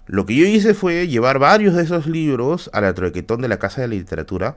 [0.05, 3.59] lo que yo hice fue llevar varios de esos libros a la troquetón de la
[3.59, 4.55] Casa de la Literatura.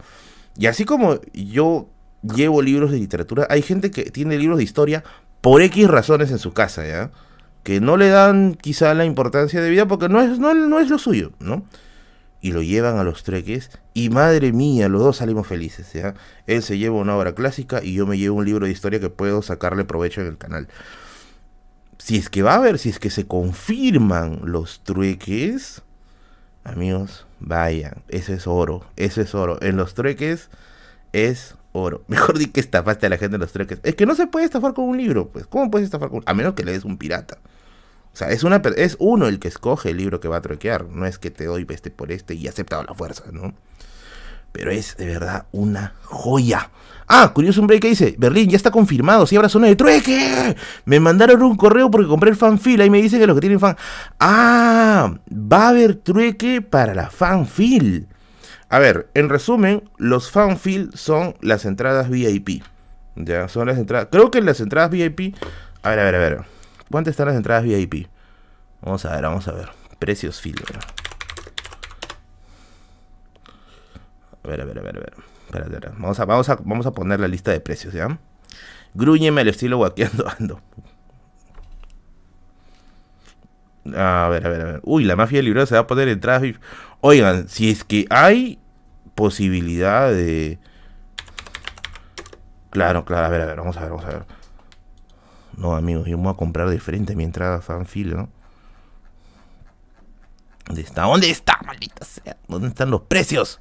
[0.56, 1.88] Y así como yo
[2.22, 5.02] llevo libros de literatura, hay gente que tiene libros de historia
[5.40, 7.10] por X razones en su casa, ¿ya?
[7.62, 10.90] que no le dan quizá la importancia de vida porque no es, no, no es
[10.90, 11.64] lo suyo, ¿no?
[12.40, 16.14] Y lo llevan a los treques y madre mía, los dos salimos felices, ¿ya?
[16.46, 19.10] Él se lleva una obra clásica y yo me llevo un libro de historia que
[19.10, 20.68] puedo sacarle provecho en el canal.
[21.98, 25.82] Si es que va a haber, si es que se confirman los trueques,
[26.64, 29.58] amigos, vayan, eso es oro, eso es oro.
[29.62, 30.48] En los trueques
[31.12, 32.04] es oro.
[32.08, 33.80] Mejor di que estafaste a la gente en los trueques.
[33.82, 35.46] Es que no se puede estafar con un libro, pues.
[35.46, 37.38] ¿Cómo puedes estafar con A menos que le des un pirata.
[38.12, 40.84] O sea, es, una, es uno el que escoge el libro que va a truequear.
[40.86, 43.54] No es que te doy este por este y aceptado la fuerza, ¿no?
[44.52, 46.70] Pero es de verdad una joya.
[47.06, 50.56] Ah, curioso un break que dice, Berlín ya está confirmado, si habrá zona de trueque.
[50.84, 53.60] Me mandaron un correo porque compré el fanfil, ahí me dicen que los que tienen
[53.60, 53.76] fan...
[54.18, 58.08] Ah, va a haber trueque para la fanfil.
[58.68, 62.62] A ver, en resumen, los fanfil son las entradas VIP.
[63.16, 64.08] Ya, son las entradas.
[64.10, 65.36] Creo que las entradas VIP.
[65.82, 66.44] A ver, a ver, a ver.
[66.90, 68.06] ¿Cuántas están las entradas VIP?
[68.80, 69.68] Vamos a ver, vamos a ver.
[69.98, 70.56] Precios fil.
[74.42, 75.31] A ver, a ver, a ver, a ver.
[75.52, 76.00] Espérate, espérate.
[76.00, 78.18] Vamos a, vamos, a, vamos a poner la lista de precios, ¿ya?
[78.94, 80.60] Grúñeme al estilo guaqueando ando.
[83.94, 84.80] A ver, a ver, a ver.
[84.82, 86.56] Uy, la mafia del libro se va a poner entradas VIP.
[87.00, 88.58] Oigan, si es que hay
[89.14, 90.58] posibilidad de...
[92.70, 94.24] Claro, claro, a ver, a ver, vamos a ver, vamos a ver.
[95.58, 98.28] No, amigos, yo me voy a comprar de frente mi entrada ¿no?
[100.64, 101.02] ¿Dónde está?
[101.02, 102.38] ¿Dónde está, maldita sea?
[102.48, 103.60] ¿Dónde están los precios?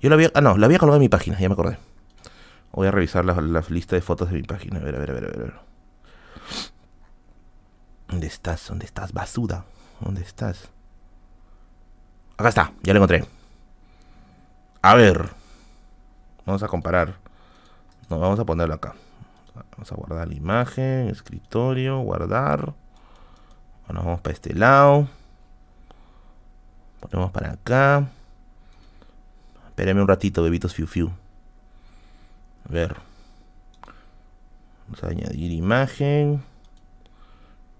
[0.00, 0.30] Yo la había...
[0.34, 1.78] Ah, no, la había colgado en mi página, ya me acordé.
[2.72, 4.78] Voy a revisar la, la, lista de fotos de mi página.
[4.78, 5.54] A ver, a ver, a ver, a ver.
[8.08, 8.68] ¿Dónde estás?
[8.68, 9.64] ¿Dónde estás, basura?
[10.00, 10.68] ¿Dónde estás?
[12.36, 13.24] Acá está, ya lo encontré.
[14.82, 15.28] A ver.
[16.46, 17.16] Vamos a comparar.
[18.08, 18.94] No, vamos a ponerlo acá.
[19.72, 22.74] Vamos a guardar la imagen, escritorio, guardar.
[23.86, 25.08] Bueno, vamos para este lado.
[27.00, 28.08] Ponemos para acá.
[29.78, 31.12] Espérame un ratito, bebitos fiu fiu.
[32.68, 32.96] A ver.
[34.82, 36.42] Vamos a añadir imagen.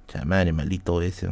[0.06, 1.28] Chamare, maldito ese.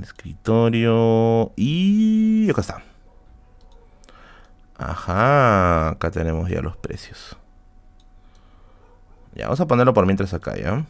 [0.00, 1.52] escritorio.
[1.56, 2.82] Y acá está.
[4.78, 7.36] Ajá, acá tenemos ya los precios.
[9.34, 10.86] Ya, vamos a ponerlo por mientras acá, ¿ya?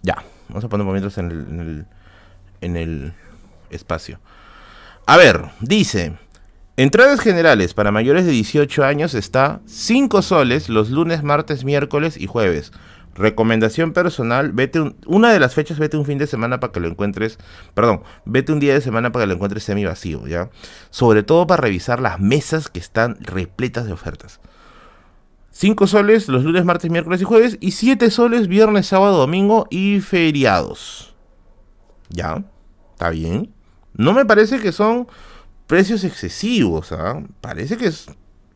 [0.00, 1.86] Ya, vamos a en el, en el,
[2.60, 3.12] en el
[3.70, 4.20] espacio.
[5.06, 6.16] A ver, dice...
[6.78, 12.28] Entradas generales para mayores de 18 años está 5 soles los lunes, martes, miércoles y
[12.28, 12.70] jueves.
[13.16, 16.78] Recomendación personal, vete un, una de las fechas, vete un fin de semana para que
[16.78, 17.36] lo encuentres,
[17.74, 20.50] perdón, vete un día de semana para que lo encuentres semi vacío, ¿ya?
[20.90, 24.38] Sobre todo para revisar las mesas que están repletas de ofertas.
[25.58, 29.98] 5 soles los lunes, martes, miércoles y jueves y 7 soles viernes, sábado, domingo y
[29.98, 31.16] feriados.
[32.10, 32.44] ¿Ya?
[32.92, 33.52] ¿Está bien?
[33.92, 35.08] No me parece que son
[35.66, 37.24] precios excesivos, ¿ah?
[37.40, 37.90] Parece que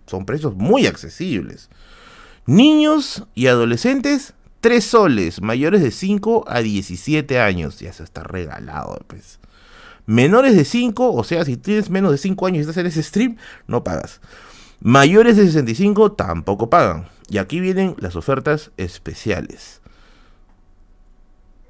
[0.07, 1.71] son precios muy accesibles.
[2.47, 7.81] Niños y adolescentes 3 soles, mayores de 5 a 17 años.
[7.81, 9.41] Ya se está regalado, pues.
[10.07, 13.03] Menores de 5, o sea, si tienes menos de 5 años y estás en ese
[13.03, 14.21] stream, no pagas.
[14.85, 17.07] Mayores de 65 tampoco pagan.
[17.29, 19.81] Y aquí vienen las ofertas especiales.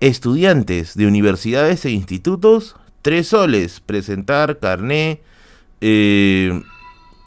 [0.01, 3.80] Estudiantes de universidades e institutos, tres soles.
[3.80, 5.20] Presentar carné.
[5.82, 6.62] Eh...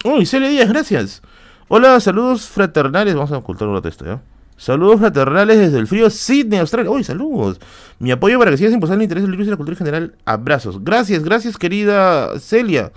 [0.04, 1.22] Uy, Celia Díaz, gracias.
[1.68, 3.14] Hola, saludos fraternales.
[3.14, 4.22] Vamos a ocultar un texto, ¿ya?
[4.58, 6.90] Saludos fraternales desde el frío Sydney, Australia.
[6.90, 7.60] Uy, saludos.
[8.00, 10.16] Mi apoyo para que sigas impulsando el interés del libro y la cultura en general.
[10.26, 10.84] Abrazos.
[10.84, 12.92] Gracias, gracias, querida Celia.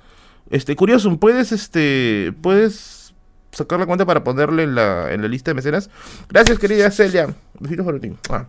[0.50, 3.14] Este, curioso, ¿puedes, este, puedes
[3.52, 5.90] sacar la cuenta para ponerle en la, en la lista de mecenas?
[6.28, 7.34] Gracias, querida Celia.
[7.60, 8.12] Besitos para ti.
[8.30, 8.46] Ah.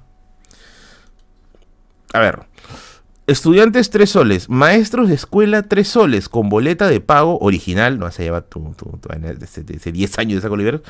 [2.13, 2.39] A ver.
[3.27, 8.23] Estudiantes 3 soles, maestros de escuela 3 soles, con boleta de pago original, no se
[8.23, 10.81] lleva tu, tu, tu, ese 10 años de saco libre,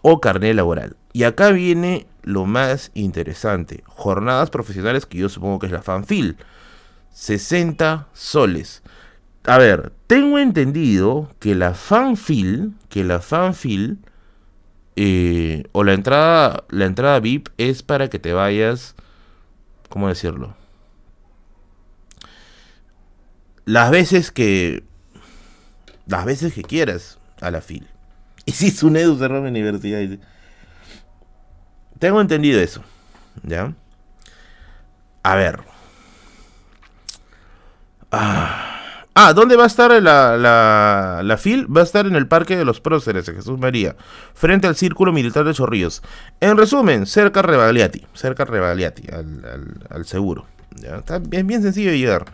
[0.00, 0.96] o carnet laboral.
[1.12, 6.36] Y acá viene lo más interesante, jornadas profesionales que yo supongo que es la fanfil,
[7.14, 8.84] 60 soles.
[9.48, 13.98] A ver, tengo entendido que la fanfil, que la fanfil,
[14.96, 18.94] eh, o la entrada, la entrada VIP es para que te vayas,
[19.88, 20.54] ¿cómo decirlo?
[23.68, 24.82] las veces que
[26.06, 27.86] las veces que quieras a la fil.
[28.46, 30.18] Y si un Edu cerró mi universidad.
[31.98, 32.82] Tengo entendido eso.
[33.42, 33.74] ¿Ya?
[35.22, 35.60] A ver.
[38.10, 38.77] Ah,
[39.20, 41.66] ah ¿dónde va a estar la, la, la, FIL?
[41.74, 43.96] Va a estar en el Parque de los Próceres, de Jesús María,
[44.32, 46.02] frente al Círculo Militar de Chorrillos.
[46.40, 50.46] En resumen, cerca Rebagliati, cerca Rebagliati, al, al, seguro.
[50.76, 50.98] ¿ya?
[50.98, 52.26] Está bien, bien sencillo de llegar.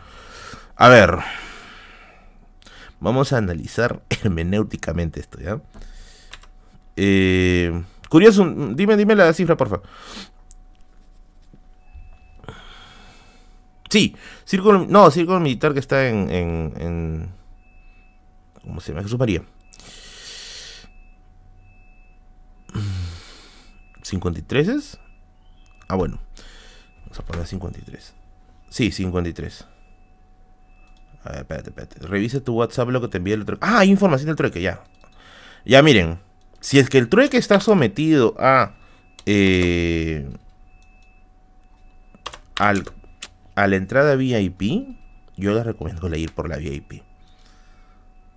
[0.77, 1.19] A ver.
[3.01, 5.61] Vamos a analizar hermenéuticamente esto, ¿ya?
[6.97, 9.87] Eh, curioso, dime, dime la cifra, por favor.
[13.95, 17.29] Sí, círculo, no, círculo militar que está en,
[18.61, 19.05] ¿cómo se llama?
[19.05, 19.45] Jesús María.
[24.03, 24.99] 53 es?
[25.87, 26.19] Ah, bueno.
[27.03, 28.15] Vamos a poner 53.
[28.69, 29.65] Sí, 53.
[31.23, 32.01] A ver, espérate, espérate.
[32.01, 33.65] Revisa tu WhatsApp lo que te envía el trueque.
[33.65, 34.83] Ah, hay información del trueque, ya.
[35.65, 36.19] Ya miren.
[36.59, 38.75] Si es que el trueque está sometido a.
[39.25, 40.29] Eh,
[42.57, 42.83] al,
[43.55, 44.97] a la entrada VIP,
[45.37, 47.03] yo les recomiendo ir por la VIP.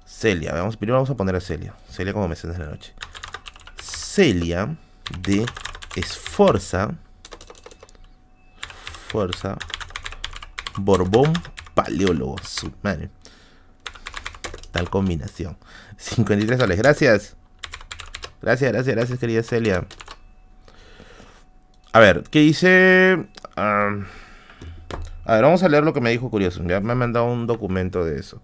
[0.05, 1.73] Celia, vamos, primero vamos a poner a Celia.
[1.89, 2.93] Celia como mecenas de la noche.
[3.81, 4.75] Celia
[5.21, 5.45] de
[5.95, 6.95] Esforza.
[9.09, 9.57] Fuerza.
[10.77, 11.33] Borbón
[11.73, 12.37] paleólogo.
[12.43, 13.09] Su madre.
[14.71, 15.57] Tal combinación.
[15.97, 16.77] 53 soles.
[16.77, 17.35] Gracias.
[18.41, 19.85] Gracias, gracias, gracias, querida Celia.
[21.91, 23.27] A ver, ¿qué dice?
[25.27, 26.63] A ver, vamos a leer lo que me dijo Curioso.
[26.63, 28.41] Me ha mandado un documento de eso.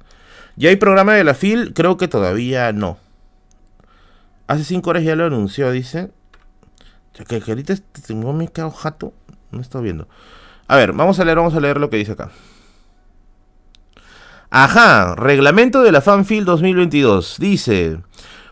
[0.57, 1.73] ¿Ya hay programa de la FIL?
[1.73, 2.97] Creo que todavía no.
[4.47, 6.11] Hace 5 horas ya lo anunció, dice.
[7.13, 9.13] Que, que ahorita tengo mi jato.
[9.51, 10.09] No estoy viendo.
[10.67, 12.31] A ver, vamos a leer, vamos a leer lo que dice acá.
[14.49, 17.37] Ajá, reglamento de la FanFil 2022.
[17.39, 18.01] Dice,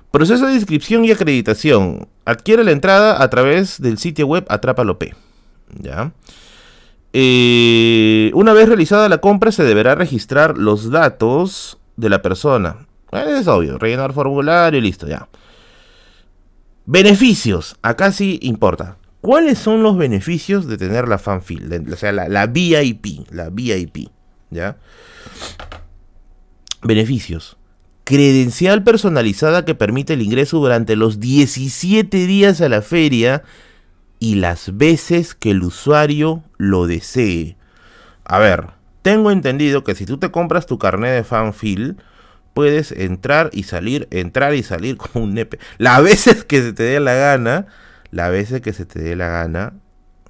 [0.10, 2.08] proceso de inscripción y acreditación.
[2.24, 4.98] Adquiere la entrada a través del sitio web Atrápalo.
[5.82, 6.14] ¿Ya?
[7.14, 12.88] Eh, una vez realizada la compra se deberá registrar los datos de la persona.
[13.12, 15.28] Es obvio, rellenar formulario y listo, ya.
[16.86, 18.98] Beneficios, acá sí importa.
[19.20, 21.88] ¿Cuáles son los beneficios de tener la fanfil?
[21.92, 24.10] O sea, la, la VIP, la VIP,
[24.50, 24.78] ¿ya?
[26.82, 27.58] Beneficios.
[28.04, 33.44] Credencial personalizada que permite el ingreso durante los 17 días a la feria
[34.22, 37.58] y las veces que el usuario lo desee.
[38.24, 38.68] A ver,
[39.02, 41.98] tengo entendido que si tú te compras tu carnet de fanfil,
[42.54, 45.58] puedes entrar y salir, entrar y salir como un nepe.
[45.80, 47.66] Las veces que se te dé la gana,
[48.12, 49.74] las veces que se te dé la gana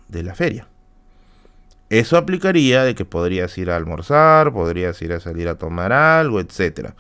[0.08, 0.70] de la feria.
[1.90, 6.40] Eso aplicaría de que podrías ir a almorzar, podrías ir a salir a tomar algo,
[6.40, 6.92] etc.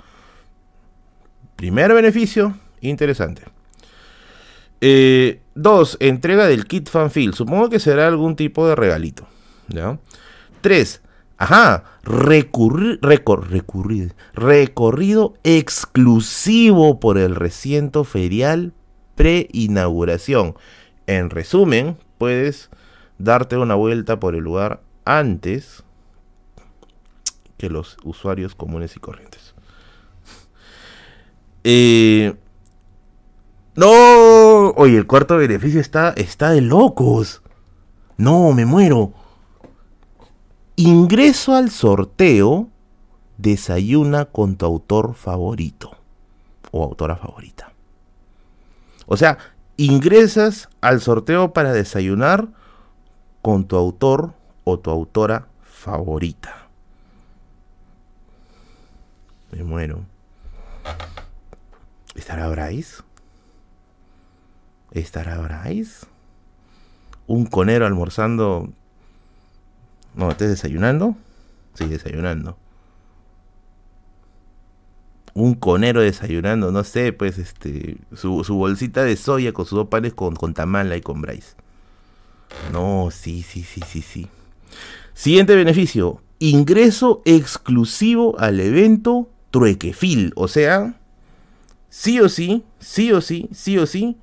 [1.55, 3.43] Primer beneficio, interesante.
[4.81, 7.33] Eh, dos, entrega del kit fanfil.
[7.33, 9.27] Supongo que será algún tipo de regalito.
[9.67, 9.99] ¿ya?
[10.61, 11.01] Tres,
[11.37, 12.99] ajá, recurrir,
[14.33, 18.73] recorrido exclusivo por el recinto ferial
[19.15, 20.55] pre-inauguración.
[21.07, 22.69] En resumen, puedes
[23.17, 25.83] darte una vuelta por el lugar antes
[27.57, 29.53] que los usuarios comunes y corrientes.
[31.63, 32.33] Eh,
[33.75, 37.41] no, oye, el cuarto beneficio está, está de locos.
[38.17, 39.13] No, me muero.
[40.75, 42.69] Ingreso al sorteo,
[43.37, 45.97] desayuna con tu autor favorito
[46.71, 47.73] o autora favorita.
[49.05, 49.37] O sea,
[49.77, 52.49] ingresas al sorteo para desayunar
[53.41, 54.33] con tu autor
[54.63, 56.67] o tu autora favorita.
[59.51, 60.05] Me muero.
[62.15, 63.03] ¿Estará Bryce?
[64.91, 66.05] ¿Estará Bryce?
[67.27, 68.71] ¿Un conero almorzando?
[70.15, 71.15] No, ¿estás desayunando?
[71.73, 72.57] Sí, desayunando.
[75.33, 77.97] Un conero desayunando, no sé, pues este.
[78.13, 81.55] Su, bolsita de soya con sus dos panes con, con tamala y con Bryce.
[82.73, 84.27] No, sí, sí, sí, sí, sí.
[85.13, 86.21] Siguiente beneficio.
[86.39, 90.33] Ingreso exclusivo al evento Truequefil.
[90.35, 90.99] O sea,
[91.89, 94.17] sí o sí, sí o sí, sí o sí,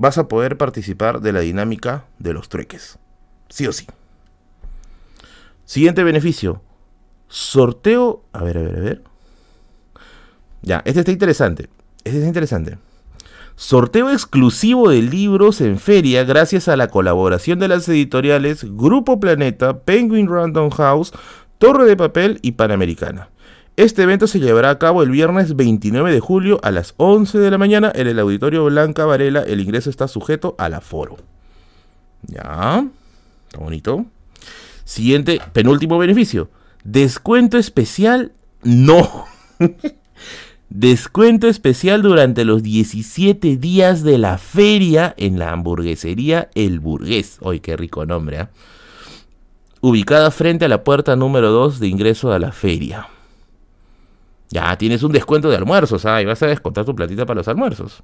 [0.00, 2.98] vas a poder participar de la dinámica de los trueques.
[3.50, 3.86] Sí o sí.
[5.66, 6.62] Siguiente beneficio.
[7.28, 8.24] Sorteo.
[8.32, 9.02] A ver, a ver, a ver.
[10.62, 11.68] Ya, este está interesante.
[12.02, 12.78] Este está interesante.
[13.56, 19.80] Sorteo exclusivo de libros en feria gracias a la colaboración de las editoriales Grupo Planeta,
[19.80, 21.12] Penguin Random House,
[21.58, 23.28] Torre de Papel y Panamericana.
[23.76, 27.50] Este evento se llevará a cabo el viernes 29 de julio a las 11 de
[27.50, 29.42] la mañana en el Auditorio Blanca Varela.
[29.42, 31.16] El ingreso está sujeto al aforo.
[32.26, 32.86] Ya,
[33.48, 34.04] está bonito.
[34.84, 36.50] Siguiente, penúltimo beneficio.
[36.84, 38.32] Descuento especial,
[38.62, 39.26] no.
[40.70, 47.38] Descuento especial durante los 17 días de la feria en la hamburguesería El Burgués.
[47.44, 48.40] ¡Ay, qué rico nombre!
[48.40, 48.46] ¿eh?
[49.80, 53.08] Ubicada frente a la puerta número 2 de ingreso a la feria.
[54.50, 56.20] Ya tienes un descuento de almuerzos, ¿ah?
[56.20, 58.02] y vas a descontar tu platita para los almuerzos.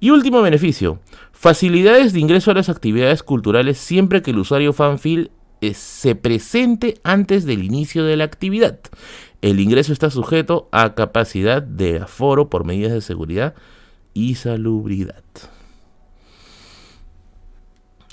[0.00, 1.00] Y último beneficio,
[1.32, 5.30] facilidades de ingreso a las actividades culturales siempre que el usuario Fanfil
[5.62, 8.80] eh, se presente antes del inicio de la actividad.
[9.40, 13.54] El ingreso está sujeto a capacidad de aforo por medidas de seguridad
[14.12, 15.22] y salubridad.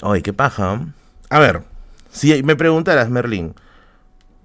[0.02, 0.94] Ay, qué paja.
[1.30, 1.64] A ver,
[2.10, 3.53] si me preguntaras, Merlin,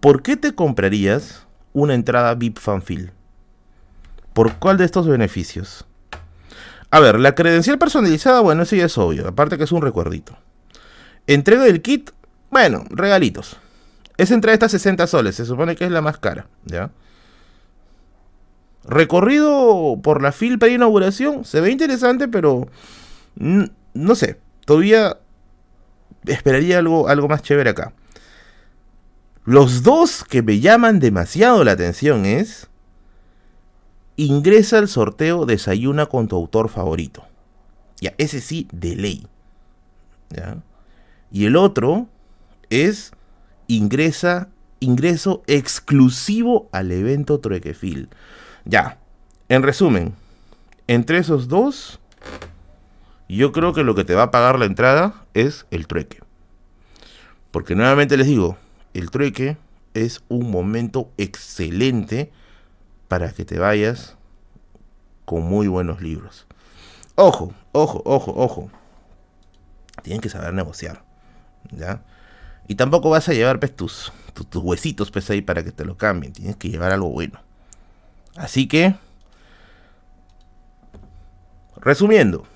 [0.00, 3.12] ¿por qué te comprarías una entrada VIP Fanfil?
[4.32, 5.84] ¿Por cuál de estos beneficios?
[6.90, 10.38] A ver, la credencial personalizada, bueno, eso ya es obvio, aparte que es un recuerdito.
[11.26, 12.12] Entrega del kit,
[12.50, 13.58] bueno, regalitos.
[14.16, 16.90] Es entre estas 60 soles, se supone que es la más cara, ¿ya?
[18.84, 22.68] Recorrido por la fil de inauguración, se ve interesante, pero
[23.34, 25.16] no sé, todavía
[26.26, 27.92] esperaría algo, algo más chévere acá.
[29.44, 32.68] Los dos que me llaman demasiado la atención es
[34.16, 37.24] ingresa al sorteo Desayuna con tu autor favorito.
[38.00, 39.26] Ya, ese sí, de ley.
[40.30, 40.62] ¿Ya?
[41.30, 42.08] Y el otro
[42.70, 43.12] es
[43.66, 44.48] ingresa,
[44.80, 48.08] ingreso exclusivo al evento Truequefil.
[48.64, 48.98] Ya,
[49.50, 50.14] en resumen,
[50.86, 52.00] entre esos dos,
[53.28, 56.20] yo creo que lo que te va a pagar la entrada es el trueque.
[57.50, 58.56] Porque nuevamente les digo,
[58.94, 59.58] el trueque
[59.92, 62.32] es un momento excelente
[63.08, 64.16] para que te vayas
[65.24, 66.46] con muy buenos libros.
[67.16, 68.70] Ojo, ojo, ojo, ojo.
[70.02, 71.04] Tienen que saber negociar.
[71.70, 72.02] ¿Ya?
[72.66, 74.12] Y tampoco vas a llevar pues, tus,
[74.54, 76.32] huesitos pues, ahí para que te lo cambien.
[76.32, 77.40] Tienes que llevar algo bueno.
[78.36, 78.96] Así que,
[81.76, 82.46] resumiendo,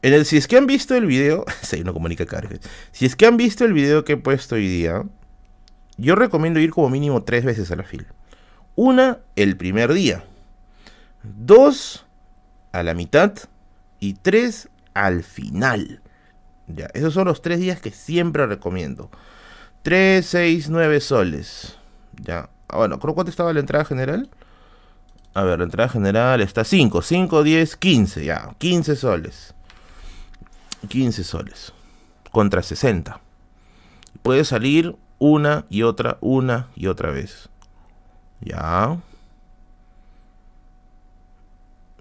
[0.00, 2.24] en el, si es que han visto el video, si no comunica
[2.92, 5.02] si es que han visto el video que he puesto hoy día,
[5.96, 8.06] yo recomiendo ir como mínimo tres veces a la fila.
[8.76, 10.24] Una, el primer día.
[11.22, 12.04] Dos,
[12.72, 13.32] a la mitad.
[14.00, 16.00] Y tres, al final.
[16.66, 19.10] Ya, esos son los tres días que siempre recomiendo.
[19.82, 21.76] 3, 6, 9 soles.
[22.22, 22.48] Ya.
[22.68, 24.30] Ah, bueno, creo cuánto estaba la entrada general.
[25.34, 29.54] A ver, la entrada general está 5, 5, 10, 15, ya, 15 soles.
[30.88, 31.72] 15 soles.
[32.30, 33.20] Contra 60.
[34.22, 34.96] Puede salir
[35.32, 37.48] una y otra, una y otra vez.
[38.40, 38.98] Ya.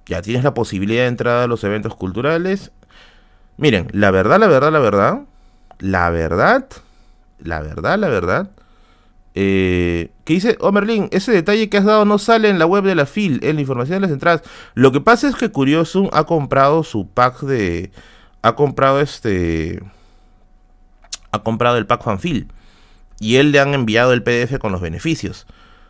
[0.06, 2.72] Ya tienes la posibilidad de entrada a los eventos culturales
[3.58, 5.22] Miren, la verdad, la verdad, la verdad,
[5.80, 6.66] la verdad,
[7.40, 8.50] la verdad, la verdad,
[9.36, 12.84] eh, que dice, oh Merlin, ese detalle que has dado no sale en la web
[12.84, 14.42] de la FIL, en la información de las entradas.
[14.74, 17.92] Lo que pasa es que Curiosum ha comprado su pack de...
[18.42, 19.84] Ha comprado este...
[21.32, 22.48] Ha comprado el pack fanfil.
[23.20, 25.46] Y él le han enviado el PDF con los beneficios.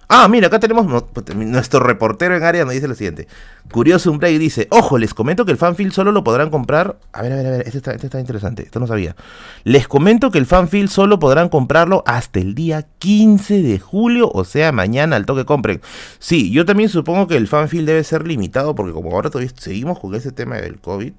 [0.09, 3.27] Ah, mira, acá tenemos pues, nuestro reportero en área nos dice lo siguiente.
[3.71, 6.97] Curioso un play dice, ojo, les comento que el fanfield solo lo podrán comprar.
[7.13, 9.15] A ver, a ver, a ver, este está, este está interesante, esto no sabía.
[9.63, 14.43] Les comento que el fanfield solo podrán comprarlo hasta el día 15 de julio, o
[14.43, 15.81] sea, mañana al toque compren.
[16.19, 19.99] Sí, yo también supongo que el fanfield debe ser limitado, porque como ahora todavía seguimos
[19.99, 21.13] con ese tema del COVID,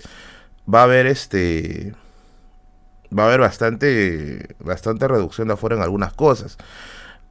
[0.72, 1.94] va a haber este
[3.16, 6.56] va a haber bastante bastante reducción de afuera en algunas cosas.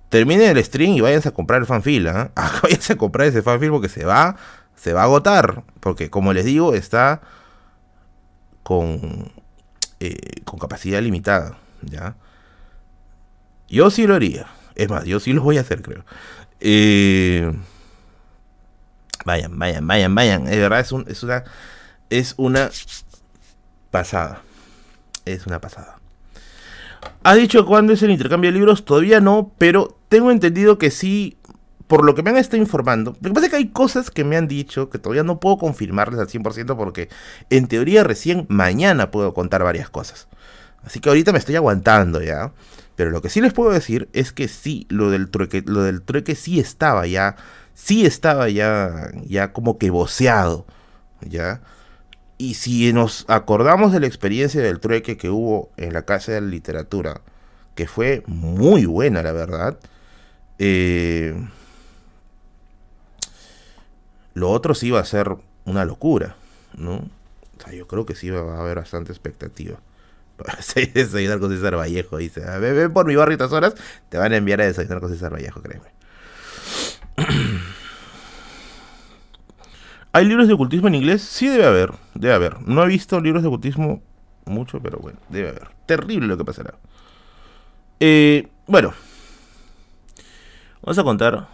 [0.09, 2.29] Terminen el stream y váyanse a comprar el fanfil, ¿eh?
[2.63, 4.35] váyanse a comprar ese fanfil porque se va
[4.75, 7.21] se va a agotar, porque como les digo, está
[8.63, 9.31] con
[9.99, 12.15] eh, con capacidad limitada, ¿ya?
[13.69, 14.47] Yo sí lo haría.
[14.75, 16.03] Es más, yo sí lo voy a hacer, creo.
[16.59, 17.51] Eh,
[19.25, 20.47] vayan, vayan, vayan, vayan.
[20.47, 21.43] Es verdad, es, un, es una
[22.09, 22.69] es una
[23.91, 24.41] pasada.
[25.25, 25.99] Es una pasada.
[27.23, 28.85] ¿Ha dicho cuándo es el intercambio de libros?
[28.85, 31.37] Todavía no, pero tengo entendido que sí,
[31.87, 33.15] por lo que me han estado informando.
[33.21, 35.57] Lo que pasa es que hay cosas que me han dicho que todavía no puedo
[35.57, 37.09] confirmarles al 100% porque
[37.49, 40.27] en teoría recién mañana puedo contar varias cosas.
[40.83, 42.51] Así que ahorita me estoy aguantando ya.
[42.95, 46.01] Pero lo que sí les puedo decir es que sí, lo del trueque, lo del
[46.01, 47.35] trueque sí estaba ya,
[47.73, 50.67] sí estaba ya, ya como que voceado,
[51.21, 51.61] ya.
[52.43, 56.41] Y si nos acordamos de la experiencia del trueque que hubo en la Casa de
[56.41, 57.21] la Literatura,
[57.73, 59.79] que fue muy buena, la verdad,
[60.59, 61.41] eh,
[64.33, 66.35] lo otro sí iba a ser una locura,
[66.75, 66.95] ¿no?
[66.95, 69.79] O sea, yo creo que sí va a haber bastante expectativa.
[70.93, 72.41] desayunar con César Vallejo, dice.
[72.59, 73.73] Ven por mi barrio estas horas,
[74.09, 75.93] te van a enviar a desayunar con César Vallejo, créeme.
[80.15, 81.23] ¿Hay libros de ocultismo en inglés?
[81.23, 82.61] Sí debe haber, debe haber.
[82.67, 84.03] No he visto libros de ocultismo
[84.45, 85.69] mucho, pero bueno, debe haber.
[85.87, 86.75] Terrible lo que pasará.
[87.99, 88.93] Eh, bueno,
[90.83, 91.47] vamos a contar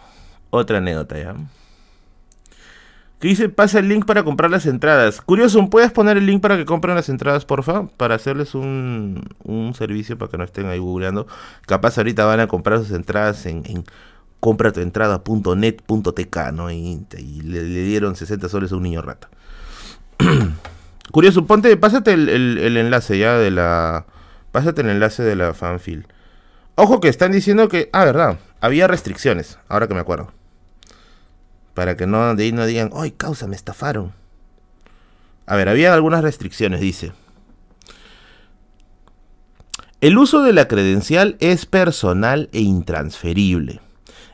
[0.50, 1.34] otra anécdota ya.
[3.18, 5.22] Que dice, pasa el link para comprar las entradas.
[5.22, 7.86] Curioso, ¿puedes poner el link para que compren las entradas, porfa?
[7.96, 11.26] Para hacerles un, un servicio para que no estén ahí googleando.
[11.66, 13.84] Capaz ahorita van a comprar sus entradas en
[14.40, 16.70] compratuentrada.net.tk, ¿no?
[16.70, 17.06] Y,
[17.44, 19.28] le, dieron 60 soles a un niño rata.
[21.12, 24.06] Curioso, ponte, pásate el, enlace ya de la.
[24.52, 26.06] Pásate el enlace de la fanfil.
[26.74, 27.90] Ojo que están diciendo que.
[27.92, 28.38] Ah, verdad.
[28.60, 30.32] Había restricciones, ahora que me acuerdo.
[31.74, 34.12] Para que no, de ahí no digan, ¡ay, causa, me estafaron!
[35.46, 37.12] A ver, había algunas restricciones, dice.
[40.02, 43.80] El uso de la credencial es personal e intransferible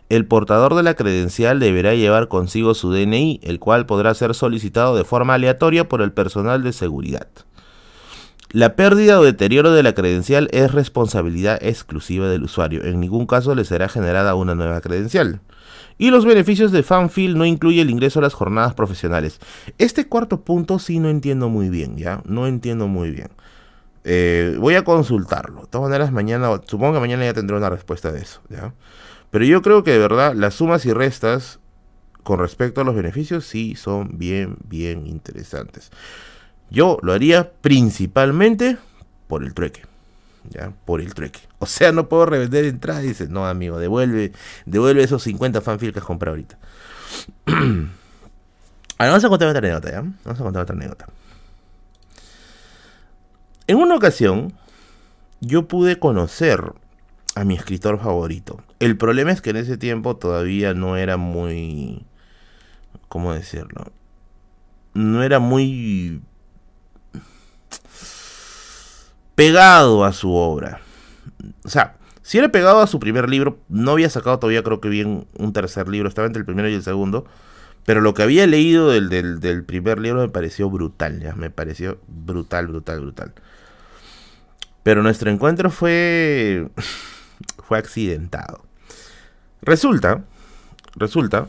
[0.08, 4.96] el portador de la credencial deberá llevar consigo su DNI, el cual podrá ser solicitado
[4.96, 7.28] de forma aleatoria por el personal de seguridad.
[8.52, 12.84] La pérdida o deterioro de la credencial es responsabilidad exclusiva del usuario.
[12.84, 15.40] En ningún caso le será generada una nueva credencial.
[15.98, 19.40] Y los beneficios de Fanfield no incluye el ingreso a las jornadas profesionales.
[19.78, 22.22] Este cuarto punto sí no entiendo muy bien, ¿ya?
[22.24, 23.30] No entiendo muy bien.
[24.04, 25.62] Eh, voy a consultarlo.
[25.62, 28.72] De todas maneras, mañana, supongo que mañana ya tendré una respuesta de eso, ¿ya?
[29.36, 31.58] Pero yo creo que de verdad las sumas y restas
[32.22, 35.90] con respecto a los beneficios sí son bien, bien interesantes.
[36.70, 38.78] Yo lo haría principalmente
[39.28, 39.82] por el trueque.
[40.48, 40.72] ¿Ya?
[40.86, 41.40] Por el trueque.
[41.58, 43.04] O sea, no puedo revender entrada.
[43.04, 44.32] Y dices, no, amigo, devuelve,
[44.64, 46.58] devuelve esos 50 fanfield que has comprado ahorita.
[48.96, 50.00] Ahora vamos a contar otra anécdota, ¿ya?
[50.00, 51.08] Vamos a contar otra anécdota.
[53.66, 54.54] En una ocasión,
[55.42, 56.72] yo pude conocer
[57.36, 58.64] a mi escritor favorito.
[58.80, 62.04] El problema es que en ese tiempo todavía no era muy...
[63.08, 63.92] ¿Cómo decirlo?
[64.94, 66.22] No era muy
[69.34, 70.80] pegado a su obra.
[71.62, 74.88] O sea, si era pegado a su primer libro, no había sacado todavía creo que
[74.88, 77.26] bien un tercer libro, estaba entre el primero y el segundo.
[77.84, 81.50] Pero lo que había leído del, del, del primer libro me pareció brutal, ya, me
[81.50, 83.34] pareció brutal, brutal, brutal.
[84.82, 86.70] Pero nuestro encuentro fue
[87.66, 88.64] fue accidentado.
[89.62, 90.22] Resulta,
[90.94, 91.48] resulta,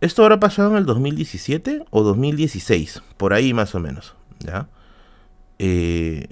[0.00, 4.68] esto habrá pasado en el 2017 o 2016, por ahí más o menos, ¿ya?
[5.58, 6.28] Eh,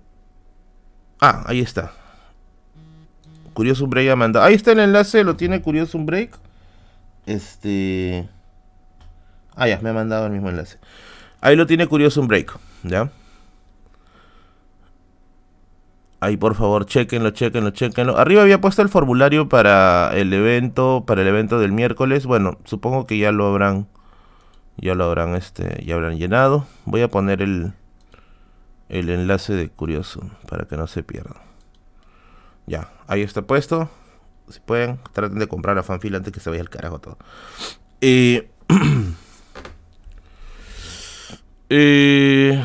[1.21, 1.93] ah, ahí está.
[3.55, 4.45] Curioso Break ha mandado.
[4.45, 6.39] Ahí está el enlace, lo tiene Curioso Break.
[7.25, 8.29] Este.
[9.57, 10.79] Ah, ya, me ha mandado el mismo enlace.
[11.41, 13.11] Ahí lo tiene Curioso Break, ¿ya?
[16.19, 18.17] Ahí por favor, chequenlo, chequenlo, chequenlo.
[18.17, 22.25] Arriba había puesto el formulario para el evento, para el evento del miércoles.
[22.25, 23.87] Bueno, supongo que ya lo habrán,
[24.79, 26.67] ya lo habrán, este, ya habrán llenado.
[26.87, 27.75] Voy a poner el,
[28.89, 31.37] el enlace de Curioso para que no se pierdan.
[32.67, 33.91] Ya, ahí está puesto.
[34.49, 37.19] Si pueden, traten de comprar la fanfila antes que se vaya el carajo todo.
[38.01, 38.49] eh,
[41.69, 42.65] eh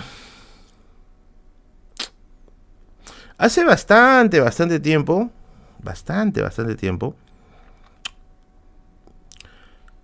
[3.41, 5.31] Hace bastante, bastante tiempo,
[5.79, 7.15] bastante, bastante tiempo,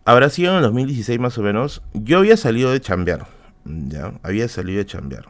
[0.06, 3.28] habrá sido en el 2016 más o menos, yo había salido de chambear,
[3.64, 5.26] Ya, había salido a chambear.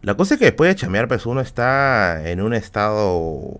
[0.00, 3.58] La cosa es que después de chambear, pues uno está en un estado.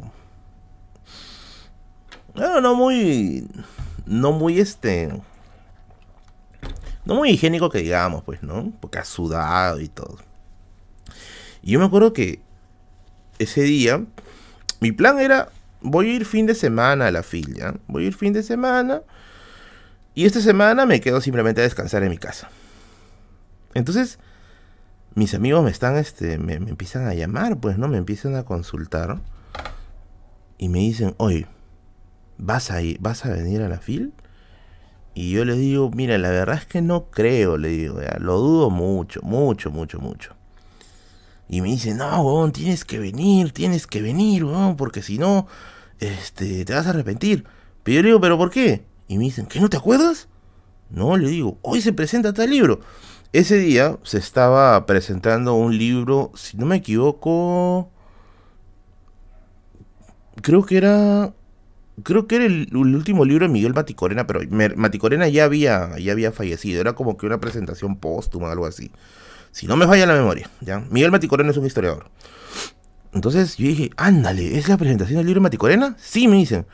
[2.34, 3.50] No, no muy.
[4.06, 5.12] No muy este.
[7.04, 8.72] No muy higiénico que digamos, pues, ¿no?
[8.80, 10.16] Porque ha sudado y todo.
[11.60, 12.40] Y yo me acuerdo que
[13.42, 14.04] ese día,
[14.80, 15.50] mi plan era,
[15.80, 19.02] voy a ir fin de semana a la fila, Voy a ir fin de semana.
[20.14, 22.50] Y esta semana me quedo simplemente a descansar en mi casa.
[23.74, 24.18] Entonces,
[25.14, 27.88] mis amigos me están, este, me, empiezan a llamar, pues, ¿no?
[27.88, 29.20] Me empiezan a consultar.
[30.58, 31.46] Y me dicen, oye,
[32.38, 34.12] ¿vas a ir, vas a venir a la fil?
[35.14, 38.70] Y yo les digo, mira, la verdad es que no creo, le digo, lo dudo
[38.70, 40.34] mucho, mucho, mucho, mucho.
[41.52, 45.46] Y me dicen, no, weón, tienes que venir, tienes que venir, weón, porque si no,
[46.00, 47.44] este, te vas a arrepentir.
[47.82, 48.86] Pero yo le digo, ¿pero por qué?
[49.06, 50.28] Y me dicen, ¿qué no te acuerdas?
[50.88, 52.80] No, le digo, hoy se presenta tal libro.
[53.34, 57.90] Ese día se estaba presentando un libro, si no me equivoco,
[60.40, 61.34] creo que era
[62.02, 64.40] creo que era el, último libro de Miguel Maticorena, pero
[64.76, 68.90] Maticorena ya había, ya había fallecido, era como que una presentación póstuma, algo así.
[69.52, 70.82] Si no me falla la memoria, ¿ya?
[70.90, 72.06] Miguel Maticorena es un historiador.
[73.12, 75.94] Entonces yo dije, ándale, ¿es la presentación del libro de Maticorena?
[75.98, 76.66] Sí, me dicen.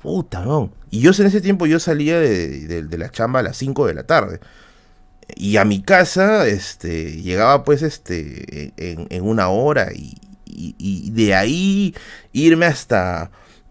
[0.00, 0.72] Puta, no.
[0.90, 4.04] Y yo en ese tiempo yo salía de, la chamba a las 5 de la
[4.04, 4.40] tarde.
[5.36, 10.14] Y a mi casa, este, llegaba pues, este, en, una hora y,
[10.46, 11.94] y, de ahí
[12.32, 13.30] irme hasta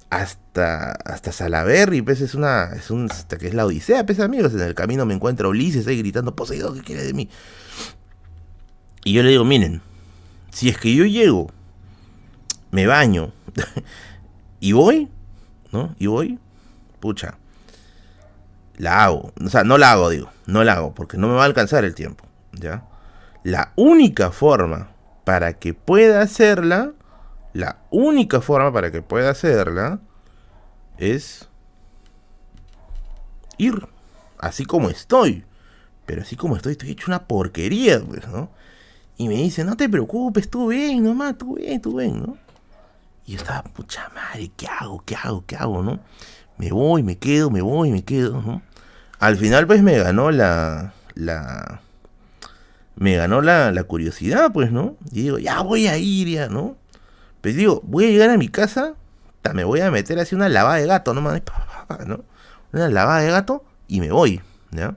[0.10, 4.53] hasta, hasta Salaberry, pues es una, es un, hasta que es la odisea, pues amigos,
[4.53, 7.30] en el camino me encuentra Ulises ahí gritando, Poseidón, ¿qué quiere de mí?
[9.04, 9.82] Y yo le digo, miren,
[10.52, 11.52] si es que yo llego,
[12.72, 13.32] me baño,
[14.60, 15.10] y voy,
[15.72, 15.96] ¿no?
[16.00, 16.40] Y voy,
[17.00, 17.38] pucha,
[18.78, 21.44] la hago, o sea, no la hago, digo, no la hago, porque no me va
[21.44, 22.86] a alcanzar el tiempo, ¿ya?
[23.44, 24.92] La única forma
[25.24, 26.94] para que pueda hacerla
[27.54, 30.00] la única forma para que pueda hacerla
[30.98, 31.48] es
[33.58, 33.88] ir
[34.38, 35.46] así como estoy.
[36.06, 38.50] Pero así como estoy, estoy hecho una porquería, pues, ¿no?
[39.20, 42.38] Y me dice, no te preocupes, tú ven, nomás, tú ven, tú ven, ¿no?
[43.26, 45.04] Y yo estaba, pucha madre, ¿qué hago?
[45.06, 45.44] ¿Qué hago?
[45.46, 45.84] ¿Qué hago?
[45.84, 46.00] ¿No?
[46.58, 48.62] Me voy, me quedo, me voy, me quedo, ¿no?
[49.20, 50.94] Al final, pues, me ganó la...
[51.16, 51.82] la
[52.96, 54.96] me ganó la, la curiosidad, pues, ¿no?
[55.12, 56.78] Y digo, ya voy a ir, ya, ¿no?
[57.41, 58.94] Pero digo, voy a llegar a mi casa,
[59.54, 61.22] me voy a meter así una lavada de gato, ¿no?
[62.06, 62.24] ¿no?
[62.72, 64.41] Una lavada de gato y me voy,
[64.72, 64.96] ¿ya?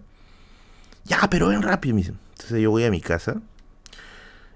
[1.06, 3.40] Ya, pero ven rápido, me Entonces yo voy a mi casa.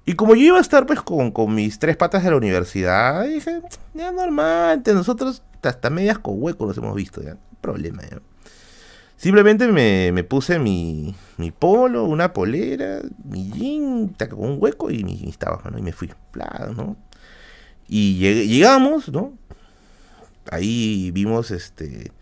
[0.08, 3.60] Y como yo iba a estar pues con, mis tres patas de la universidad, dije,
[3.92, 7.34] ya normal, nosotros hasta medias con hueco nos hemos visto, ya.
[7.34, 8.20] No problema, ya.
[9.16, 15.02] Simplemente me, me puse mi, mi, polo, una polera, mi jean, con un hueco y
[15.02, 15.78] mi, mis ¿no?
[15.78, 16.96] Y me fui, plado, ¿no?
[17.88, 19.32] Y llegamos, ¿no?
[20.50, 22.12] Ahí vimos este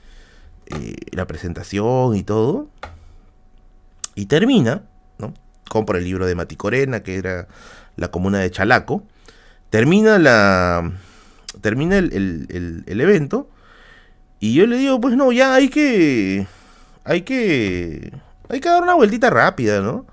[0.67, 2.69] eh, la presentación y todo.
[4.15, 4.85] Y termina,
[5.65, 5.71] ¿no?
[5.71, 7.49] Compro el libro de Mati Corena, que era
[7.97, 9.05] la comuna de Chalaco.
[9.71, 10.93] Termina la.
[11.61, 13.49] Termina el, el evento.
[14.41, 16.47] Y yo le digo, pues no, ya hay que.
[17.05, 18.13] Hay que.
[18.49, 20.07] Hay que dar una vueltita rápida, ¿no?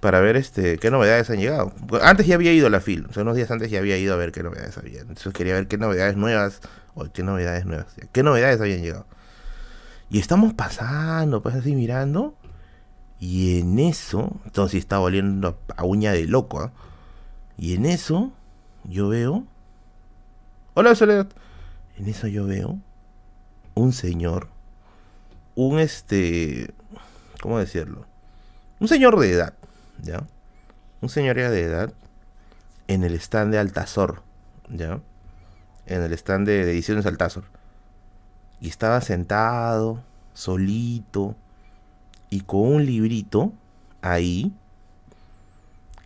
[0.00, 1.72] para ver este qué novedades han llegado.
[2.02, 4.14] Antes ya había ido a la FIL, o sea, unos días antes ya había ido
[4.14, 5.02] a ver qué novedades había.
[5.02, 6.60] Entonces quería ver qué novedades nuevas,
[6.94, 9.06] o qué novedades nuevas, qué novedades habían llegado.
[10.08, 12.34] Y estamos pasando, pues así mirando,
[13.20, 16.72] y en eso, entonces estaba oliendo a uña de loco, ¿ah?
[17.58, 18.32] y en eso
[18.84, 19.44] yo veo,
[20.72, 21.28] hola Soledad,
[21.98, 22.78] en eso yo veo
[23.74, 24.48] un señor,
[25.54, 26.72] un este,
[27.42, 28.06] ¿cómo decirlo?
[28.80, 29.54] Un señor de edad,
[30.02, 30.24] ¿ya?
[31.02, 31.92] Un señor de edad
[32.88, 34.22] en el stand de Altazor,
[34.70, 35.00] ¿ya?
[35.84, 37.44] En el stand de, ediciones Altazor.
[38.60, 40.02] Y estaba sentado,
[40.32, 41.36] solito,
[42.30, 43.52] y con un librito
[44.00, 44.52] ahí,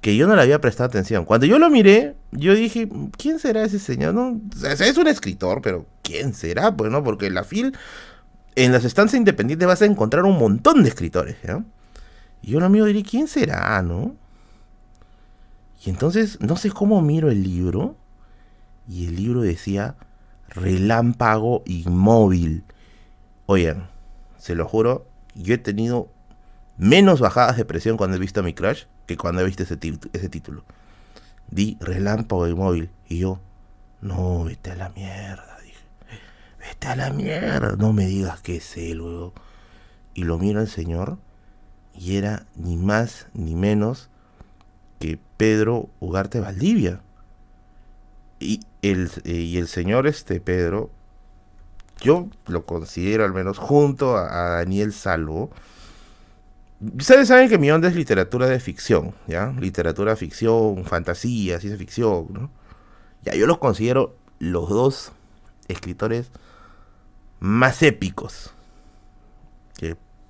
[0.01, 1.25] que yo no le había prestado atención.
[1.25, 4.37] Cuando yo lo miré, yo dije, ¿quién será ese señor?
[4.63, 6.77] Es un escritor, pero ¿quién será?
[6.77, 7.75] Pues no, porque en la FIL,
[8.55, 11.37] en las estancias independientes vas a encontrar un montón de escritores.
[12.43, 14.15] Y yo lo miro y diré, ¿quién será, no?
[15.85, 17.97] Y entonces, no sé cómo miro el libro.
[18.87, 19.97] Y el libro decía
[20.49, 22.65] Relámpago Inmóvil.
[23.47, 23.89] Oigan,
[24.37, 26.11] se lo juro, yo he tenido
[26.77, 29.79] menos bajadas de presión cuando he visto a mi crush que cuando he visto ese,
[30.13, 30.65] ese título.
[31.51, 32.91] Di Relámpago Inmóvil.
[33.09, 33.41] Y yo,
[34.01, 35.79] no, vete a la mierda, dije.
[36.59, 37.77] Vete a la mierda.
[37.77, 39.35] No me digas que es él, luego.
[40.15, 41.19] Y lo miro al señor
[41.93, 44.09] Y era ni más ni menos
[45.01, 47.01] que Pedro Ugarte Valdivia.
[48.41, 50.91] Y el, y el señor este Pedro,
[52.01, 55.51] yo lo considero al menos junto a, Daniel Salvo.
[56.81, 59.55] Ustedes saben que mi onda es literatura de ficción, ¿ya?
[59.59, 62.51] Literatura ficción, fantasía, ciencia ficción, ¿no?
[63.23, 65.13] Ya, yo los considero los dos
[65.69, 66.31] escritores
[67.41, 68.53] más épicos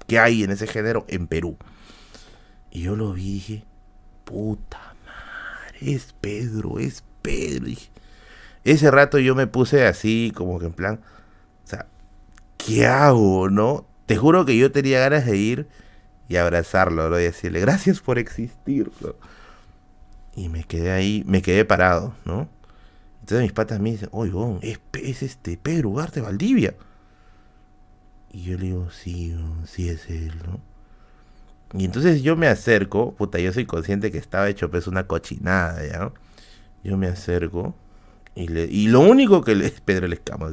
[0.06, 1.56] que, hay en ese género en Perú.
[2.70, 3.64] Y yo lo vi y dije,
[4.24, 7.72] puta madre, es Pedro, es Pedro.
[8.64, 11.00] ese rato yo me puse así, como que en plan,
[11.64, 11.86] o sea,
[12.58, 13.86] ¿qué hago, no?
[14.06, 15.68] Te juro que yo tenía ganas de ir
[16.28, 17.18] y abrazarlo, ¿no?
[17.18, 18.90] Y decirle, gracias por existir,
[20.36, 22.48] Y me quedé ahí, me quedé parado, ¿no?
[23.20, 24.32] Entonces mis patas me dicen, oye,
[24.62, 26.74] es, es, este Pedro Ugarte Valdivia.
[28.32, 30.60] Y yo le digo, sí, sí es él, ¿no?
[31.78, 35.84] Y entonces yo me acerco, puta, yo soy consciente que estaba hecho pues una cochinada,
[35.86, 36.12] ¿ya?
[36.84, 37.74] Yo me acerco
[38.34, 39.70] y, le, y lo único que le...
[39.84, 40.52] Pedro le escama.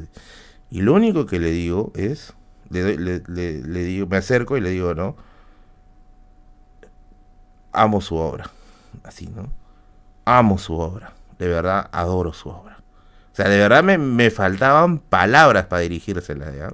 [0.70, 2.34] Y lo único que le digo es,
[2.70, 5.16] le, digo, me acerco y le digo, ¿no?
[7.72, 8.50] Amo su obra.
[9.04, 9.50] Así, ¿no?
[10.26, 12.78] Amo su obra de verdad adoro su obra.
[13.34, 16.72] O sea, de verdad me, faltaban palabras para dirigírsela, ¿ya?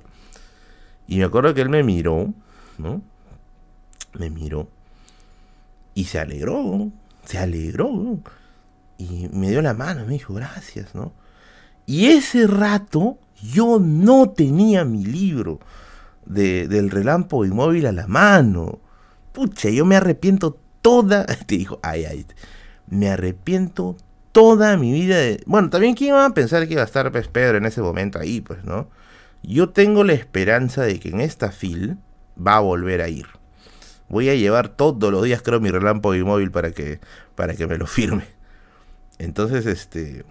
[1.08, 2.34] Y me acuerdo que él me miró,
[2.78, 3.02] ¿no?
[4.20, 4.68] Me miró.
[5.94, 6.92] Y se alegró,
[7.24, 8.20] se alegró.
[8.98, 11.14] Y me dio la mano, me dijo, gracias, ¿no?
[11.86, 15.62] Y ese rato yo no tenía mi libro
[16.26, 18.80] de, del relámpago inmóvil a la mano.
[19.32, 21.26] Pucha, yo me arrepiento toda.
[21.46, 22.26] Te dijo, ay, ay.
[22.88, 23.98] Me arrepiento
[24.32, 25.18] toda mi vida.
[25.18, 25.44] De...
[25.46, 28.20] Bueno, también quién iba a pensar que iba a estar pues, Pedro en ese momento
[28.20, 28.88] ahí, pues, ¿no?
[29.44, 31.98] Yo tengo la esperanza de que en esta fil
[32.36, 33.26] va a volver a ir.
[34.08, 37.02] Voy a llevar todos los días, creo, mi relámpago móvil para que,
[37.36, 38.26] para que me lo firme.
[39.20, 40.24] Entonces, este.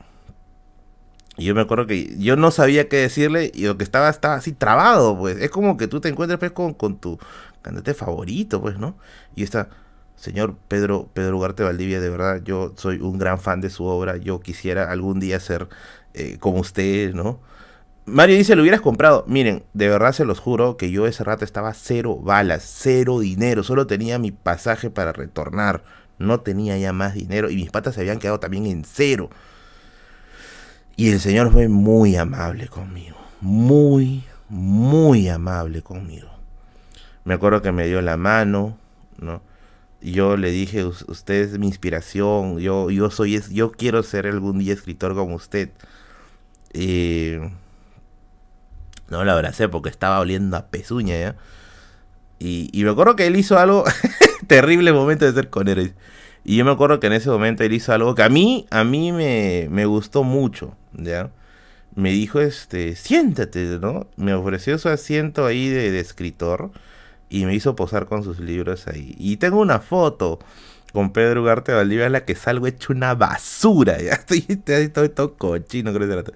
[1.37, 4.53] Yo me acuerdo que yo no sabía qué decirle y lo que estaba estaba así
[4.53, 5.37] trabado, pues.
[5.37, 7.19] Es como que tú te encuentres pues, con, con tu
[7.61, 8.97] cantante favorito, pues, ¿no?
[9.35, 9.69] Y está
[10.16, 14.16] Señor Pedro, Pedro Ugarte Valdivia, de verdad, yo soy un gran fan de su obra.
[14.16, 15.68] Yo quisiera algún día ser
[16.14, 17.38] eh, como usted, ¿no?
[18.06, 19.24] Mario dice, lo hubieras comprado.
[19.26, 23.64] Miren, de verdad se los juro que yo ese rato estaba cero balas, cero dinero.
[23.64, 25.82] Solo tenía mi pasaje para retornar.
[26.18, 29.28] No tenía ya más dinero y mis patas se habían quedado también en cero.
[30.97, 33.16] Y el Señor fue muy amable conmigo.
[33.40, 36.30] Muy, muy amable conmigo.
[37.24, 38.78] Me acuerdo que me dio la mano,
[39.18, 39.43] ¿no?
[40.12, 44.73] Yo le dije, usted es mi inspiración, yo, yo soy, yo quiero ser algún día
[44.73, 45.70] escritor como usted.
[49.11, 51.35] no la abracé porque estaba oliendo a pezuña.
[52.39, 53.85] Y, me acuerdo que él hizo algo,
[54.47, 55.95] terrible momento de ser con él.
[56.45, 58.85] Y yo me acuerdo que en ese momento él hizo algo que a mí, a
[58.85, 61.31] mí me, me gustó mucho, ¿ya?
[61.97, 64.07] Me dijo, este, siéntate, ¿no?
[64.16, 66.70] Me ofreció su asiento ahí de escritor
[67.28, 69.15] y me hizo posar con sus libros ahí.
[69.19, 70.39] Y tengo una foto
[70.93, 73.98] con Pedro Ugarte Valdivia en la que salgo hecho una basura.
[74.07, 74.15] Ya
[74.78, 76.32] estoy, todo cochino, creo que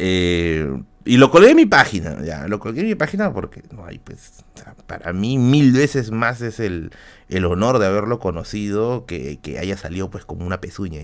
[0.00, 3.86] eh, y lo colgué en mi página, ya, lo colgué en mi página porque no
[3.86, 4.44] hay, pues,
[4.86, 6.90] para mí mil veces más es el,
[7.28, 11.00] el honor de haberlo conocido que, que, haya salido pues como una pezuña.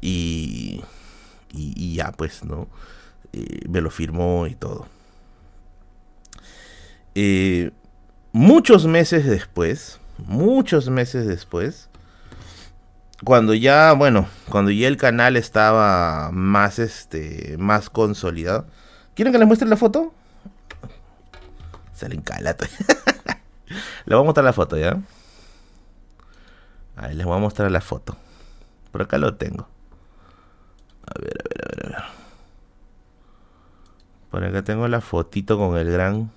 [0.00, 0.82] Y,
[1.52, 2.66] y, y ya, pues, ¿no?
[3.32, 4.86] Eh, me lo firmó y todo.
[7.14, 7.70] Eh,
[8.32, 11.88] muchos meses después, muchos meses después,
[13.24, 18.66] cuando ya, bueno, cuando ya el canal estaba más, este, más consolidado.
[19.14, 20.12] ¿Quieren que les muestre la foto?
[21.92, 22.64] Salen calato.
[24.06, 25.00] les voy a mostrar la foto, ¿ya?
[26.96, 28.16] Ahí les voy a mostrar la foto.
[28.90, 29.68] Por acá lo tengo.
[31.06, 32.08] A ver, a ver, a ver, a ver.
[34.30, 36.30] Por acá tengo la fotito con el gran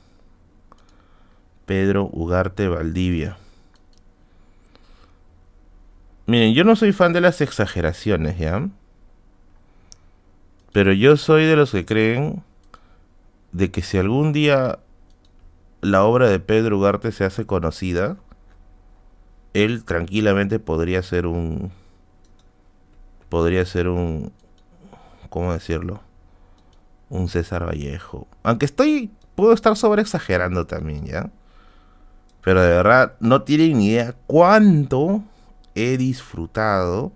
[1.66, 3.38] Pedro Ugarte Valdivia.
[6.28, 8.68] Miren, yo no soy fan de las exageraciones, ¿ya?
[10.72, 12.44] Pero yo soy de los que creen
[13.52, 14.80] de que si algún día
[15.82, 18.18] la obra de Pedro Ugarte se hace conocida,
[19.54, 21.72] él tranquilamente podría ser un...
[23.30, 24.32] Podría ser un...
[25.30, 26.02] ¿Cómo decirlo?
[27.10, 28.28] Un César Vallejo.
[28.44, 29.12] Aunque estoy...
[29.36, 31.30] Puedo estar sobre exagerando también, ¿ya?
[32.46, 35.24] Pero de verdad, no tienen ni idea cuánto
[35.74, 37.12] he disfrutado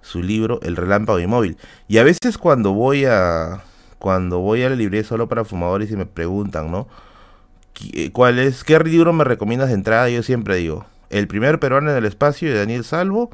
[0.00, 1.58] su libro El Relámpago Inmóvil.
[1.88, 3.64] Y a veces cuando voy a
[3.98, 6.86] cuando voy a la librería solo para fumadores y me preguntan, ¿no?
[7.92, 8.62] eh, ¿Cuál es?
[8.62, 10.08] ¿Qué libro me recomiendas de entrada?
[10.08, 13.30] Yo siempre digo, El primer peruano en el espacio de Daniel Salvo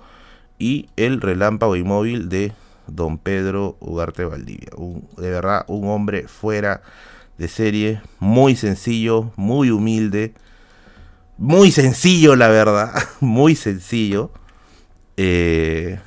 [0.58, 2.52] y El relámpago inmóvil de
[2.86, 4.70] Don Pedro Ugarte Valdivia.
[5.18, 6.80] de verdad, un hombre fuera
[7.36, 10.32] de serie, muy sencillo, muy humilde,
[11.38, 14.30] muy sencillo, la verdad, muy sencillo.
[15.16, 16.00] Eh,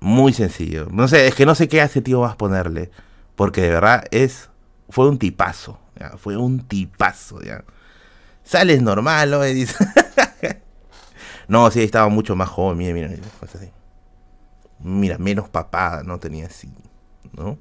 [0.00, 0.88] muy sencillo.
[0.90, 2.90] No sé, es que no sé qué hace tío vas a ponerle.
[3.36, 4.48] Porque de verdad es.
[4.88, 5.78] Fue un tipazo.
[6.16, 7.64] Fue un tipazo, ya.
[8.42, 9.40] Sales normal, ¿no?
[11.48, 12.78] No, sí, estaba mucho más joven.
[12.78, 13.10] Mira.
[14.78, 16.72] Mira, menos papada, no tenía así.
[17.32, 17.58] ¿No?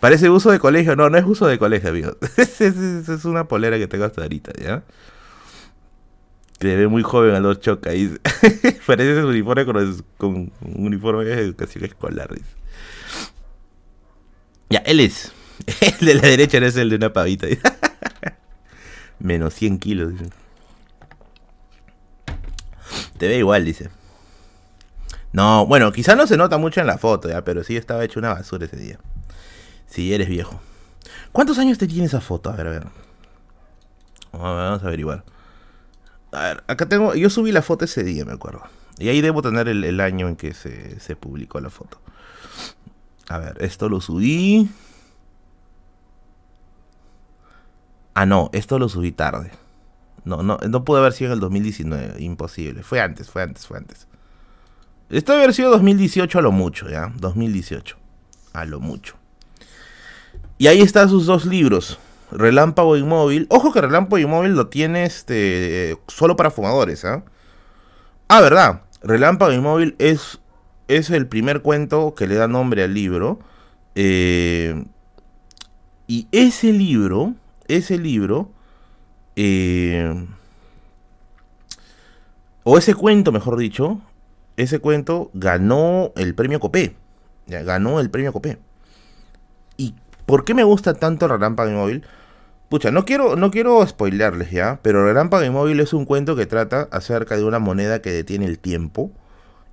[0.00, 0.96] Parece uso de colegio.
[0.96, 2.16] No, no es uso de colegio, amigo.
[2.36, 4.82] es, es, una polera que tengo hasta ahorita, ¿ya?
[6.58, 7.90] Que ve muy joven a los choca.
[8.86, 12.32] Parece ese uniforme con, con, un uniforme de educación escolar.
[12.32, 12.56] Dice.
[14.70, 15.32] Ya, él es.
[16.00, 17.46] El de la derecha no es el de una pavita.
[19.18, 20.12] Menos 100 kilos.
[20.12, 20.30] Dice.
[23.18, 23.90] Te ve igual, dice.
[25.32, 28.18] No, bueno, quizá no se nota mucho en la foto, ya, pero sí estaba hecho
[28.18, 28.98] una basura ese día.
[29.90, 30.60] Sí, eres viejo.
[31.32, 32.50] ¿Cuántos años te tiene esa foto?
[32.50, 32.86] A ver, a ver.
[34.32, 35.24] Vamos a averiguar.
[36.32, 37.14] A ver, acá tengo.
[37.14, 38.62] Yo subí la foto ese día, me acuerdo.
[38.98, 42.00] Y ahí debo tener el, año en que se, se, publicó la foto.
[43.28, 44.70] A ver, esto lo subí.
[48.14, 49.50] Ah, no, esto lo subí tarde.
[50.24, 52.22] No, no, no pudo haber sido en el 2019.
[52.22, 52.82] Imposible.
[52.82, 54.06] Fue antes, fue antes, fue antes.
[55.08, 57.12] Esto debe haber sido 2018 a lo mucho, ¿ya?
[57.16, 57.96] 2018.
[58.52, 59.16] A lo mucho.
[60.60, 61.98] Y ahí están sus dos libros.
[62.30, 63.46] Relámpago Inmóvil.
[63.48, 67.02] Ojo que Relámpago Inmóvil lo tiene este, solo para fumadores.
[67.06, 67.24] ¿ah?
[68.28, 68.82] ah, verdad.
[69.02, 70.38] Relámpago Inmóvil es,
[70.86, 73.40] es el primer cuento que le da nombre al libro.
[73.94, 74.84] Eh,
[76.06, 77.32] y ese libro,
[77.66, 78.50] ese libro,
[79.36, 80.26] eh,
[82.64, 84.02] o ese cuento, mejor dicho,
[84.58, 86.96] ese cuento ganó el premio Copé.
[87.46, 88.58] Ya, ganó el premio Copé.
[89.78, 89.94] Y
[90.30, 92.04] ¿Por qué me gusta tanto Relámpago Inmóvil?
[92.68, 96.86] Pucha, no quiero, no quiero spoilerles ya, pero Relámpago Inmóvil es un cuento que trata
[96.92, 99.10] acerca de una moneda que detiene el tiempo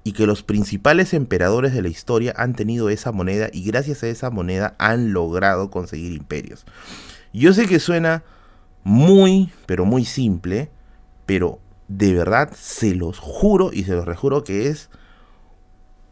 [0.04, 4.08] y que los principales emperadores de la historia han tenido esa moneda y gracias a
[4.08, 6.66] esa moneda han logrado conseguir imperios.
[7.34, 8.24] Yo sé que suena
[8.84, 10.72] muy, pero muy simple,
[11.28, 14.90] pero de verdad se los juro y se los rejuro que es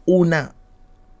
[0.04, 0.54] una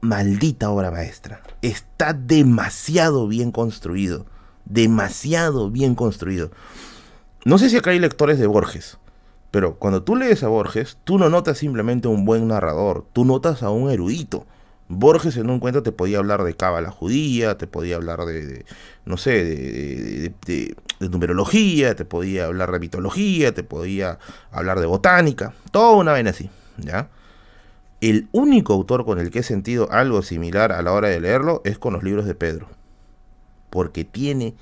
[0.06, 1.42] maldita obra maestra.
[1.62, 4.26] Está demasiado bien construido.
[4.64, 6.50] Demasiado bien construido.
[7.44, 8.98] No sé si acá hay lectores de Borges,
[9.50, 13.62] pero cuando tú lees a Borges, tú no notas simplemente un buen narrador, tú notas
[13.62, 14.46] a un erudito.
[14.88, 18.64] Borges en un cuento te podía hablar de cábala judía, te podía hablar de,
[19.04, 20.76] no sé, de, de,
[21.08, 24.18] numerología, te podía hablar de mitología, te podía
[24.50, 27.08] hablar de botánica, toda una vez así, ¿ya?
[28.06, 31.60] El único autor con el que he sentido algo similar a la hora de leerlo
[31.64, 32.68] es con los libros de Pedro.
[33.68, 34.54] Porque tiene,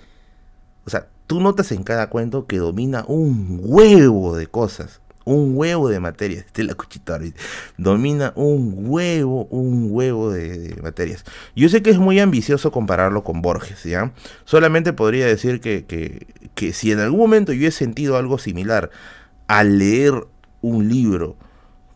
[0.86, 5.90] o sea, tú notas en cada cuento que domina un huevo de cosas, un huevo
[5.90, 6.44] de materias.
[6.46, 7.20] Este la cuchita,
[7.76, 11.26] domina un huevo, un huevo de, materias.
[11.54, 14.14] Yo sé que es muy ambicioso compararlo con Borges, ¿ya?
[14.46, 18.90] Solamente podría decir que, que, que si en algún momento yo he sentido algo similar
[19.48, 20.14] al leer
[20.62, 21.36] un libro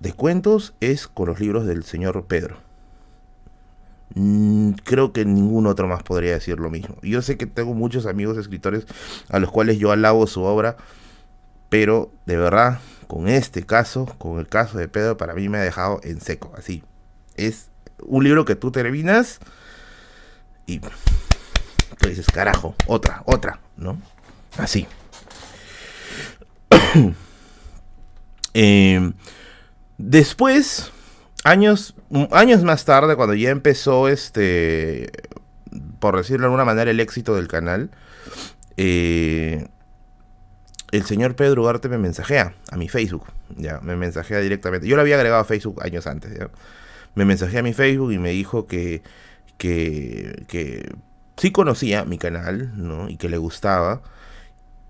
[0.01, 2.59] de cuentos es con los libros del señor Pedro.
[4.15, 6.97] Mm, creo que ningún otro más podría decir lo mismo.
[7.03, 8.87] Yo sé que tengo muchos amigos escritores
[9.29, 10.77] a los cuales yo alabo su obra,
[11.69, 15.63] pero de verdad, con este caso, con el caso de Pedro, para mí me ha
[15.63, 16.53] dejado en seco.
[16.57, 16.83] Así,
[17.37, 17.71] es
[18.03, 19.41] un libro que tú terminas
[20.67, 20.89] y tú
[22.09, 24.01] dices, carajo, otra, otra, ¿no?
[24.57, 24.87] Así.
[28.55, 29.13] eh,
[29.99, 30.93] Después,
[31.45, 31.95] años,
[32.31, 35.11] años más tarde, cuando ya empezó este,
[35.99, 37.91] por decirlo de alguna manera, el éxito del canal,
[38.77, 39.67] eh,
[40.93, 43.25] el señor Pedro Ugarte me mensajea a mi Facebook,
[43.57, 44.87] ya, me mensajea directamente.
[44.87, 46.33] Yo lo había agregado a Facebook años antes.
[47.15, 49.03] Me mensajea a mi Facebook y me dijo que,
[49.59, 50.95] que, que
[51.37, 53.09] sí conocía mi canal, ¿no?
[53.09, 54.01] Y que le gustaba.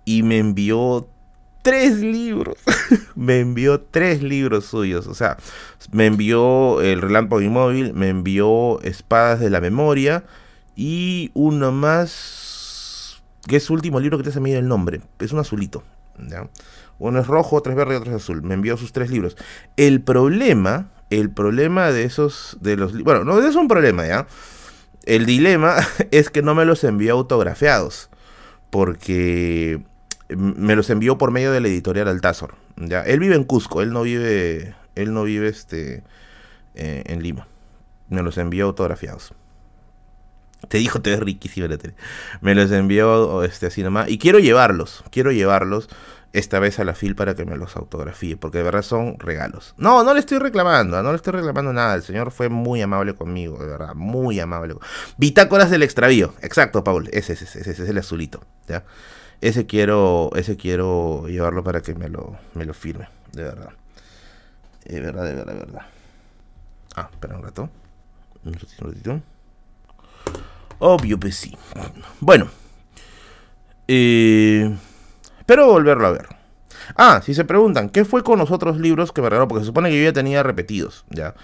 [0.05, 1.09] Y me envió
[1.63, 2.57] tres libros.
[3.15, 5.07] me envió tres libros suyos.
[5.07, 5.37] O sea,
[5.93, 10.25] me envió El Relámpago Inmóvil, me envió Espadas de la Memoria
[10.77, 15.01] y uno más, que es su último libro que te se me el nombre.
[15.19, 15.83] Es un azulito.
[16.99, 18.43] Uno es rojo, otro es verde y otro es azul.
[18.43, 19.37] Me envió sus tres libros.
[19.77, 24.27] El problema, el problema de esos, de los Bueno, no es un problema, ¿ya?
[25.05, 25.77] El dilema
[26.11, 28.11] es que no me los envió autografiados.
[28.71, 29.81] porque
[30.29, 32.55] me los envió por medio de la editorial Altazor.
[32.77, 33.03] ¿ya?
[33.03, 36.03] Él vive en Cusco, él no vive, él no vive este,
[36.75, 37.47] eh, en Lima.
[38.09, 39.33] Me los envió autografiados.
[40.69, 41.95] Te dijo, te ves riquísimo la tele.
[42.41, 44.09] Me los envió este, así nomás.
[44.09, 45.89] Y quiero llevarlos, quiero llevarlos
[46.33, 49.75] esta vez a la FIL para que me los autografíe, porque de verdad son regalos.
[49.79, 51.95] No, no le estoy reclamando, no le estoy reclamando nada.
[51.95, 54.75] El señor fue muy amable conmigo, de verdad, muy amable.
[55.17, 58.85] Bitácoras del extravío, exacto, Paul, ese, ese es el azulito, ¿ya?
[59.41, 63.71] Ese quiero, ese quiero llevarlo para que me lo, me lo firme, de verdad.
[64.85, 65.83] De verdad, de verdad, de verdad.
[66.97, 67.71] Ah, espera un rato.
[68.45, 69.21] Un ratito, un ratito.
[70.79, 71.57] Obvio, pues sí.
[72.21, 72.49] Bueno.
[73.87, 74.75] Eh,
[75.39, 76.27] espero volverlo a ver.
[76.97, 79.47] Ah, si se preguntan, ¿qué fue con los otros libros que me regaló?
[79.47, 81.35] Porque se supone que yo ya tenía repetidos, ¿ya?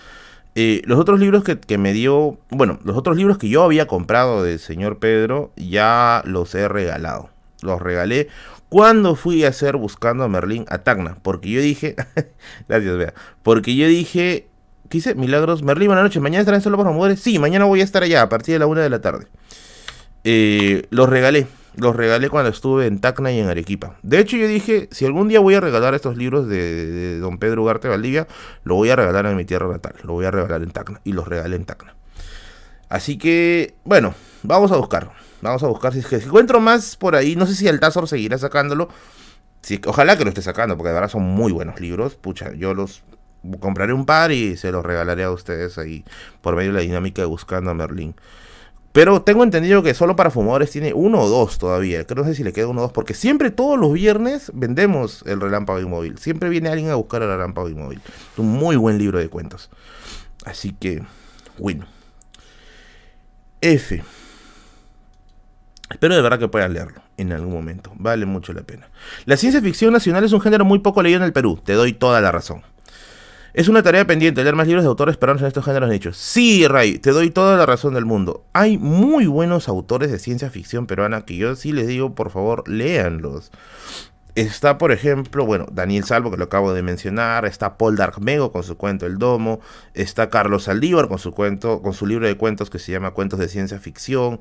[0.54, 3.86] Eh, los otros libros que, que, me dio, bueno, los otros libros que yo había
[3.86, 7.33] comprado del señor Pedro, ya los he regalado.
[7.64, 8.28] Los regalé
[8.68, 11.16] cuando fui a hacer Buscando a Merlín a Tacna.
[11.22, 11.96] Porque yo dije,
[12.68, 13.14] gracias, vea.
[13.42, 14.48] Porque yo dije,
[14.88, 15.14] ¿qué hice?
[15.14, 16.20] Milagros, Merlín, buenas noches.
[16.20, 17.20] ¿Mañana estarán solo para mujeres?
[17.20, 19.26] Sí, mañana voy a estar allá a partir de la una de la tarde.
[20.24, 21.46] Eh, los regalé.
[21.76, 23.96] Los regalé cuando estuve en Tacna y en Arequipa.
[24.02, 27.62] De hecho, yo dije, si algún día voy a regalar estos libros de, don Pedro
[27.62, 28.28] Ugarte Valdivia,
[28.62, 29.94] lo voy a regalar en mi tierra natal.
[30.04, 31.00] Lo voy a regalar en Tacna.
[31.04, 31.94] Y los regalé en Tacna.
[32.88, 34.14] Así que, bueno,
[34.44, 35.10] vamos a buscar.
[35.44, 37.36] Vamos a buscar si es que encuentro más por ahí.
[37.36, 38.88] No sé si el Tazor seguirá sacándolo.
[39.86, 42.14] Ojalá que lo esté sacando, porque de verdad son muy buenos libros.
[42.14, 43.02] Pucha, yo los
[43.60, 46.02] compraré un par y se los regalaré a ustedes ahí
[46.40, 48.14] por medio de la dinámica de Buscando a Merlín.
[48.92, 52.06] Pero tengo entendido que solo para fumadores tiene uno o dos todavía.
[52.06, 52.92] Creo no sé si le queda uno o dos.
[52.92, 56.16] Porque siempre todos los viernes vendemos el Relámpago Inmóvil.
[56.16, 58.00] Siempre viene alguien a buscar el Relámpago Inmóvil.
[58.32, 59.68] Es un muy buen libro de cuentos.
[60.46, 61.02] Así que,
[61.58, 61.86] bueno.
[63.60, 64.02] F.
[65.90, 67.92] Espero de verdad que puedan leerlo en algún momento.
[67.96, 68.88] Vale mucho la pena.
[69.26, 71.60] La ciencia ficción nacional es un género muy poco leído en el Perú.
[71.62, 72.62] Te doy toda la razón.
[73.54, 76.16] Es una tarea pendiente leer más libros de autores peruanos en estos géneros nichos.
[76.16, 78.44] Sí, Ray, te doy toda la razón del mundo.
[78.52, 82.68] Hay muy buenos autores de ciencia ficción peruana que yo sí les digo, por favor,
[82.68, 83.52] léanlos.
[84.34, 88.64] Está, por ejemplo, bueno, Daniel Salvo, que lo acabo de mencionar, está Paul Darkmego con
[88.64, 89.60] su cuento El Domo,
[89.94, 93.38] está Carlos Saldívar con su cuento, con su libro de cuentos que se llama Cuentos
[93.38, 94.40] de Ciencia Ficción,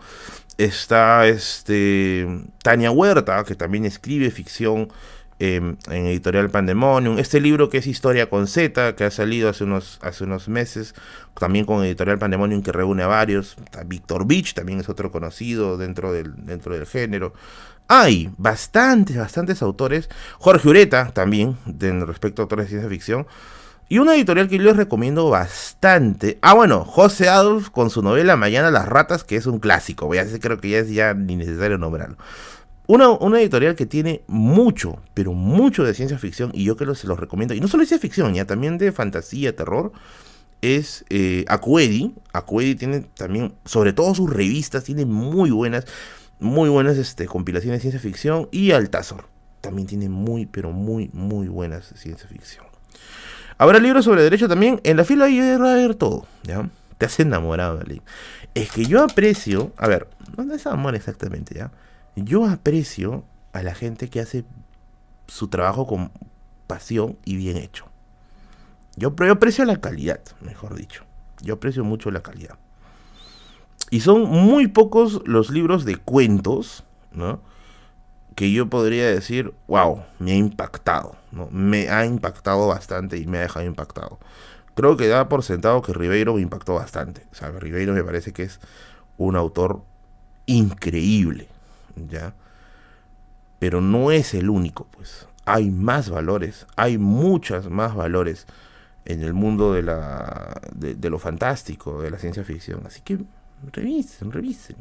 [0.57, 2.28] está este
[2.64, 4.90] Tania Huerta, que también escribe ficción
[5.40, 7.20] en Editorial Pandemonium.
[7.20, 10.95] Este libro que es Historia con Z, que ha salido hace unos, hace unos meses,
[11.38, 13.57] también con Editorial Pandemonium, que reúne a varios.
[13.86, 17.34] Víctor Beach también es otro conocido dentro del, dentro del género.
[17.88, 20.10] Hay bastantes, bastantes autores.
[20.40, 21.58] Jorge Ureta también,
[22.06, 23.28] respecto a autores de ciencia ficción.
[23.90, 26.40] Y una editorial que yo les recomiendo bastante.
[26.42, 30.08] Ah, bueno, José Adolf con su novela Mañana las ratas, que es un clásico.
[30.08, 32.18] Voy a decir, creo que ya es ya ni necesario nombrarlo.
[32.86, 37.20] Una, editorial que tiene mucho, pero mucho de ciencia ficción, y yo que se los
[37.20, 39.94] recomiendo, y no solo de ciencia ficción, ya también de fantasía, terror,
[40.62, 42.14] es eh, Acuedi.
[42.34, 45.86] Acuedi tiene también, sobre todo sus revistas, tiene muy buenas,
[46.40, 49.28] muy buenas este, compilaciones de ciencia ficción, y Altazor
[49.62, 52.66] también tiene muy, pero muy, muy buenas de ciencia ficción.
[53.58, 56.26] Habrá libros sobre derecho también, en la fila hay a haber todo.
[56.98, 57.80] Te has enamorado.
[58.54, 60.08] Es que yo aprecio, a ver,
[60.38, 61.72] no es amor exactamente, ¿ya?
[62.16, 63.24] Yo aprecio
[63.54, 64.44] a la gente que hace
[65.28, 66.12] su trabajo con
[66.68, 67.86] pasión y bien hecho.
[68.96, 71.04] Yo, aprecio la calidad, mejor dicho.
[71.42, 72.58] Yo aprecio mucho la calidad.
[73.94, 77.40] Y son muy pocos los libros de cuentos, ¿no?
[78.34, 81.48] Que yo podría decir, wow, me ha impactado, ¿no?
[81.52, 84.18] Me ha impactado bastante y me ha dejado impactado.
[84.74, 87.28] Creo que da por sentado que Ribeiro me impactó bastante.
[87.32, 88.60] O sea, Ribeiro me parece que es
[89.20, 89.84] un autor
[90.48, 91.48] increíble.
[92.10, 92.34] ¿ya?
[93.60, 95.28] Pero no es el único, pues.
[95.45, 98.48] Hay más valores, hay muchas más valores
[99.06, 102.88] en el mundo de, la, de, lo fantástico, de la ciencia ficción.
[102.88, 103.20] Así que
[103.72, 104.76] revisen, revisen.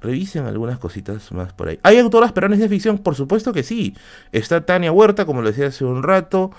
[0.00, 1.78] Revisen algunas cositas más por ahí.
[1.82, 2.98] ¿Hay autoras peruanas de ficción?
[2.98, 3.94] Por supuesto que sí.
[4.32, 6.52] Está Tania Huerta, como lo decía hace un rato.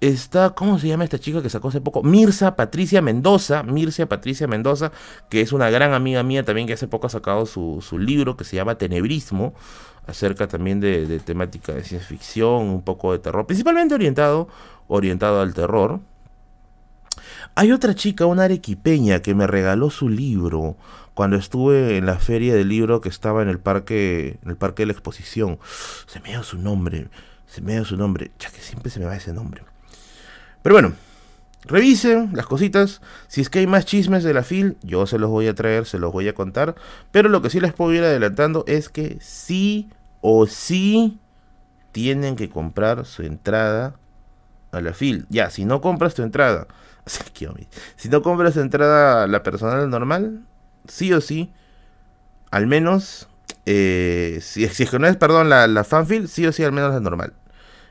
[0.00, 2.04] Está, ¿cómo se llama esta chica que sacó hace poco?
[2.04, 4.92] Mirza Patricia Mendoza, Mirza Patricia Mendoza,
[5.28, 8.44] que es una gran amiga mía también que hace poco ha sacado su, libro que
[8.44, 9.54] se llama Tenebrismo,
[10.06, 14.46] acerca también de, temática de ciencia ficción, un poco de terror, principalmente orientado,
[14.86, 16.00] orientado al terror.
[17.60, 20.76] Hay otra chica, una arequipeña, que me regaló su libro
[21.12, 24.82] cuando estuve en la feria del libro que estaba en el parque, en el parque
[24.82, 25.58] de la exposición.
[26.06, 27.08] Se me dio su nombre,
[27.48, 29.64] se me dio su nombre, ya que siempre se me va ese nombre.
[30.62, 30.92] Pero bueno,
[31.64, 33.00] revisen las cositas.
[33.26, 35.84] Si es que hay más chismes de la FIL, yo se los voy a traer,
[35.84, 36.76] se los voy a contar.
[37.10, 39.90] Pero lo que sí les puedo ir adelantando es que sí
[40.20, 41.18] o si
[41.90, 43.96] tienen que comprar su entrada
[44.70, 45.26] a la fil.
[45.28, 46.68] Ya, si no compras tu entrada,
[47.96, 50.44] si no compras entrada la personal normal,
[50.86, 51.52] sí o sí,
[52.50, 53.28] al menos,
[53.66, 56.92] eh, si, es que no es, perdón, la, la fanfil, sí o sí, al menos
[56.92, 57.34] la normal.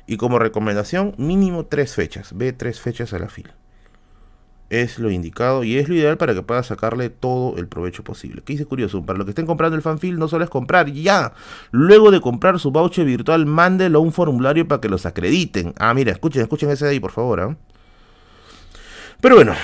[0.07, 2.29] Y como recomendación, mínimo tres fechas.
[2.35, 3.55] Ve tres fechas a la fila
[4.69, 8.41] es lo indicado y es lo ideal para que puedas sacarle todo el provecho posible.
[8.43, 9.05] ¿Qué dice Curioso?
[9.05, 11.33] Para los que estén comprando el fanfil, no solo es comprar, ya.
[11.71, 15.73] Luego de comprar su voucher virtual, mándelo a un formulario para que los acrediten.
[15.77, 17.39] Ah, mira, escuchen, escuchen ese ahí, por favor.
[17.39, 17.57] ¿ah?
[19.21, 19.55] Pero bueno,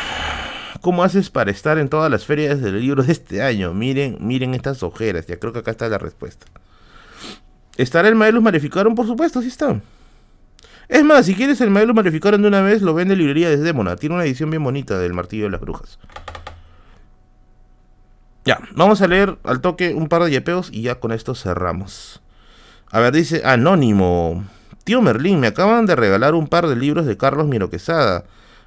[0.81, 3.73] ¿cómo haces para estar en todas las ferias del libro de este año?
[3.73, 6.47] Miren, miren estas ojeras, ya creo que acá está la respuesta.
[7.77, 8.95] ¿Estará el Maelus Maleficaron?
[8.95, 9.79] Por supuesto, sí está.
[10.87, 13.95] Es más, si quieres el modelo Maleficaron de una vez, lo vende librería desde Demona.
[13.95, 15.97] Tiene una edición bien bonita del Martillo de las Brujas.
[18.45, 22.21] Ya, vamos a leer al toque un par de yepeos y ya con esto cerramos.
[22.91, 24.43] A ver, dice Anónimo.
[24.83, 28.25] Tío Merlín, me acaban de regalar un par de libros de Carlos Miroquesada.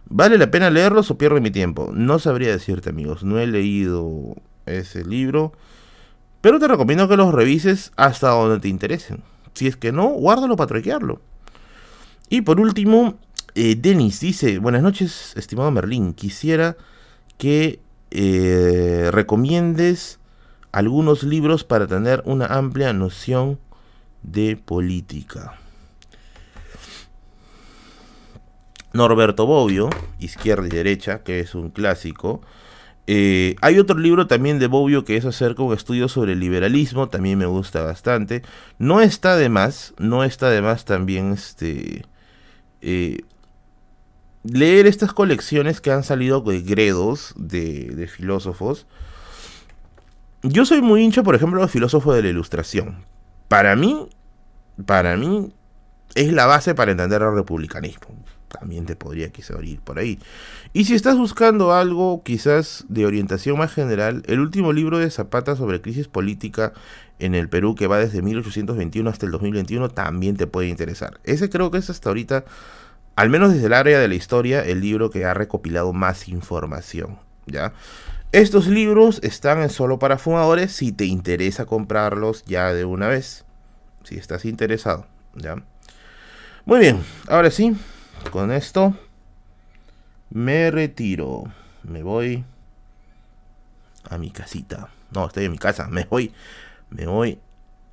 [0.08, 1.90] ¿Vale la pena leerlos o pierdo mi tiempo?
[1.92, 3.24] No sabría decirte, amigos.
[3.24, 5.52] No he leído ese libro.
[6.40, 9.22] Pero te recomiendo que los revises hasta donde te interesen.
[9.54, 11.20] Si es que no, guárdalo para troquearlo.
[12.28, 13.18] Y por último,
[13.54, 16.76] eh, Denis dice, buenas noches, estimado Merlín, quisiera
[17.38, 17.80] que
[18.10, 20.20] eh, recomiendes
[20.72, 23.58] algunos libros para tener una amplia noción
[24.22, 25.58] de política.
[28.96, 32.40] Norberto Bobbio, Izquierda y Derecha, que es un clásico.
[33.06, 36.40] Eh, hay otro libro también de Bobbio que es acerca de un estudio sobre el
[36.40, 38.42] liberalismo, también me gusta bastante.
[38.78, 42.04] No está de más, no está de más también este
[42.80, 43.18] eh,
[44.42, 48.86] leer estas colecciones que han salido de gredos de, filósofos.
[50.42, 53.04] Yo soy muy hincha, por ejemplo, de filósofos de la ilustración.
[53.48, 54.08] Para mí,
[54.84, 55.52] para mí,
[56.14, 58.14] es la base para entender el republicanismo.
[58.58, 60.18] También te podría quizá ir por ahí.
[60.72, 65.56] Y si estás buscando algo quizás de orientación más general, el último libro de Zapata
[65.56, 66.72] sobre crisis política
[67.18, 71.20] en el Perú, que va desde 1821 hasta el 2021, también te puede interesar.
[71.24, 72.44] Ese creo que es hasta ahorita
[73.16, 77.18] al menos desde el área de la historia, el libro que ha recopilado más información,
[77.46, 77.72] ¿ya?
[78.30, 83.46] Estos libros están solo para fumadores si te interesa comprarlos ya de una vez,
[84.04, 85.56] si estás interesado, ¿ya?
[86.66, 87.74] Muy bien, ahora sí,
[88.30, 88.94] con esto
[90.30, 91.44] me retiro,
[91.82, 92.44] me voy
[94.10, 94.88] a mi casita.
[95.12, 96.32] No, estoy en mi casa, me voy,
[96.90, 97.38] me voy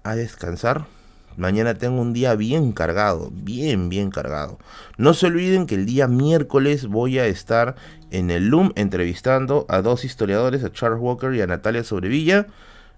[0.03, 0.85] a descansar.
[1.35, 4.59] Mañana tengo un día bien cargado, bien, bien cargado.
[4.97, 7.75] No se olviden que el día miércoles voy a estar
[8.11, 12.47] en el Loom entrevistando a dos historiadores, a Charles Walker y a Natalia Sobrevilla.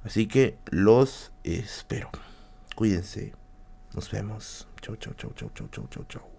[0.04, 2.10] Así que los espero.
[2.76, 3.34] Cuídense.
[3.94, 4.68] Nos vemos.
[4.82, 6.35] Chau, chau, chau, chau, chau, chau, chau, chau.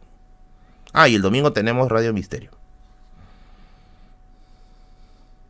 [0.99, 2.53] Ah, y el domingo tenemos Radio Misterio.